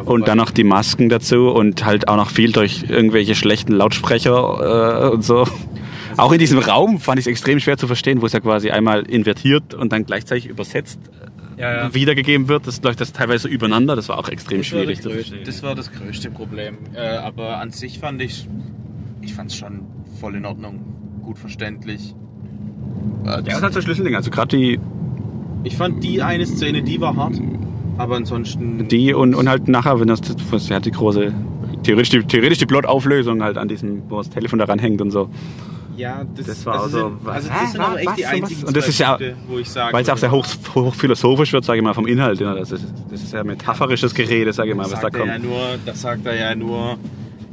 Und 0.04 0.26
dann 0.26 0.38
noch 0.38 0.50
die 0.50 0.64
Masken 0.64 1.08
dazu 1.08 1.50
und 1.50 1.84
halt 1.84 2.08
auch 2.08 2.16
noch 2.16 2.30
viel 2.30 2.50
durch 2.50 2.84
irgendwelche 2.88 3.36
schlechten 3.36 3.72
Lautsprecher 3.72 5.06
äh, 5.06 5.14
und 5.14 5.22
so. 5.22 5.46
Auch 6.16 6.32
in 6.32 6.38
diesem 6.38 6.58
Raum 6.58 6.98
fand 7.00 7.20
ich 7.20 7.26
es 7.26 7.30
extrem 7.30 7.60
schwer 7.60 7.76
zu 7.76 7.86
verstehen, 7.86 8.20
wo 8.20 8.26
es 8.26 8.32
ja 8.32 8.40
quasi 8.40 8.70
einmal 8.70 9.02
invertiert 9.02 9.72
und 9.74 9.92
dann 9.92 10.04
gleichzeitig 10.04 10.46
übersetzt 10.46 10.98
Ja, 11.56 11.74
ja. 11.74 11.94
wiedergegeben 11.94 12.48
wird. 12.48 12.66
Das 12.66 12.82
läuft 12.82 13.00
das 13.00 13.12
teilweise 13.12 13.48
übereinander. 13.48 13.96
Das 13.96 14.08
war 14.08 14.18
auch 14.18 14.28
extrem 14.28 14.58
Das 14.58 14.72
war, 14.72 14.78
schwierig 14.80 14.98
das, 14.98 15.04
zu 15.04 15.10
größte, 15.10 15.36
das 15.44 15.62
war 15.62 15.74
das 15.74 15.92
größte 15.92 16.30
Problem. 16.30 16.78
Äh, 16.94 17.00
aber 17.16 17.58
an 17.58 17.70
sich 17.70 17.98
fand 17.98 18.20
ich, 18.22 18.48
ich 19.22 19.34
fand 19.34 19.50
es 19.50 19.56
schon 19.56 19.82
voll 20.20 20.34
in 20.36 20.44
Ordnung, 20.46 20.80
gut 21.22 21.38
verständlich. 21.38 22.14
Äh, 23.24 23.28
Ja, 23.28 23.40
das 23.42 23.56
ist 23.56 23.62
halt 23.62 23.74
so 23.74 23.80
Schlüsselding. 23.80 24.14
Also 24.14 24.30
gerade 24.30 24.56
die, 24.56 24.80
ich 25.64 25.76
fand 25.76 26.02
die 26.04 26.22
eine 26.22 26.46
Szene, 26.46 26.82
die 26.82 27.00
war 27.00 27.16
hart, 27.16 27.40
aber 27.96 28.16
ansonsten. 28.16 28.88
die 28.88 29.14
und, 29.14 29.34
und 29.34 29.48
halt 29.48 29.68
nachher, 29.68 29.98
wenn 30.00 30.08
das, 30.08 30.20
das 30.20 30.70
hat 30.70 30.84
die 30.84 30.90
große, 30.90 31.32
theoretisch 31.82 32.10
die, 32.10 32.22
theoretisch 32.24 32.58
die 32.58 32.66
Plotauflösung 32.66 33.42
halt 33.42 33.56
an 33.58 33.68
diesem, 33.68 34.02
wo 34.10 34.18
das 34.18 34.30
Telefon 34.30 34.58
daran 34.58 34.78
hängt 34.78 35.00
und 35.00 35.10
so. 35.10 35.30
Ja, 35.96 36.24
das, 36.36 36.46
Das 36.46 36.66
war 36.66 36.82
also, 36.82 37.06
also- 37.06 37.08
sind, 37.18 37.28
also 37.28 37.48
das 37.48 37.72
sind 37.72 37.80
aber 37.80 37.98
echt 37.98 38.06
Was? 38.08 38.16
die 38.16 38.26
einzigen 38.26 38.64
Und 38.64 38.76
das 38.76 38.88
ist 38.88 38.98
ja- 38.98 39.08
Punkte, 39.16 39.36
wo 39.48 39.58
ich 39.58 39.70
sage. 39.70 39.92
Weil 39.94 40.02
es 40.02 40.08
auch 40.10 40.16
sehr 40.16 40.30
hoch, 40.30 40.46
hochphilosophisch 40.74 41.52
wird, 41.52 41.64
sage 41.64 41.78
ich 41.78 41.84
mal, 41.84 41.94
vom 41.94 42.06
Inhalt. 42.06 42.40
Ja. 42.40 42.54
Das, 42.54 42.72
ist, 42.72 42.84
das 43.10 43.22
ist 43.22 43.32
ja 43.32 43.44
metaphorisches 43.44 44.14
Gerede, 44.14 44.52
sage 44.52 44.70
ich 44.70 44.76
mal, 44.76 44.90
was 44.90 45.00
da 45.00 45.10
kommt. 45.10 45.26
ja 45.26 45.38
nur, 45.38 45.60
das 45.86 46.00
sagt 46.02 46.26
er 46.26 46.34
ja 46.36 46.54
nur, 46.54 46.96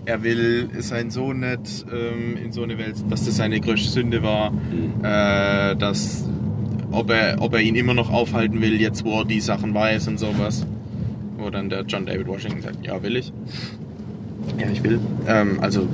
er 0.06 0.24
will 0.24 0.70
seinen 0.80 1.12
Sohn 1.12 1.42
nicht 1.42 1.86
ähm, 1.94 2.38
in 2.38 2.52
so 2.52 2.64
eine 2.64 2.78
Welt, 2.78 2.96
dass 3.10 3.26
das 3.26 3.38
seine 3.38 3.60
größte 3.60 3.90
Sünde 3.90 4.24
war, 4.24 4.52
Mhm. 4.52 4.94
äh, 5.04 5.76
dass 5.76 6.26
ob 6.92 7.10
er, 7.12 7.38
ob 7.42 7.54
er 7.54 7.62
ihn 7.62 7.76
immer 7.76 7.94
noch 7.94 8.12
aufhalten 8.12 8.60
will, 8.62 8.82
jetzt 8.82 9.06
wo 9.06 9.20
er 9.20 9.26
die 9.26 9.40
Sachen 9.40 9.74
weiß 9.74 10.08
und 10.08 10.20
sowas. 10.20 10.66
Wo 11.38 11.50
dann 11.50 11.70
der 11.70 11.84
John 11.84 12.06
David 12.06 12.28
Washington 12.28 12.62
sagt, 12.62 12.86
ja 12.86 13.02
will 13.02 13.16
ich. 13.16 13.32
Ja, 14.60 14.68
ich 14.72 14.84
will. 14.84 15.00
Ähm, 15.28 15.60
also 15.62 15.88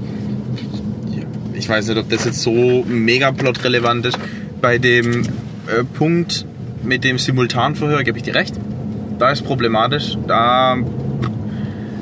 ich 1.57 1.67
weiß 1.67 1.87
nicht, 1.87 1.97
ob 1.97 2.09
das 2.09 2.25
jetzt 2.25 2.41
so 2.41 2.83
mega 2.87 3.31
plotrelevant 3.31 4.05
ist. 4.05 4.17
Bei 4.61 4.77
dem 4.77 5.23
äh, 5.23 5.83
Punkt 5.97 6.45
mit 6.83 7.03
dem 7.03 7.17
Simultanverhör 7.17 8.03
gebe 8.03 8.17
ich 8.17 8.23
dir 8.23 8.35
recht. 8.35 8.55
Da 9.19 9.31
ist 9.31 9.43
problematisch. 9.43 10.17
Da 10.27 10.77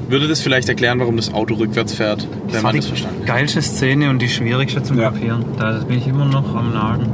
würde 0.09 0.27
das 0.27 0.41
vielleicht 0.41 0.69
erklären, 0.69 0.99
warum 0.99 1.15
das 1.17 1.33
Auto 1.33 1.55
rückwärts 1.55 1.93
fährt, 1.93 2.27
wenn 2.47 2.55
war 2.55 2.61
man 2.63 2.73
die 2.73 2.79
das 2.79 2.87
verstanden 2.87 3.19
hat. 3.21 3.27
geilste 3.27 3.61
Szene 3.61 4.09
und 4.09 4.21
die 4.21 4.27
schwierigste 4.29 4.83
zum 4.83 4.99
Ja. 4.99 5.09
Kapieren. 5.09 5.45
Da 5.57 5.71
bin 5.79 5.97
ich 5.97 6.07
immer 6.07 6.25
noch 6.25 6.53
am 6.55 6.73
Nagen. 6.73 7.05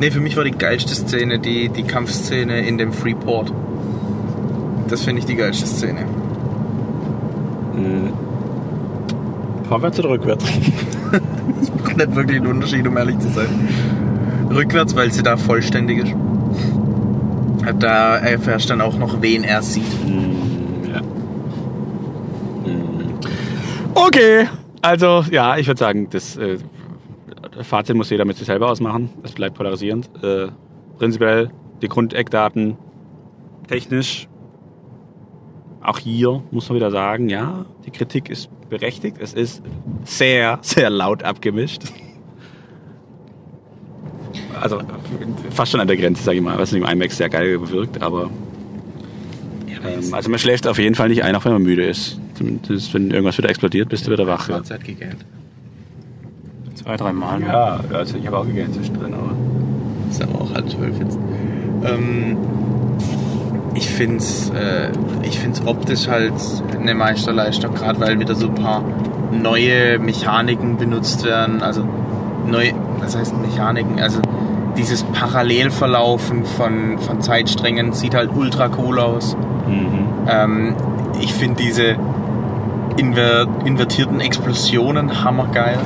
Nee, 0.00 0.10
für 0.12 0.20
mich 0.20 0.36
war 0.36 0.44
die 0.44 0.52
geilste 0.52 0.94
Szene 0.94 1.40
die, 1.40 1.68
die 1.70 1.82
Kampfszene 1.82 2.66
in 2.66 2.78
dem 2.78 2.92
Freeport. 2.92 3.52
Das 4.88 5.02
finde 5.02 5.20
ich 5.20 5.26
die 5.26 5.34
geilste 5.34 5.66
Szene. 5.66 6.00
Mhm. 7.74 8.12
Vorwärts 9.68 9.98
oder 9.98 10.10
rückwärts? 10.10 10.44
Macht 11.82 11.96
nicht 11.96 12.16
wirklich 12.16 12.38
einen 12.38 12.46
Unterschied, 12.46 12.86
um 12.86 12.96
ehrlich 12.96 13.18
zu 13.18 13.28
sein. 13.28 13.48
Rückwärts, 14.50 14.96
weil 14.96 15.12
sie 15.12 15.22
da 15.22 15.36
vollständig 15.36 15.98
ist. 16.04 16.14
Da 17.78 18.16
erfährst 18.16 18.66
du 18.66 18.70
dann 18.70 18.80
auch 18.80 18.96
noch, 18.98 19.20
wen 19.20 19.44
er 19.44 19.62
sieht. 19.62 19.84
Ja. 20.90 21.02
Okay, 23.94 24.48
also 24.80 25.24
ja, 25.30 25.58
ich 25.58 25.66
würde 25.66 25.78
sagen, 25.78 26.08
das 26.10 26.36
äh, 26.36 26.58
Fazit 27.62 27.96
muss 27.96 28.10
jeder 28.10 28.24
mit 28.24 28.36
sich 28.36 28.46
selber 28.46 28.70
ausmachen. 28.70 29.10
Es 29.22 29.32
bleibt 29.32 29.56
polarisierend. 29.56 30.08
Äh, 30.22 30.48
prinzipiell 30.98 31.50
die 31.82 31.88
Grundeckdaten 31.88 32.76
technisch. 33.66 34.28
Auch 35.88 35.98
hier 35.98 36.42
muss 36.50 36.68
man 36.68 36.76
wieder 36.76 36.90
sagen, 36.90 37.30
ja, 37.30 37.64
die 37.86 37.90
Kritik 37.90 38.28
ist 38.28 38.50
berechtigt. 38.68 39.16
Es 39.20 39.32
ist 39.32 39.62
sehr, 40.04 40.58
sehr 40.60 40.90
laut 40.90 41.22
abgemischt. 41.22 41.84
Also 44.60 44.82
fast 45.48 45.72
schon 45.72 45.80
an 45.80 45.86
der 45.86 45.96
Grenze, 45.96 46.22
sage 46.22 46.36
ich 46.36 46.42
mal, 46.42 46.58
was 46.58 46.74
im 46.74 46.84
IMAX 46.84 47.16
sehr 47.16 47.30
geil 47.30 47.58
wirkt, 47.70 48.02
aber 48.02 48.28
ähm, 49.82 50.12
also 50.12 50.28
man 50.28 50.38
schläft 50.38 50.66
auf 50.66 50.78
jeden 50.78 50.94
Fall 50.94 51.08
nicht 51.08 51.24
ein, 51.24 51.34
auch 51.34 51.46
wenn 51.46 51.52
man 51.52 51.62
müde 51.62 51.86
ist. 51.86 52.20
Zumindest 52.34 52.92
wenn 52.92 53.10
irgendwas 53.10 53.38
wieder 53.38 53.48
explodiert, 53.48 53.88
bist 53.88 54.06
du 54.06 54.10
wieder 54.10 54.26
wach. 54.26 54.46
Ja, 54.46 54.56
Mahlzeit 54.56 54.84
gegähnt. 54.84 55.24
Zwei, 56.74 56.98
drei 56.98 57.14
Mal. 57.14 57.38
ne? 57.38 57.46
ja 57.46 57.80
also 57.94 58.18
ich 58.18 58.26
habe 58.26 58.36
auch 58.36 58.46
gegähnt 58.46 58.74
zwischendrin, 58.74 59.14
aber. 59.14 59.34
Ist 60.10 60.22
aber 60.22 60.42
auch 60.42 60.52
halb 60.52 60.68
zwölf 60.68 60.98
jetzt. 61.00 61.18
Ähm, 61.82 62.36
ich 63.78 63.88
finde 63.88 64.16
es 64.16 64.50
äh, 64.50 64.90
ich 65.22 65.38
find's 65.38 65.64
optisch 65.64 66.08
halt 66.08 66.34
eine 66.78 66.94
Meisterleistung, 66.94 67.74
gerade 67.74 68.00
weil 68.00 68.18
wieder 68.18 68.34
so 68.34 68.48
ein 68.48 68.54
paar 68.54 68.82
neue 69.30 69.98
Mechaniken 69.98 70.76
benutzt 70.76 71.24
werden. 71.24 71.62
Also 71.62 71.84
neue, 72.46 72.72
was 72.98 73.16
heißt 73.16 73.34
Mechaniken? 73.38 74.00
Also 74.00 74.20
dieses 74.76 75.04
Parallelverlaufen 75.04 76.44
von, 76.44 76.98
von 76.98 77.20
Zeitsträngen 77.20 77.92
sieht 77.92 78.14
halt 78.14 78.30
ultra 78.34 78.68
cool 78.78 78.98
aus. 78.98 79.36
Ähm, 80.28 80.74
ich 81.20 81.32
finde 81.34 81.62
diese 81.62 81.96
inver 82.96 83.46
invertierten 83.64 84.20
Explosionen 84.20 85.24
hammergeil. 85.24 85.78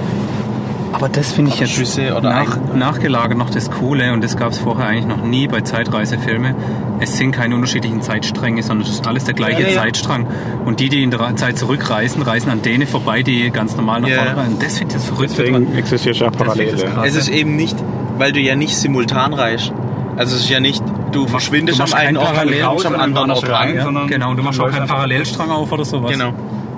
Aber 1.03 1.09
das 1.13 1.33
finde 1.33 1.51
ich 1.51 1.59
jetzt 1.59 1.73
Schüsse 1.73 2.15
oder 2.17 2.31
nach, 2.31 2.59
nachgelagert 2.77 3.37
noch 3.37 3.51
das 3.51 3.73
Coole 3.73 4.13
und 4.13 4.23
das 4.23 4.37
gab 4.37 4.53
es 4.53 4.59
vorher 4.59 4.87
eigentlich 4.87 5.07
noch 5.07 5.25
nie 5.25 5.49
bei 5.49 5.61
Zeitreisefilmen. 5.61 6.55
Es 7.01 7.19
sind 7.19 7.33
keine 7.33 7.57
unterschiedlichen 7.57 8.03
Zeitstränge, 8.03 8.63
sondern 8.63 8.87
es 8.87 8.93
ist 8.95 9.07
alles 9.09 9.25
der 9.25 9.35
gleiche 9.35 9.63
Ja, 9.63 9.69
ja. 9.71 9.75
Zeitstrang. 9.75 10.29
Und 10.65 10.79
die, 10.79 10.89
die 10.91 11.03
in 11.03 11.11
der 11.11 11.35
Zeit 11.35 11.59
zurückreisen, 11.59 12.23
reisen 12.23 12.51
an 12.51 12.63
denen 12.63 12.87
vorbei, 12.87 13.25
die 13.25 13.51
ganz 13.51 13.75
normal 13.77 14.01
nach 14.03 14.11
Ja. 14.11 14.19
vorne 14.23 14.37
reisen. 14.37 14.59
Das 14.61 14.79
finde 14.79 14.95
ich 14.95 15.01
das 15.03 15.09
verrückt. 15.09 15.31
Deswegen 15.37 15.77
existiert 15.77 16.17
ja 16.19 16.27
Das 16.31 16.37
finde 16.37 16.45
parallel. 16.45 16.75
ich 16.77 16.83
ja. 16.83 16.91
krass. 16.91 17.09
Es 17.09 17.17
ist 17.17 17.29
eben 17.31 17.57
nicht, 17.57 17.77
weil 18.19 18.31
du 18.31 18.39
ja 18.39 18.55
nicht 18.55 18.77
simultan 18.77 19.35
reist. 19.35 19.73
Also 20.17 20.37
es 20.37 20.43
ist 20.43 20.51
ja 20.51 20.61
nicht, 20.61 20.85
du 21.11 21.27
verschwindest 21.27 21.81
du 21.81 21.83
am 21.83 21.95
einen 21.95 22.17
Ort, 22.17 22.37
kommst 22.65 22.87
am 22.87 22.95
anderen 22.95 23.33
Ort 23.33 23.51
rein. 23.51 24.07
Genau, 24.07 24.31
und 24.31 24.37
du 24.37 24.45
machst 24.45 24.61
auch 24.61 24.71
keinen 24.71 24.87
Parallelstrang 24.87 25.51
auf 25.51 25.73
oder 25.73 25.85
sowas. 25.85 26.13
Genau. 26.13 26.33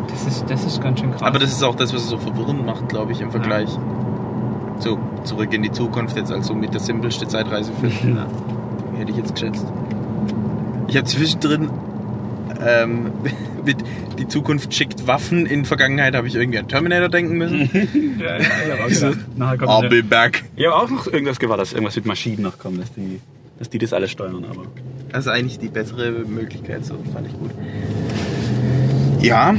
Das 0.08 0.26
ist, 0.26 0.44
das 0.48 0.64
ist 0.64 0.80
ganz 0.80 1.00
schön 1.00 1.10
krass. 1.10 1.22
Aber 1.22 1.38
das 1.38 1.50
ist 1.50 1.62
auch 1.62 1.74
das, 1.74 1.92
was 1.92 2.04
es 2.04 2.08
so 2.08 2.16
verwirrend 2.16 2.64
macht, 2.64 2.88
glaube 2.88 3.12
ich, 3.12 3.20
im 3.20 3.30
Vergleich. 3.30 3.68
So, 4.84 4.98
zurück 5.24 5.50
in 5.54 5.62
die 5.62 5.72
Zukunft 5.72 6.14
jetzt, 6.14 6.30
also 6.30 6.54
mit 6.54 6.74
der 6.74 6.80
simpelste 6.80 7.26
Zeitreisefilm. 7.26 8.16
Ja. 8.16 8.98
Hätte 8.98 9.10
ich 9.12 9.16
jetzt 9.16 9.34
geschätzt. 9.34 9.66
Ich 10.88 10.96
habe 10.96 11.06
zwischendrin 11.06 11.70
ähm, 12.64 13.10
mit 13.64 13.78
die 14.18 14.28
Zukunft 14.28 14.74
schickt 14.74 15.06
Waffen. 15.06 15.46
In 15.46 15.64
Vergangenheit 15.64 16.14
habe 16.14 16.28
ich 16.28 16.34
irgendwie 16.34 16.58
an 16.58 16.68
Terminator 16.68 17.08
denken 17.08 17.38
müssen. 17.38 17.70
Ja, 18.20 18.36
ja, 18.36 18.40
ich 18.86 19.02
habe 19.02 19.14
auch 19.14 19.52
gedacht, 19.52 19.68
I'll 19.68 19.88
be 19.88 20.02
back. 20.02 20.44
Ich 20.54 20.66
habe 20.66 20.76
auch 20.76 20.88
noch 20.88 21.06
irgendwas 21.06 21.38
gewartet, 21.38 21.62
dass 21.62 21.72
irgendwas 21.72 21.96
mit 21.96 22.06
Maschinen 22.06 22.42
noch 22.42 22.58
kommt, 22.58 22.80
dass 22.80 22.92
die, 22.92 23.20
dass 23.58 23.70
die 23.70 23.78
das 23.78 23.92
alles 23.92 24.10
steuern, 24.10 24.44
aber. 24.48 24.66
Das 25.10 25.26
ist 25.26 25.32
eigentlich 25.32 25.58
die 25.58 25.68
bessere 25.68 26.10
Möglichkeit, 26.10 26.84
so 26.84 26.94
fand 27.12 27.26
ich 27.26 27.32
gut. 27.32 27.50
Ja, 29.20 29.54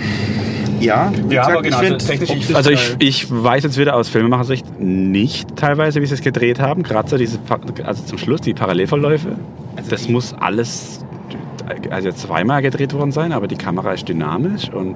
ja. 0.80 1.12
wie 1.14 1.36
gesagt, 1.36 1.66
ich 1.66 1.76
find 1.76 2.30
optisch 2.30 2.56
also 2.56 2.72
ich, 2.72 2.96
ich 3.00 3.28
weiß 3.30 3.64
jetzt 3.64 3.78
wieder 3.78 3.96
aus 3.96 4.10
Filmemachersicht 4.10 4.80
nicht 4.80 5.56
teilweise, 5.56 6.02
wie 6.02 6.06
sie 6.06 6.16
es 6.16 6.22
gedreht 6.22 6.60
haben. 6.60 6.84
Gerade 6.84 7.10
so 7.10 7.18
diese, 7.18 7.40
also 7.84 8.04
zum 8.04 8.18
Schluss 8.18 8.42
die 8.42 8.54
Parallelverläufe. 8.54 9.36
das 9.90 10.10
muss 10.10 10.34
alles, 10.34 11.06
also 11.90 12.12
zweimal 12.12 12.62
gedreht 12.62 12.94
worden 12.94 13.12
sein, 13.12 13.32
aber 13.32 13.48
die 13.48 13.58
Kamera 13.58 13.94
ist 13.94 14.08
dynamisch 14.08 14.70
und 14.70 14.96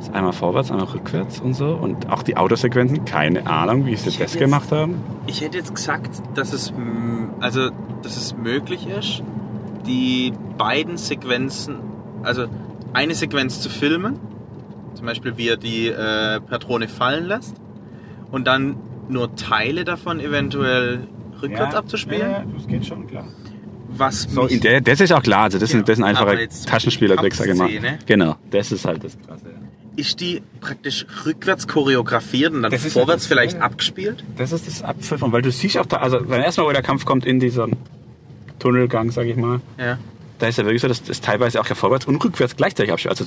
ist 0.00 0.14
einmal 0.14 0.32
vorwärts, 0.32 0.70
einmal 0.70 0.86
rückwärts 0.86 1.40
und 1.40 1.54
so. 1.54 1.72
Und 1.74 2.10
auch 2.10 2.22
die 2.22 2.36
Autosequenzen, 2.36 3.04
keine 3.04 3.46
Ahnung, 3.46 3.86
wie 3.86 3.96
sie 3.96 4.08
Ich 4.08 4.18
das 4.18 4.36
gemacht 4.36 4.72
haben. 4.72 5.02
Ich 5.26 5.40
hätte 5.40 5.58
jetzt 5.58 5.74
gesagt, 5.74 6.10
dass 6.34 6.52
es, 6.52 6.72
also, 7.40 7.70
dass 8.02 8.16
es 8.16 8.34
möglich 8.36 8.88
ist, 8.88 9.22
die 9.86 10.32
beiden 10.58 10.96
Sequenzen, 10.96 11.76
also 12.22 12.46
eine 12.92 13.14
Sequenz 13.14 13.60
zu 13.60 13.68
filmen, 13.68 14.18
zum 14.94 15.06
Beispiel 15.06 15.36
wie 15.36 15.48
er 15.48 15.56
die 15.56 15.88
äh, 15.88 16.40
Patrone 16.40 16.88
fallen 16.88 17.24
lässt, 17.26 17.56
und 18.30 18.46
dann 18.46 18.76
nur 19.08 19.34
Teile 19.34 19.84
davon 19.84 20.20
eventuell 20.20 21.00
rückwärts 21.42 21.74
abzuspielen. 21.74 22.52
das 22.56 22.66
geht 22.68 22.86
schon, 22.86 23.06
klar. 23.06 23.24
Was 23.92 24.22
So, 24.22 24.46
der, 24.46 24.80
das 24.80 25.00
ist 25.00 25.12
auch 25.12 25.22
klar, 25.22 25.44
also 25.44 25.58
das, 25.58 25.70
Genau. 25.70 25.78
sind, 25.80 25.88
das 25.88 25.96
sind 25.96 26.04
einfache 26.04 26.22
Aber 26.30 26.40
jetzt 26.40 26.62
zum 26.62 26.70
Taschenspielertricks, 26.70 27.38
sag 27.38 27.48
ich 27.48 27.54
mal. 27.56 27.68
Kampfszene. 27.68 27.98
Genau, 28.06 28.36
das 28.50 28.70
ist 28.70 28.84
halt 28.84 29.02
das 29.02 29.18
Krasse. 29.26 29.46
ist 29.96 30.20
die 30.20 30.42
praktisch 30.60 31.06
rückwärts 31.26 31.66
choreografiert 31.66 32.52
und 32.54 32.62
dann 32.62 32.70
Das 32.70 32.84
ist 32.84 32.92
vorwärts 32.92 33.24
ja 33.24 33.34
das- 33.34 33.38
vielleicht 33.38 33.56
ja. 33.56 33.62
abgespielt? 33.62 34.22
Das 34.36 34.52
ist 34.52 34.68
das 34.68 34.82
Abpfiffen, 34.82 35.32
weil 35.32 35.42
du 35.42 35.50
siehst 35.50 35.76
auch 35.76 35.86
da, 35.86 35.96
also 35.96 36.20
beim 36.22 36.40
ersten 36.40 36.60
Mal, 36.60 36.68
wo 36.68 36.72
der 36.72 36.82
Kampf 36.82 37.04
kommt 37.04 37.26
in 37.26 37.40
diesem 37.40 37.72
Tunnelgang, 38.60 39.10
sag 39.10 39.26
ich 39.26 39.36
mal, 39.36 39.60
Ja. 39.78 39.98
da 40.38 40.46
ist 40.46 40.58
ja 40.58 40.64
wirklich 40.64 40.82
so, 40.82 40.88
dass 40.88 41.02
das 41.02 41.20
teilweise 41.20 41.60
auch 41.60 41.66
ja 41.66 41.74
vorwärts 41.74 42.06
und 42.06 42.22
rückwärts 42.22 42.54
gleichzeitig 42.56 42.92
abspielt. 42.92 43.10
Also 43.18 43.24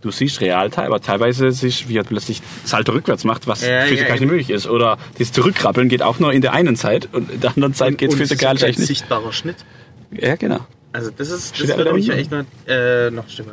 du 0.00 0.10
siehst 0.10 0.40
Realteil, 0.40 0.86
aber 0.86 1.00
teilweise 1.00 1.50
siehst, 1.52 1.88
wie 1.88 1.96
er 1.96 2.04
plötzlich 2.04 2.42
Salto 2.64 2.92
rückwärts 2.92 3.24
macht, 3.24 3.46
was 3.46 3.62
Ja, 3.62 3.80
ja, 3.80 3.86
physikalisch 3.86 4.20
nicht 4.20 4.30
möglich 4.30 4.50
ist. 4.50 4.66
Oder 4.66 4.98
dieses 5.18 5.32
Zurückkrabbeln 5.32 5.88
geht 5.88 6.02
auch 6.02 6.18
nur 6.18 6.32
in 6.32 6.40
der 6.42 6.52
einen 6.52 6.76
Zeit 6.76 7.08
und 7.12 7.30
in 7.30 7.40
der 7.40 7.50
anderen 7.50 7.74
Zeit 7.74 7.98
geht 7.98 8.10
es 8.12 8.16
physikalisch 8.16 8.62
nicht. 8.62 8.78
sichtbarer 8.78 9.32
Schnitt. 9.32 9.56
Ja, 10.10 10.36
genau. 10.36 10.60
Also 10.92 11.10
das 11.16 11.30
ist, 11.30 11.60
das 11.60 11.68
da 11.68 11.76
würde 11.76 11.92
mich 11.92 12.08
echt 12.10 12.30
mal, 12.30 12.46
äh, 12.66 13.10
noch 13.10 13.28
stimmt. 13.28 13.50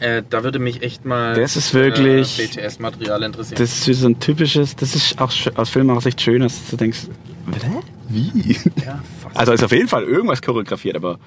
Äh, 0.00 0.22
da 0.28 0.42
würde 0.42 0.58
mich 0.58 0.82
echt 0.82 1.04
mal 1.04 1.34
Das 1.34 1.56
ist 1.56 1.74
wirklich- 1.74 2.40
äh, 2.40 2.46
BTS-Material 2.48 3.22
interessieren. 3.22 3.56
Das 3.58 3.86
ist 3.86 4.00
so 4.00 4.08
ein 4.08 4.18
typisches, 4.18 4.74
das 4.74 4.96
ist 4.96 5.20
auch 5.20 5.32
aus 5.54 5.70
Filmemacher-Sicht 5.70 6.20
schön, 6.20 6.42
dass 6.42 6.68
du 6.70 6.76
denkst, 6.76 7.02
wie? 8.08 8.56
ja. 8.84 9.00
Also 9.34 9.52
ist 9.52 9.62
auf 9.64 9.72
jeden 9.72 9.88
Fall 9.88 10.02
irgendwas 10.02 10.42
choreografiert, 10.42 10.96
aber 10.96 11.18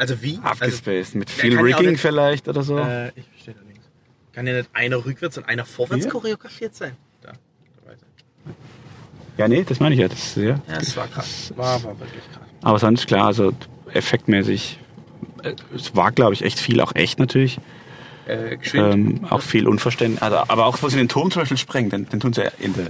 also 0.00 0.22
wie? 0.22 0.38
abgespaced. 0.42 1.14
Mit 1.14 1.28
Ja, 1.30 1.36
viel 1.36 1.58
Rigging 1.58 1.90
nicht- 1.92 2.00
vielleicht 2.00 2.48
oder 2.48 2.62
so. 2.62 2.76
Also, 2.76 2.90
äh, 2.90 3.08
ich 3.16 3.24
verstehe 3.28 3.54
da 3.54 3.60
nichts. 3.68 3.86
Kann 4.32 4.46
ja 4.46 4.54
nicht 4.54 4.70
einer 4.72 5.04
rückwärts 5.04 5.38
und 5.38 5.48
einer 5.48 5.64
vorwärts 5.64 6.04
Hier? 6.04 6.12
choreografiert 6.12 6.74
sein? 6.74 6.96
Da. 7.20 7.32
Ja, 9.36 9.48
nee, 9.48 9.64
das 9.66 9.80
meine 9.80 9.94
ich 9.94 10.00
ja. 10.00 10.08
Das, 10.08 10.34
ja. 10.36 10.42
Ja, 10.42 10.58
das 10.78 10.96
war 10.96 11.06
krass. 11.08 11.52
War, 11.56 11.82
war 11.84 11.98
wirklich 11.98 12.22
krass. 12.32 12.42
Aber 12.62 12.78
sonst 12.78 13.06
klar, 13.06 13.26
also 13.26 13.52
effektmäßig, 13.92 14.78
äh, 15.42 15.54
es 15.74 15.94
war 15.96 16.12
glaube 16.12 16.34
ich 16.34 16.42
echt 16.42 16.58
viel, 16.58 16.80
auch 16.80 16.94
echt 16.94 17.18
natürlich. 17.18 17.58
Äh, 18.26 18.56
geschwind. 18.58 18.94
Ähm, 18.94 19.24
auch 19.30 19.40
viel 19.42 19.66
Unverständnis. 19.66 20.22
Also, 20.22 20.36
aber 20.48 20.66
auch, 20.66 20.80
wo 20.82 20.88
sie 20.88 20.96
den 20.98 21.08
Turm 21.08 21.30
zum 21.30 21.42
Beispiel 21.42 21.56
sprengen, 21.56 21.90
den, 21.90 22.08
den 22.08 22.20
tun 22.20 22.32
sie 22.32 22.42
ja 22.42 22.50
in 22.58 22.74
der. 22.74 22.88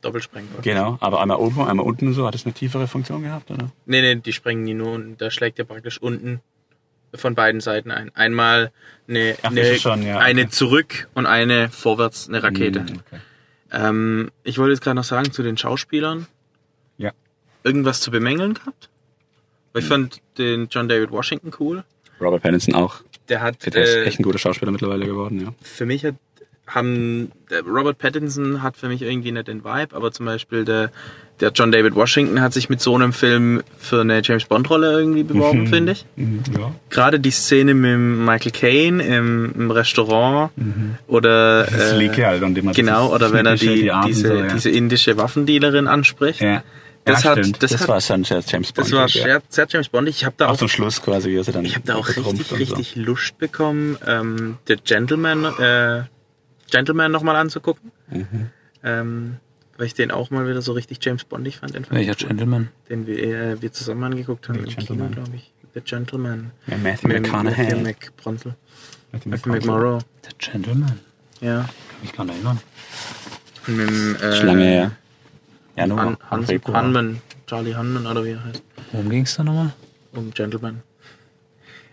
Doppelsprengen. 0.00 0.48
Genau, 0.62 0.96
aber 1.00 1.20
einmal 1.20 1.38
oben, 1.38 1.60
einmal 1.62 1.84
unten 1.84 2.08
und 2.08 2.14
so. 2.14 2.26
Hat 2.26 2.34
das 2.34 2.44
eine 2.44 2.54
tiefere 2.54 2.86
Funktion 2.86 3.22
gehabt, 3.22 3.50
oder? 3.50 3.70
Nee, 3.86 4.00
nee, 4.00 4.14
die 4.16 4.32
sprengen 4.32 4.64
die 4.64 4.74
nur 4.74 4.92
und 4.92 5.18
da 5.18 5.30
schlägt 5.30 5.58
er 5.58 5.64
praktisch 5.64 6.00
unten 6.00 6.40
von 7.14 7.34
beiden 7.34 7.60
Seiten 7.60 7.90
ein. 7.90 8.14
Einmal 8.14 8.70
eine, 9.08 9.36
Ach, 9.42 9.50
eine, 9.50 9.60
es 9.60 9.80
schon, 9.80 10.02
ja, 10.02 10.18
eine 10.18 10.42
okay. 10.42 10.50
zurück 10.50 11.08
und 11.14 11.26
eine 11.26 11.68
vorwärts, 11.70 12.28
eine 12.28 12.42
Rakete. 12.42 12.80
Mm, 12.80 13.00
okay. 13.06 13.20
Ähm, 13.72 14.30
ich 14.44 14.58
wollte 14.58 14.72
jetzt 14.72 14.82
gerade 14.82 14.96
noch 14.96 15.04
sagen 15.04 15.32
zu 15.32 15.42
den 15.42 15.56
Schauspielern. 15.56 16.26
Ja. 16.96 17.12
Irgendwas 17.64 18.00
zu 18.00 18.10
bemängeln 18.10 18.54
gehabt? 18.54 18.88
Weil 19.72 19.82
ich 19.82 19.88
fand 19.88 20.20
den 20.38 20.68
John 20.70 20.88
David 20.88 21.10
Washington 21.10 21.52
cool. 21.58 21.84
Robert 22.20 22.42
Pattinson 22.42 22.74
auch. 22.74 23.02
Der 23.28 23.42
hat, 23.42 23.64
Der 23.66 23.82
ist 23.82 23.94
äh, 23.94 24.04
echt 24.04 24.18
ein 24.18 24.22
guter 24.22 24.38
Schauspieler 24.38 24.72
mittlerweile 24.72 25.04
geworden, 25.04 25.40
ja. 25.40 25.54
für 25.60 25.84
mich 25.84 26.04
hat, 26.04 26.14
haben, 26.68 27.32
der 27.50 27.62
Robert 27.62 27.98
Pattinson 27.98 28.62
hat 28.62 28.76
für 28.76 28.88
mich 28.88 29.02
irgendwie 29.02 29.32
nicht 29.32 29.48
den 29.48 29.64
Vibe, 29.64 29.96
aber 29.96 30.12
zum 30.12 30.26
Beispiel 30.26 30.64
der, 30.64 30.90
der 31.40 31.50
John 31.52 31.72
David 31.72 31.94
Washington 31.94 32.40
hat 32.40 32.52
sich 32.52 32.68
mit 32.68 32.80
so 32.80 32.94
einem 32.94 33.12
Film 33.12 33.62
für 33.78 34.00
eine 34.02 34.20
James 34.22 34.44
Bond 34.44 34.68
Rolle 34.70 34.92
irgendwie 34.98 35.22
beworben, 35.22 35.66
finde 35.66 35.92
ich. 35.92 36.04
Ja. 36.16 36.72
Gerade 36.90 37.20
die 37.20 37.30
Szene 37.30 37.74
mit 37.74 37.98
Michael 37.98 38.52
Caine 38.52 39.02
im, 39.02 39.52
im 39.54 39.70
Restaurant 39.70 40.50
oder 41.06 41.64
Das 41.64 41.92
äh, 41.92 42.08
halt, 42.24 42.42
und 42.42 42.54
dem 42.54 42.72
genau 42.72 43.14
oder 43.14 43.32
wenn 43.32 43.46
er 43.46 43.56
die, 43.56 43.90
Arme 43.90 44.06
diese, 44.08 44.28
so, 44.28 44.34
ja. 44.34 44.46
diese 44.52 44.70
indische 44.70 45.16
Waffendealerin 45.16 45.86
anspricht. 45.86 46.40
ja. 46.40 46.62
Das 47.04 47.22
ja, 47.22 47.30
hat- 47.30 47.38
das 47.38 47.70
das, 47.72 47.80
hat- 47.80 47.88
war 47.88 48.00
schon 48.02 48.24
sehr 48.24 48.42
James 48.46 48.70
Bond. 48.70 48.86
Das 48.86 48.92
war 48.92 49.08
ja. 49.08 49.08
sehr, 49.08 49.42
sehr 49.48 49.66
James 49.70 49.88
Bond. 49.88 50.08
Ich 50.10 50.26
habe 50.26 50.34
da 50.36 50.48
Auch 50.48 50.50
auch, 50.50 50.56
zum 50.58 50.68
Schluss 50.68 51.00
quasi, 51.00 51.30
wie 51.30 51.36
er 51.36 51.44
sie 51.44 51.52
dann 51.52 51.64
ich 51.64 51.74
habe 51.76 51.86
da 51.86 51.94
auch 51.94 52.06
richtig, 52.06 52.26
und 52.26 52.46
so. 52.46 52.54
richtig 52.56 52.96
Lust 52.96 53.38
bekommen, 53.38 53.96
ähm, 54.06 54.58
der 54.66 54.76
Gentleman, 54.76 55.44
äh, 55.58 56.02
Gentleman 56.70 57.10
nochmal 57.12 57.36
anzugucken. 57.36 57.90
Mhm. 58.10 58.50
Ähm, 58.84 59.36
weil 59.76 59.86
ich 59.86 59.94
den 59.94 60.10
auch 60.10 60.30
mal 60.30 60.48
wieder 60.48 60.60
so 60.62 60.72
richtig 60.72 60.98
James 61.02 61.24
Bondig 61.24 61.58
fand. 61.58 61.74
Den, 61.74 61.84
fand 61.84 62.00
ich 62.00 62.06
Welcher 62.08 62.20
cool. 62.22 62.28
Gentleman? 62.28 62.68
den 62.88 63.06
wir, 63.06 63.22
äh, 63.22 63.62
wir 63.62 63.72
zusammen 63.72 64.04
angeguckt 64.04 64.48
haben 64.48 64.56
The 64.56 64.60
im 64.62 64.68
Gentleman. 64.76 65.10
Kino, 65.10 65.22
glaube 65.24 65.36
ich. 65.36 65.52
The 65.74 65.80
Gentleman. 65.80 66.50
Ja, 66.66 66.76
Matthew 66.78 67.08
McConaughey. 67.08 67.62
Matthew 67.64 67.80
McBronzel. 67.80 68.54
Matthew 69.12 69.28
Matthew 69.30 69.50
McMorrow. 69.50 70.02
Der 70.24 70.32
Gentleman? 70.38 71.00
Ja. 71.40 71.60
Kann 71.62 71.68
mich 72.02 72.12
gar 72.12 72.24
nicht 72.24 72.34
erinnern. 72.34 72.60
Und 73.66 73.76
mit 73.76 73.88
dem, 73.88 74.16
äh, 74.16 74.36
Schon 74.36 74.46
lange 74.46 74.64
her. 74.64 74.90
Ja, 75.76 75.86
nur 75.86 76.00
Han. 76.00 76.16
Hanman. 76.72 77.20
Charlie 77.46 77.74
Hanman 77.74 78.06
oder 78.06 78.24
wie 78.24 78.30
er 78.30 78.44
heißt. 78.44 78.62
Worum 78.92 79.10
ging 79.10 79.22
es 79.22 79.36
da 79.36 79.44
nochmal? 79.44 79.72
Um 80.12 80.32
Gentleman. 80.32 80.82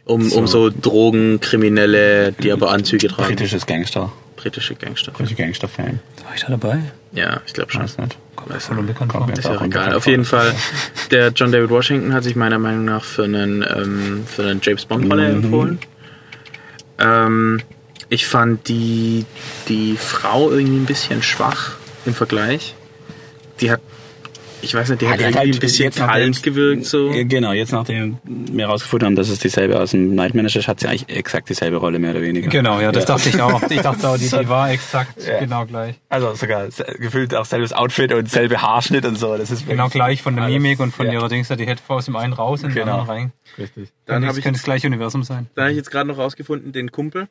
Um 0.06 0.30
So. 0.30 0.38
um 0.40 0.48
so 0.48 0.70
Drogenkriminelle, 0.70 2.32
die 2.34 2.52
aber 2.52 2.72
Anzüge 2.72 3.08
tragen. 3.08 3.28
Britisches 3.36 3.66
Gangster. 3.66 4.12
Britische 4.46 4.76
Gangster. 4.76 5.12
Britische 5.12 5.34
Gangster-Fan. 5.34 6.00
War 6.24 6.36
ich 6.36 6.42
da 6.42 6.50
dabei? 6.50 6.78
Ja, 7.14 7.42
ich 7.48 7.54
glaube 7.54 7.72
schon. 7.72 7.82
Weiß 7.82 7.98
nicht. 7.98 8.16
Kommt 8.36 8.52
mir 8.52 8.60
voll 8.60 8.78
unbekannt 8.78 9.12
vor. 9.12 9.28
Ist 9.28 9.44
ja 9.44 9.56
auch 9.58 9.62
egal. 9.64 9.96
Auf 9.96 10.06
jeden. 10.06 10.24
Fall, 10.24 10.54
der 11.12 11.30
John 11.30 11.52
David 11.52 11.72
Washington 11.72 12.14
hat 12.14 12.24
sich 12.24 12.36
meiner 12.36 12.60
Meinung 12.60 12.86
nach 12.86 13.04
für 13.04 13.24
einen, 13.24 13.64
ähm, 13.68 14.24
für 14.28 14.44
einen 14.44 14.60
James 14.62 14.86
Bond 14.86 15.12
Rolle 15.12 15.30
Mhm. 15.34 15.44
empfohlen. 15.46 15.80
Ähm, 17.00 17.60
ich 18.10 18.28
fand 18.28 18.68
die, 18.68 19.26
die 19.68 19.98
Frau 19.98 20.52
irgendwie 20.52 20.78
ein 20.78 20.86
bisschen 20.86 21.24
schwach 21.24 21.72
im 22.06 22.14
Vergleich. 22.14 22.76
Die 23.62 23.72
hat, 23.72 23.82
ich 24.62 24.74
weiß 24.74 24.90
nicht, 24.90 25.02
die 25.02 25.08
hat 25.08 25.20
irgendwie 25.20 25.52
ein 25.54 25.60
bisschen 25.60 25.92
kalt 25.92 26.42
gewirkt 26.44 26.86
so. 26.86 27.12
Ja, 27.12 27.24
Genau, 27.24 27.52
jetzt 27.54 27.72
nachdem 27.72 28.18
wir 28.24 28.66
herausgefunden 28.68 29.06
haben, 29.08 29.16
dass 29.16 29.30
es 29.30 29.40
dieselbe 29.40 29.80
aus 29.80 29.92
dem 29.92 30.16
Night 30.16 30.34
Manager 30.36 30.60
ist, 30.60 30.68
hat 30.68 30.80
sie 30.80 30.88
eigentlich 30.88 31.10
exakt 31.10 31.50
dieselbe 31.50 31.78
Rolle, 31.78 32.00
mehr 32.00 32.12
oder 32.12 32.22
weniger. 32.22 32.50
Genau, 32.50 32.80
ja, 32.80 32.92
das 32.92 33.06
dachte 33.06 33.30
ich 33.30 33.40
auch. 33.42 33.62
Ich 33.70 33.82
dachte 33.82 34.08
auch, 34.10 34.18
die, 34.18 34.26
So- 34.28 34.40
die 34.40 34.50
war 34.50 34.72
exakt 34.72 35.26
Ja. 35.28 35.40
genau 35.40 35.66
gleich. 35.66 35.96
Also 36.10 36.34
sogar 36.36 36.68
gefühlt 37.00 37.34
auch 37.36 37.46
selbes 37.46 37.74
Outfit 37.74 38.12
und 38.14 38.30
selbe 38.30 38.62
Haarschnitt 38.62 39.06
und 39.06 39.18
so. 39.18 39.38
Das 39.38 39.52
ist 39.52 39.68
Genau 39.68 39.90
gleich 39.90 40.22
von 40.22 40.36
der 40.36 40.46
alles- 40.46 40.54
Mimik 40.62 40.80
und 40.80 40.94
von 40.94 41.06
ja. 41.08 41.14
ihrer 41.14 41.30
Dings, 41.30 41.48
die 41.50 41.66
hätte 41.66 41.82
aus 41.88 42.06
dem 42.06 42.16
einen 42.16 42.34
raus 42.34 42.64
und 42.64 42.74
Genau. 42.74 42.86
den 42.86 42.90
anderen 42.94 43.10
rein. 43.10 43.32
Richtig. 43.58 43.90
Dann 44.06 44.22
Dann 44.22 44.30
habe 44.30 44.38
ich 44.40 44.44
könnte 44.44 44.60
das 44.60 44.64
gleiche 44.66 44.88
Universum 44.88 45.24
sein. 45.24 45.48
Da 45.56 45.64
habe 45.64 45.72
ich 45.72 45.78
jetzt 45.78 45.92
gerade 45.92 46.08
noch 46.08 46.18
rausgefunden, 46.18 46.72
den 46.72 46.92
Kumpel, 46.92 47.28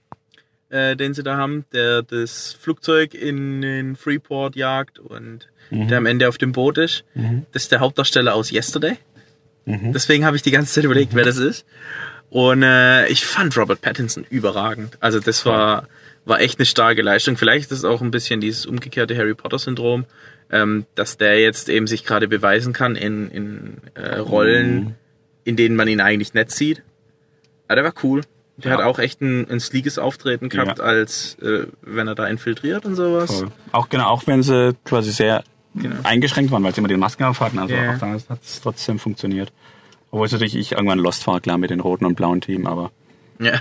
äh, 0.71 0.97
den 0.97 1.15
sie 1.15 1.23
da 1.23 1.37
haben, 1.37 1.65
der 1.73 2.03
das 2.03 2.57
Flugzeug 2.59 3.15
in 3.15 3.63
den 3.63 3.97
Freeport 3.97 4.57
jagt 4.57 4.99
und 4.99 5.49
der 5.89 5.99
am 5.99 6.07
Ende 6.07 6.29
auf 6.29 6.39
dem 6.39 6.53
Boot 6.53 6.79
ist. 6.79 7.05
Das 7.53 7.63
ist 7.65 7.73
der 7.73 7.81
Hauptdarsteller 7.81 8.35
aus 8.35 8.53
Yesterday. 8.53 8.97
Deswegen 9.93 10.25
habe 10.27 10.37
ich 10.37 10.43
die 10.43 10.51
ganze 10.51 10.73
Zeit 10.75 10.85
überlegt, 10.85 11.15
wer 11.15 11.25
das 11.25 11.39
ist. 11.39 11.65
Und 12.31 12.63
äh, 12.63 13.07
ich 13.09 13.25
fand 13.25 13.57
Robert 13.57 13.81
Pattinson 13.81 14.27
überragend. 14.29 14.99
Also 15.01 15.21
das 15.21 15.47
war, 15.47 15.89
war 16.25 16.41
echt 16.41 16.59
eine 16.59 16.67
starke 16.67 17.01
Leistung. 17.01 17.37
Vielleicht 17.37 17.71
ist 17.71 17.79
es 17.79 17.85
auch 17.85 18.03
ein 18.03 18.11
bisschen 18.11 18.41
dieses 18.41 18.67
umgekehrte 18.67 19.17
Harry 19.17 19.35
Potter-Syndrom, 19.35 20.05
ähm, 20.51 20.85
dass 20.97 21.17
der 21.17 21.41
jetzt 21.41 21.69
eben 21.69 21.87
sich 21.87 22.05
gerade 22.05 22.29
beweisen 22.29 22.73
kann 22.73 22.97
in, 22.97 23.31
in 23.31 23.77
äh, 23.95 24.17
Rollen, 24.17 24.97
in 25.45 25.57
denen 25.57 25.77
man 25.77 25.89
ihn 25.89 26.01
eigentlich 26.01 26.35
nicht 26.35 26.51
sieht. 26.51 26.83
Aber 27.69 27.77
der 27.77 27.85
war 27.85 27.95
cool. 28.03 28.21
Der 28.57 28.71
Ja. 28.73 28.79
hat 28.79 28.85
auch 28.85 28.99
echt 29.01 29.21
ein, 29.21 29.51
ein 29.51 29.59
sleekes 29.61 29.99
Auftreten 29.99 30.49
gehabt, 30.49 30.79
Ja. 30.79 30.85
als 30.85 31.37
äh, 31.43 31.67
wenn 31.83 32.07
er 32.07 32.15
da 32.15 32.27
infiltriert 32.27 32.85
und 32.87 32.95
sowas. 32.95 33.41
Voll. 33.41 33.49
Auch 33.73 33.89
genau, 33.89 34.07
auch 34.09 34.27
wenn 34.27 34.43
sie 34.43 34.75
quasi 34.85 35.11
sehr 35.13 35.43
Genau. 35.75 35.97
eingeschränkt 36.05 36.53
waren, 36.53 36.63
weil 36.63 36.73
sie 36.73 36.79
immer 36.79 36.87
die 36.89 36.97
Masken 36.97 37.25
auf 37.25 37.41
hatten. 37.41 37.59
Also 37.59 37.75
Ja. 37.75 37.95
auch 37.95 37.99
da 37.99 38.07
hat 38.13 38.43
es 38.45 38.61
trotzdem 38.61 39.01
funktioniert. 39.01 39.53
Obwohl 40.13 40.27
es 40.27 40.33
natürlich 40.33 40.55
ich 40.55 40.73
irgendwann 40.73 41.01
lost 41.01 41.27
war, 41.27 41.41
klar 41.41 41.59
mit 41.59 41.71
den 41.71 41.81
roten 41.81 42.05
und 42.05 42.15
blauen 42.15 42.41
Team, 42.41 42.67
aber 42.69 42.93
Ja. 43.41 43.55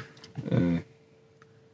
Äh, 0.52 0.82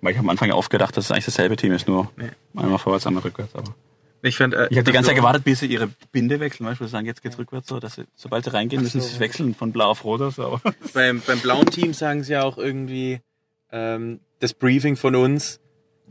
weil 0.01 0.11
ich 0.11 0.17
habe 0.17 0.25
am 0.25 0.29
Anfang 0.29 0.47
ja 0.47 0.55
oft 0.55 0.69
gedacht, 0.69 0.95
dass 0.95 1.05
es 1.05 1.11
eigentlich 1.11 1.25
dasselbe 1.25 1.57
Team 1.57 1.73
ist, 1.73 1.89
nur 1.89 2.09
Nee. 2.15 2.29
einmal 2.55 2.79
vorwärts, 2.79 3.05
einmal 3.05 3.21
rückwärts. 3.23 3.53
Aber 3.53 3.75
Ich, 4.21 4.37
fand, 4.37 4.53
äh, 4.53 4.67
ich 4.69 4.77
habe 4.77 4.85
die 4.85 4.91
ganze 4.91 5.09
Zeit 5.09 5.15
gewartet, 5.15 5.43
bis 5.43 5.59
sie 5.59 5.67
ihre 5.67 5.89
Binde 6.11 6.39
wechseln. 6.39 6.65
Weißt 6.65 6.81
du, 6.81 6.87
sagen, 6.87 7.05
jetzt 7.05 7.21
geht's 7.21 7.37
rückwärts 7.37 7.69
so, 7.69 7.79
dass 7.79 7.95
sie, 7.95 8.03
sobald 8.15 8.43
sie 8.43 8.53
reingehen, 8.53 8.81
müssen 8.81 8.99
sie 8.99 9.07
sich 9.07 9.19
wechseln 9.19 9.55
von 9.55 9.71
blau 9.71 9.89
auf 9.89 10.03
rot 10.03 10.21
oder 10.21 10.31
so. 10.31 10.59
Beim, 10.93 11.21
beim 11.25 11.39
blauen 11.39 11.65
Team 11.67 11.93
sagen 11.93 12.23
sie 12.23 12.33
ja 12.33 12.43
auch 12.43 12.57
irgendwie, 12.57 13.21
ähm, 13.71 14.19
das 14.39 14.53
Briefing 14.53 14.97
von 14.97 15.15
uns, 15.15 15.59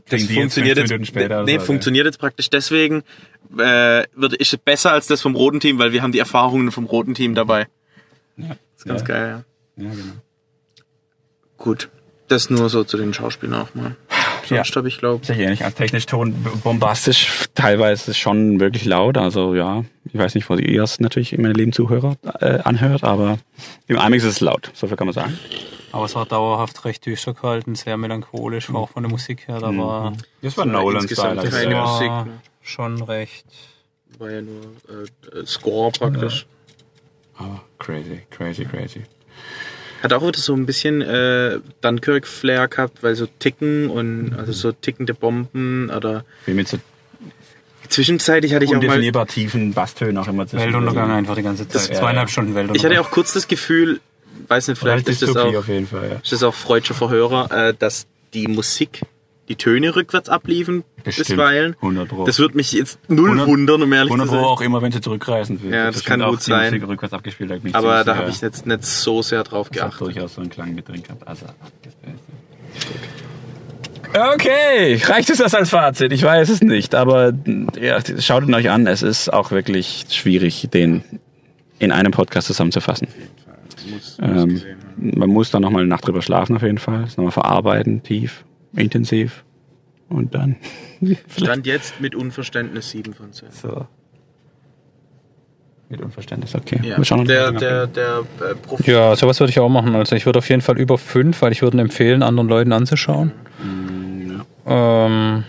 das 0.09 0.21
jetzt 0.21 0.31
funktioniert 0.31 0.77
15 0.77 0.83
jetzt, 0.83 0.89
Minuten 0.89 1.05
später 1.05 1.43
nee, 1.43 1.53
oder 1.53 1.59
so, 1.59 1.65
funktioniert 1.67 2.05
jetzt 2.05 2.19
praktisch 2.19 2.49
deswegen, 2.49 3.03
äh, 3.57 4.03
wird, 4.15 4.33
ist 4.33 4.53
es 4.53 4.59
besser 4.59 4.91
als 4.91 5.07
das 5.07 5.21
vom 5.21 5.35
roten 5.35 5.59
Team, 5.59 5.77
weil 5.77 5.91
wir 5.91 6.01
haben 6.01 6.11
die 6.11 6.19
Erfahrungen 6.19 6.71
vom 6.71 6.85
roten 6.85 7.13
Team 7.13 7.35
dabei. 7.35 7.67
Ja, 8.37 8.55
ist 8.75 8.85
ganz 8.85 9.01
ja. 9.01 9.07
geil, 9.07 9.43
ja. 9.77 9.83
Ja, 9.83 9.91
genau. 9.91 10.13
Gut. 11.57 11.89
Das 12.27 12.49
nur 12.49 12.69
so 12.69 12.83
zu 12.83 12.97
den 12.97 13.13
Schauspielern 13.13 13.61
auch 13.61 13.73
mal. 13.75 13.95
Sonst 14.49 14.69
Ja. 14.69 14.75
habe 14.75 14.87
ich 14.87 14.97
glaube 14.99 15.25
Sicher 15.25 15.39
ähnlich. 15.39 15.63
Als 15.63 15.75
technisch 15.75 16.05
Ton 16.05 16.33
bombastisch, 16.63 17.47
teilweise 17.55 18.13
schon 18.13 18.59
wirklich 18.59 18.85
laut. 18.85 19.17
Also 19.17 19.55
ja, 19.55 19.83
ich 20.05 20.17
weiß 20.19 20.35
nicht, 20.35 20.49
wo 20.49 20.55
ihr 20.55 20.83
es 20.83 20.99
natürlich 20.99 21.37
meine 21.37 21.53
lieben 21.53 21.71
Zuhörer 21.73 22.15
äh, 22.41 22.59
anhört, 22.63 23.03
aber 23.03 23.37
im 23.87 23.95
IMAX 23.97 24.23
ist 24.23 24.25
es 24.35 24.39
laut. 24.41 24.71
So 24.73 24.87
viel 24.87 24.97
kann 24.97 25.07
man 25.07 25.13
sagen. 25.13 25.37
Aber 25.91 26.05
es 26.05 26.13
war 26.15 26.25
dauerhaft 26.27 26.85
recht 26.85 27.05
düster 27.07 27.33
gehalten, 27.33 27.73
sehr 27.75 27.97
melancholisch, 27.97 28.71
war 28.71 28.81
auch 28.81 28.89
von 28.89 29.01
der 29.01 29.09
Musik 29.11 29.47
her. 29.47 29.59
Da 29.59 29.75
war, 29.75 30.13
Das 30.43 30.55
war 30.55 30.65
insgesamt 30.65 30.71
Nolan-Style. 30.71 31.49
keine 31.49 31.81
Also, 31.81 31.93
Musik, 31.93 32.09
war 32.09 32.25
ne? 32.25 32.31
schon 32.61 33.01
recht. 33.01 33.45
war 34.19 34.29
ja 34.31 34.41
nur 34.41 34.61
äh, 35.33 35.45
Score 35.47 35.91
praktisch. 35.91 36.45
ah, 37.39 37.59
crazy, 37.79 38.21
crazy, 38.29 38.65
crazy. 38.65 39.01
Hat 40.03 40.13
auch 40.13 40.25
wieder 40.25 40.39
so 40.39 40.53
ein 40.53 40.65
bisschen 40.65 41.01
äh, 41.01 41.59
Dunkirk-Flair 41.81 42.67
gehabt, 42.67 43.03
weil 43.03 43.15
so 43.15 43.27
Ticken 43.39 43.89
und 43.89 44.33
also 44.37 44.51
so 44.51 44.71
tickende 44.71 45.13
Bomben 45.13 45.89
oder 45.89 46.23
Wie 46.45 46.53
mit 46.53 46.67
so 46.67 46.77
zwischenzeitlich 47.89 48.53
hatte 48.53 48.65
ich 48.65 48.75
auch 48.75 48.81
mal 48.81 49.25
tiefen 49.25 49.73
Basstönen 49.73 50.17
auch 50.17 50.27
immer 50.27 50.47
zwischen. 50.47 50.65
Weltuntergang 50.65 51.11
einfach 51.11 51.35
die 51.35 51.41
ganze 51.41 51.67
Zeit. 51.67 51.89
ja, 51.89 51.99
Zweieinhalb. 51.99 52.29
Stunden 52.29 52.51
ich 52.51 52.55
Weltuntergang. 52.55 52.97
hatte 52.97 53.01
auch 53.01 53.11
kurz 53.11 53.33
das 53.33 53.47
Gefühl, 53.47 53.99
weiß 54.47 54.67
nicht, 54.67 54.77
vielleicht 54.77 55.09
ist 55.09 55.21
das 55.21 55.35
auch 55.35 55.55
auf 55.55 55.67
jeden 55.67 55.87
Fall, 55.87 56.09
ja. 56.09 56.15
ist 56.17 56.31
das 56.31 56.43
auch 56.43 56.53
freudscher 56.53 56.93
Verhörer, 56.93 57.69
äh, 57.69 57.73
dass 57.77 58.07
die 58.33 58.47
Musik 58.47 59.01
die 59.49 59.55
Töne 59.55 59.95
rückwärts 59.95 60.29
abliefen 60.29 60.83
Bestimmt. 61.03 61.27
bisweilen. 61.29 61.75
100 61.81 62.07
Pro. 62.07 62.25
Das 62.25 62.39
würde 62.39 62.55
mich 62.55 62.71
jetzt 62.71 62.99
null 63.09 63.31
100 63.31 63.47
wundern, 63.47 63.81
um 63.81 63.91
ehrlich 63.93 64.09
zu 64.09 64.13
100 64.15 64.27
Pro 64.29 64.35
sein. 64.43 64.45
auch 64.45 64.61
immer, 64.61 64.81
wenn 64.81 64.91
sie 64.91 65.01
zurückreisen. 65.01 65.59
Ja, 65.69 65.87
das 65.87 65.95
Bestimmt 65.97 66.21
kann 66.21 66.29
gut 66.29 66.41
sein. 66.41 66.73
rückwärts 66.83 67.13
abgespielt. 67.13 67.51
hat 67.51 67.63
mich 67.63 67.75
Aber 67.75 67.89
ziemlich 67.89 68.05
da 68.05 68.15
habe 68.15 68.29
ich 68.29 68.41
jetzt 68.41 68.65
nicht 68.67 68.85
so 68.85 69.21
sehr 69.21 69.43
drauf 69.43 69.69
Das 69.69 69.77
geachtet. 69.81 70.01
durchaus 70.01 70.35
so 70.35 70.41
einen 70.41 70.49
Klang 70.49 70.73
mit 70.75 70.87
drin 70.87 71.03
gehabt. 71.03 71.27
Also, 71.27 71.45
Okay, 74.33 74.99
reicht 75.05 75.29
es 75.29 75.37
das 75.37 75.53
als 75.53 75.69
Fazit? 75.69 76.11
Ich 76.11 76.23
weiß 76.23 76.49
es 76.49 76.61
nicht, 76.61 76.95
aber 76.95 77.31
ja, 77.79 77.99
schaut 78.19 78.43
ihn 78.47 78.53
euch 78.55 78.69
an. 78.71 78.87
Es 78.87 79.03
ist 79.03 79.31
auch 79.31 79.51
wirklich 79.51 80.05
schwierig, 80.09 80.67
den 80.73 81.03
in 81.77 81.91
einem 81.91 82.11
Podcast 82.11 82.47
zusammenzufassen. 82.47 83.07
Ähm, 84.19 84.61
man 84.97 85.29
muss 85.29 85.51
dann 85.51 85.61
nochmal 85.61 85.81
eine 85.81 85.89
Nacht 85.89 86.07
drüber 86.07 86.21
schlafen 86.23 86.55
auf 86.55 86.63
jeden 86.63 86.79
Fall, 86.79 87.03
es 87.03 87.17
nochmal 87.17 87.31
verarbeiten, 87.31 88.01
tief, 88.03 88.43
intensiv 88.75 89.43
und 90.09 90.33
dann 90.33 90.55
Stand 91.37 91.65
jetzt 91.65 92.01
mit 92.01 92.15
Unverständnis 92.15 92.89
7 92.91 93.13
von 93.13 93.31
10. 93.33 93.51
so. 93.51 93.87
Mit 95.91 96.01
Unverständnis, 96.01 96.53
okay. 96.53 96.79
Ja, 96.83 96.97
Wir 96.97 97.03
schauen 97.05 97.21
uns 97.21 97.29
der, 97.29 97.51
mal 97.51 97.59
der, 97.59 97.83
an. 97.83 97.93
der 97.95 98.19
äh, 98.51 98.55
Profi 98.55 98.91
Ja, 98.91 99.15
sowas 99.15 99.39
würde 99.39 99.49
ich 99.49 99.59
auch 99.59 99.69
machen. 99.69 99.95
Also 99.95 100.15
ich 100.15 100.27
würde 100.27 100.37
auf 100.37 100.47
jeden 100.47 100.61
Fall 100.61 100.77
über 100.79 100.99
fünf, 100.99 101.41
weil 101.41 101.51
ich 101.51 101.63
würde 101.63 101.81
empfehlen, 101.81 102.21
anderen 102.21 102.47
Leuten 102.47 102.73
anzuschauen. 102.73 103.31
Ähm, 104.67 105.43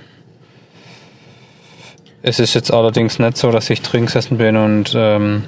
es 2.23 2.39
ist 2.39 2.55
jetzt 2.55 2.73
allerdings 2.73 3.19
nicht 3.19 3.37
so, 3.37 3.51
dass 3.51 3.69
ich 3.69 3.83
drin 3.83 4.07
gesessen 4.07 4.39
bin 4.39 4.57
und 4.57 4.95
ähm, 4.97 5.45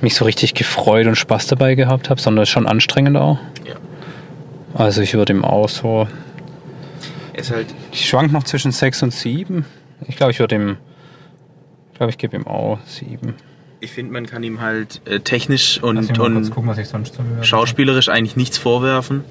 mich 0.00 0.16
so 0.16 0.24
richtig 0.24 0.54
gefreut 0.54 1.06
und 1.06 1.14
Spaß 1.14 1.46
dabei 1.46 1.76
gehabt 1.76 2.10
habe, 2.10 2.20
sondern 2.20 2.42
es 2.42 2.48
ist 2.48 2.52
schon 2.52 2.66
anstrengend 2.66 3.16
auch. 3.16 3.38
Ja. 3.64 3.74
Also 4.74 5.02
ich 5.02 5.14
würde 5.14 5.32
ihm 5.32 5.44
auch 5.44 5.68
so. 5.68 6.08
Ist 7.36 7.50
halt 7.50 7.66
Ich 7.92 8.08
schwank 8.08 8.32
noch 8.32 8.44
zwischen 8.44 8.72
sechs 8.72 9.02
und 9.02 9.12
sieben. 9.12 9.64
Ich 10.08 10.16
glaube, 10.16 10.32
ich 10.32 10.38
würde 10.38 10.54
ihm. 10.54 10.76
Ich 11.92 11.98
glaube, 11.98 12.10
ich 12.10 12.18
gebe 12.18 12.36
ihm 12.36 12.46
auch 12.46 12.78
sieben. 12.86 13.34
ich 13.80 13.92
finde, 13.92 14.12
man 14.12 14.26
kann 14.26 14.42
ihm 14.42 14.60
halt 14.60 15.00
äh, 15.04 15.20
technisch 15.20 15.80
und, 15.82 16.18
und 16.18 16.50
gucken, 16.50 16.74
schauspielerisch 17.42 18.08
eigentlich 18.08 18.34
nichts 18.36 18.58
vorwerfen. 18.58 19.24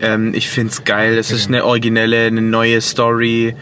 Ähm, 0.00 0.32
ich 0.34 0.48
finde 0.48 0.72
es 0.72 0.84
geil. 0.84 1.18
Es 1.18 1.30
ist 1.30 1.48
eine 1.48 1.64
originelle, 1.64 2.26
eine 2.26 2.42
neue 2.42 2.80
Story. 2.80 3.54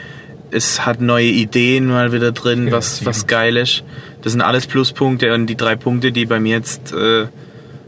Es 0.51 0.86
hat 0.86 1.01
neue 1.01 1.26
Ideen 1.26 1.89
mal 1.89 2.12
wieder 2.12 2.32
drin, 2.32 2.70
was, 2.70 3.05
was 3.05 3.26
geil 3.26 3.57
ist. 3.57 3.84
Das 4.22 4.32
sind 4.32 4.41
alles 4.41 4.66
Pluspunkte 4.66 5.34
und 5.34 5.47
die 5.47 5.57
drei 5.57 5.76
Punkte, 5.76 6.11
die 6.12 6.24
bei 6.24 6.41
mir 6.41 6.57
jetzt 6.57 6.93
äh, 6.93 7.26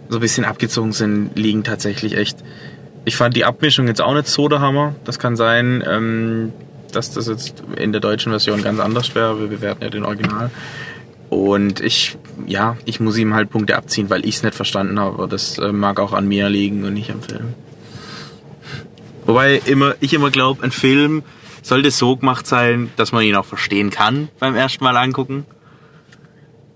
so 0.08 0.18
ein 0.18 0.20
bisschen 0.20 0.44
abgezogen 0.44 0.92
sind, 0.92 1.38
liegen 1.38 1.64
tatsächlich 1.64 2.16
echt. 2.16 2.38
Ich 3.04 3.16
fand 3.16 3.36
die 3.36 3.44
Abmischung 3.44 3.86
jetzt 3.86 4.02
auch 4.02 4.14
nicht 4.14 4.26
so 4.26 4.48
der 4.48 4.60
Hammer. 4.60 4.94
Das 5.04 5.18
kann 5.18 5.36
sein, 5.36 5.82
ähm, 5.86 6.52
dass 6.92 7.12
das 7.12 7.28
jetzt 7.28 7.62
in 7.76 7.92
der 7.92 8.00
deutschen 8.00 8.30
Version 8.30 8.62
ganz 8.62 8.78
anders 8.80 9.14
wäre. 9.14 9.40
Wir 9.40 9.48
bewerten 9.48 9.82
ja 9.82 9.90
den 9.90 10.04
Original. 10.04 10.50
Und 11.30 11.80
ich, 11.80 12.18
ja, 12.46 12.76
ich 12.84 12.98
muss 12.98 13.16
ihm 13.16 13.34
halt 13.34 13.50
Punkte 13.50 13.76
abziehen, 13.76 14.10
weil 14.10 14.26
ich 14.26 14.36
es 14.36 14.42
nicht 14.42 14.54
verstanden 14.54 14.98
habe. 14.98 15.28
Das 15.28 15.58
äh, 15.58 15.72
mag 15.72 16.00
auch 16.00 16.12
an 16.12 16.26
mir 16.26 16.48
liegen 16.48 16.84
und 16.84 16.94
nicht 16.94 17.10
am 17.10 17.22
Film. 17.22 17.54
Wobei 19.26 19.62
immer, 19.64 19.94
ich 20.00 20.12
immer 20.12 20.30
glaube, 20.30 20.62
ein 20.64 20.72
Film 20.72 21.22
sollte 21.62 21.90
so 21.90 22.16
gemacht 22.16 22.46
sein, 22.46 22.90
dass 22.96 23.12
man 23.12 23.22
ihn 23.22 23.36
auch 23.36 23.44
verstehen 23.44 23.90
kann 23.90 24.28
beim 24.40 24.56
ersten 24.56 24.82
Mal 24.82 24.96
angucken. 24.96 25.46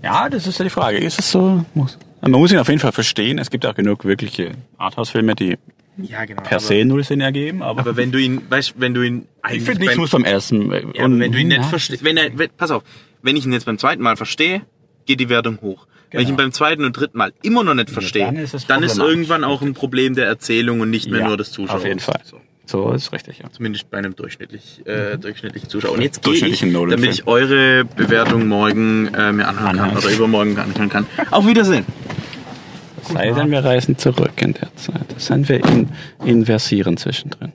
Ja, 0.03 0.29
das 0.29 0.47
ist 0.47 0.59
ja 0.59 0.65
die 0.65 0.71
Frage. 0.71 0.99
Ist 0.99 1.19
es 1.19 1.33
so? 1.33 1.65
Muss. 1.75 1.99
Man 2.21 2.33
muss 2.33 2.53
ihn 2.53 2.59
auf 2.59 2.69
jeden 2.69 2.81
Fall 2.81 2.93
verstehen. 2.93 3.39
Es 3.39 3.51
gibt 3.51 3.67
auch 3.67 3.75
genug 3.75 4.05
wirkliche 4.05 4.53
Arthouse-Filme, 4.79 5.35
die 5.35 5.59
Ja, 5.97 6.25
genau. 6.25 6.43
per 6.43 6.59
se 6.61 6.85
null 6.85 7.05
Sinn 7.05 7.21
ergeben. 7.21 7.63
Aber, 7.63 7.81
Aber 7.81 7.97
wenn 7.97 8.11
du 8.11 8.19
ihn, 8.19 8.43
weißt, 8.49 8.75
wenn 8.79 8.95
du 8.95 9.03
ihn 9.03 9.27
ich 9.53 9.63
finde, 9.63 9.81
nichts 9.83 9.97
muss 9.97 10.11
beim 10.11 10.25
ersten. 10.25 10.71
Ja, 10.73 11.05
aber 11.05 11.19
wenn 11.19 11.33
du 11.33 11.39
ihn 11.39 11.49
nicht 11.49 11.65
verstehst, 11.65 12.03
wenn 12.05 12.17
er, 12.17 12.37
wenn, 12.37 12.51
pass 12.57 12.71
auf, 12.71 12.83
wenn 13.23 13.37
ich 13.37 13.45
ihn 13.47 13.53
jetzt 13.53 13.67
beim 13.67 13.79
zweiten 13.79 14.03
Mal 14.03 14.17
verstehe, 14.17 14.63
geht 15.07 15.21
die 15.21 15.29
Wertung 15.29 15.61
hoch. 15.61 15.87
Wenn 16.11 16.21
ich 16.21 16.27
ihn 16.29 16.37
Genau. 16.37 16.45
beim 16.45 16.53
zweiten 16.53 16.85
und 16.85 16.97
dritten 16.97 17.19
Mal 17.19 17.33
immer 17.43 17.65
noch 17.65 17.75
nicht 17.75 17.91
verstehe, 17.91 18.25
dann 18.25 18.35
dann 18.37 18.45
ist 18.45 18.55
ist, 18.55 18.63
es 18.63 18.67
problematisch. 18.67 18.99
irgendwann 18.99 19.45
auch 19.45 19.63
ein 19.63 19.75
Problem 19.75 20.15
der 20.15 20.27
Erzählung 20.27 20.81
und 20.81 20.91
nicht 20.91 21.11
mehr 21.11 21.21
Ja, 21.21 21.27
nur 21.29 21.37
des 21.37 21.51
Zuschauers. 21.53 21.81
auf 21.83 21.87
jeden 21.87 22.01
Fall. 22.01 22.21
So. 22.25 22.41
So 22.67 22.93
ist 22.93 23.13
richtig, 23.13 23.41
ja. 23.41 23.51
Zumindest 23.53 23.91
bei 23.91 23.99
einem 23.99 24.17
durchschnittlich, 24.17 24.81
äh, 24.87 25.19
durchschnittlichen 25.19 25.69
Zuschauer. 25.69 25.93
Und 25.93 26.01
jetzt 26.03 26.23
gehe 26.23 26.35
ich, 26.47 26.61
damit 26.61 27.05
ich 27.11 27.27
eure 27.27 27.85
Bewertung 27.85 28.49
morgen 28.49 29.13
äh, 29.15 29.33
mir 29.33 29.47
anhören 29.47 29.77
kann 29.77 29.97
oder 29.97 30.11
übermorgen 30.11 30.57
anhören 30.59 30.89
kann. 30.89 31.07
Auf 31.31 31.47
Wiedersehen. 31.47 31.85
Sei 33.13 33.31
denn, 33.33 33.51
wir 33.51 33.65
reisen 33.65 33.99
zurück 33.99 34.41
in 34.41 34.55
der 34.55 34.75
Zeit. 34.77 35.15
Das 35.15 35.27
sind 35.27 35.49
wir 35.49 35.65
in, 35.65 35.89
in 36.25 36.47
Versieren 36.47 36.97
zwischendrin. 36.97 37.53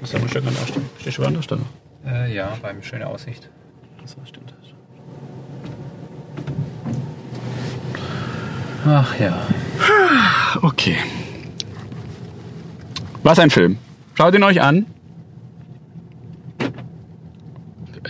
Was 0.00 0.14
haben 0.14 0.22
wir 0.22 0.28
schon 0.28 0.46
an 0.48 0.54
der 0.54 0.66
Stelle? 0.66 0.84
Stehst 1.00 1.18
du 1.18 1.24
an 1.24 1.34
der 1.34 1.42
Stelle? 1.42 1.60
Äh, 2.06 2.34
ja, 2.34 2.56
beim 2.62 2.82
schöne 2.82 3.06
Aussicht. 3.06 3.48
So 4.04 4.16
stimmt 4.24 4.50
das. 4.50 4.70
Ach 8.86 9.18
ja. 9.18 9.46
Okay. 10.62 10.96
Was 13.22 13.38
ein 13.38 13.50
Film. 13.50 13.78
Schaut 14.14 14.34
ihn 14.34 14.42
euch 14.42 14.60
an. 14.60 14.86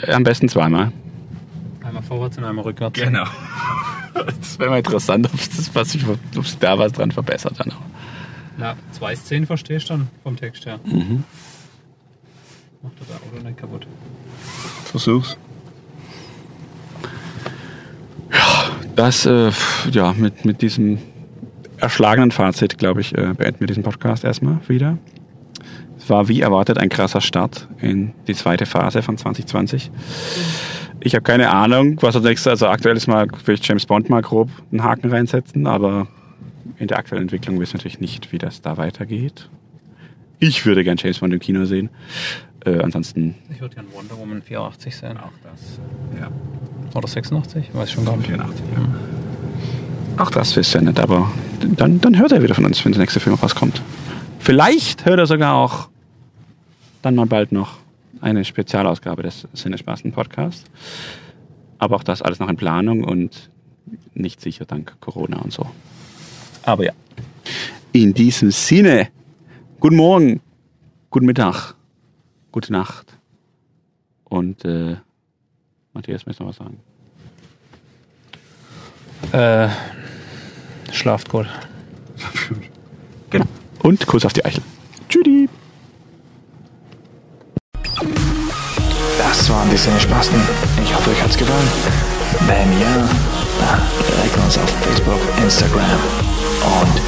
Äh, 0.02 0.12
Am 0.12 0.22
besten 0.22 0.48
zweimal. 0.48 0.92
Einmal 1.90 2.04
vorwärts 2.04 2.38
und 2.38 2.44
einmal 2.44 2.64
rückwärts. 2.64 3.00
Genau. 3.00 3.24
Das 4.14 4.60
wäre 4.60 4.70
mal 4.70 4.78
interessant, 4.78 5.26
ob 5.26 5.74
was 5.74 5.90
sich, 5.90 6.06
ob 6.06 6.46
sich 6.46 6.58
da 6.58 6.78
was 6.78 6.92
dran 6.92 7.10
verbessert 7.10 7.58
dann 7.58 7.72
auch. 7.72 7.82
Na, 8.58 8.76
zwei 8.92 9.16
Szenen 9.16 9.44
verstehst 9.44 9.88
du 9.88 9.94
dann 9.94 10.08
vom 10.22 10.36
Text 10.36 10.66
her. 10.66 10.78
Mhm. 10.84 11.24
Macht 12.82 12.94
er 13.00 13.06
das 13.08 13.16
Auto 13.16 13.44
nicht 13.44 13.58
kaputt. 13.58 13.88
Versuch's. 14.84 15.36
Ja, 18.32 18.70
das, 18.94 19.26
äh, 19.26 19.50
ja, 19.90 20.12
mit, 20.12 20.44
mit 20.44 20.62
diesem 20.62 20.98
erschlagenen 21.78 22.30
Fazit, 22.30 22.78
glaube 22.78 23.00
ich, 23.00 23.18
äh, 23.18 23.34
beenden 23.34 23.58
wir 23.58 23.66
diesen 23.66 23.82
Podcast 23.82 24.22
erstmal 24.22 24.60
wieder. 24.68 24.96
War 26.10 26.28
wie 26.28 26.40
erwartet 26.40 26.76
ein 26.78 26.88
krasser 26.88 27.20
Start 27.20 27.68
in 27.80 28.12
die 28.26 28.34
zweite 28.34 28.66
Phase 28.66 29.00
von 29.02 29.16
2020. 29.16 29.90
Ich 31.00 31.14
habe 31.14 31.22
keine 31.22 31.50
Ahnung, 31.50 31.96
was 32.02 32.16
als 32.16 32.24
nächstes, 32.24 32.48
also 32.48 32.66
aktuell 32.66 32.96
ist 32.96 33.06
mal, 33.06 33.26
will 33.46 33.54
ich 33.54 33.66
James 33.66 33.86
Bond 33.86 34.10
mal 34.10 34.20
grob 34.20 34.50
einen 34.70 34.82
Haken 34.82 35.10
reinsetzen, 35.10 35.66
aber 35.66 36.08
in 36.78 36.88
der 36.88 36.98
aktuellen 36.98 37.22
Entwicklung 37.22 37.58
wissen 37.60 37.74
wir 37.74 37.78
natürlich 37.78 38.00
nicht, 38.00 38.32
wie 38.32 38.38
das 38.38 38.60
da 38.60 38.76
weitergeht. 38.76 39.48
Ich 40.40 40.66
würde 40.66 40.84
gern 40.84 40.96
James 40.98 41.20
Bond 41.20 41.32
im 41.32 41.40
Kino 41.40 41.64
sehen. 41.64 41.90
Äh, 42.64 42.80
ansonsten 42.80 43.36
Ich 43.50 43.60
würde 43.60 43.78
einen 43.78 43.92
Wonder 43.92 44.18
Woman 44.18 44.42
84 44.42 44.94
sehen. 44.94 45.16
auch 45.16 45.32
das. 45.42 45.78
Ja. 46.20 46.28
Oder 46.94 47.08
86? 47.08 47.70
Weiß 47.72 47.88
ich 47.88 47.94
schon 47.94 48.04
gar 48.04 48.16
nicht. 48.16 48.26
84, 48.26 48.60
ja. 48.74 50.22
Auch 50.22 50.30
das 50.30 50.54
wisst 50.56 50.74
ihr 50.74 50.82
nicht, 50.82 50.98
aber 50.98 51.30
dann, 51.76 52.00
dann 52.00 52.18
hört 52.18 52.32
er 52.32 52.42
wieder 52.42 52.54
von 52.54 52.66
uns, 52.66 52.84
wenn 52.84 52.92
der 52.92 53.00
nächste 53.00 53.20
Film 53.20 53.36
rauskommt. 53.36 53.80
Vielleicht 54.40 55.06
hört 55.06 55.18
er 55.18 55.26
sogar 55.26 55.54
auch 55.54 55.88
dann 57.02 57.14
mal 57.14 57.26
bald 57.26 57.52
noch 57.52 57.78
eine 58.20 58.44
Spezialausgabe 58.44 59.22
des 59.22 59.48
Sinnespaßen 59.52 60.12
Podcasts. 60.12 60.64
Aber 61.78 61.96
auch 61.96 62.02
das 62.02 62.22
alles 62.22 62.38
noch 62.38 62.48
in 62.48 62.56
Planung 62.56 63.04
und 63.04 63.50
nicht 64.14 64.40
sicher 64.40 64.64
dank 64.66 64.96
Corona 65.00 65.38
und 65.38 65.52
so. 65.52 65.66
Aber 66.62 66.84
ja. 66.84 66.92
In 67.92 68.14
diesem 68.14 68.50
Sinne, 68.50 69.08
guten 69.80 69.96
Morgen, 69.96 70.40
guten 71.08 71.26
Mittag, 71.26 71.74
gute 72.52 72.72
Nacht. 72.72 73.16
Und 74.24 74.64
äh, 74.64 74.96
Matthias, 75.92 76.26
möchtest 76.26 76.40
du 76.40 76.44
noch 76.44 76.50
was 76.50 76.56
sagen? 76.56 76.78
Äh, 79.32 79.68
schlaft 80.92 81.28
gut. 81.28 81.46
Genau. 83.30 83.46
Und 83.82 84.06
Kuss 84.06 84.24
auf 84.24 84.32
die 84.32 84.44
Eichel. 84.44 84.62
Tschüssi. 85.08 85.48
Waren 89.50 89.68
die 89.70 89.76
Sinnespasten. 89.76 90.40
Ich 90.82 90.94
hoffe, 90.94 91.10
euch 91.10 91.22
hat's 91.22 91.36
gefallen. 91.36 91.68
Wenn 92.46 92.80
ja, 92.80 93.08
dann 93.60 93.80
liked 94.18 94.36
uns 94.44 94.56
auf 94.56 94.70
Facebook, 94.80 95.20
Instagram 95.42 96.00
und 96.80 97.02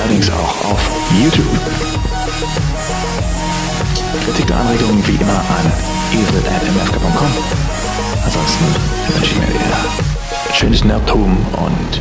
allerdings 0.00 0.30
auch 0.30 0.72
auf 0.72 0.80
YouTube. 1.10 1.60
Kritik 4.24 4.46
und 4.46 4.56
Anregungen 4.56 5.06
wie 5.06 5.14
immer 5.14 5.32
an 5.32 5.72
esel.mfk.com. 6.12 7.28
Ansonsten 8.24 8.64
wünsche 9.14 9.32
ich 9.32 9.38
mir 9.38 9.46
dir 9.46 10.54
schönes 10.54 10.84
Nerdtum 10.84 11.36
und 11.56 12.00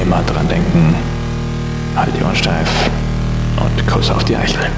immer 0.00 0.22
dran 0.22 0.48
denken, 0.48 0.94
halt 1.96 2.14
die 2.16 2.22
Ohren 2.22 2.36
steif 2.36 2.68
und 3.58 3.86
Kuss 3.86 4.10
auf 4.10 4.24
die 4.24 4.36
Eichel. 4.36 4.70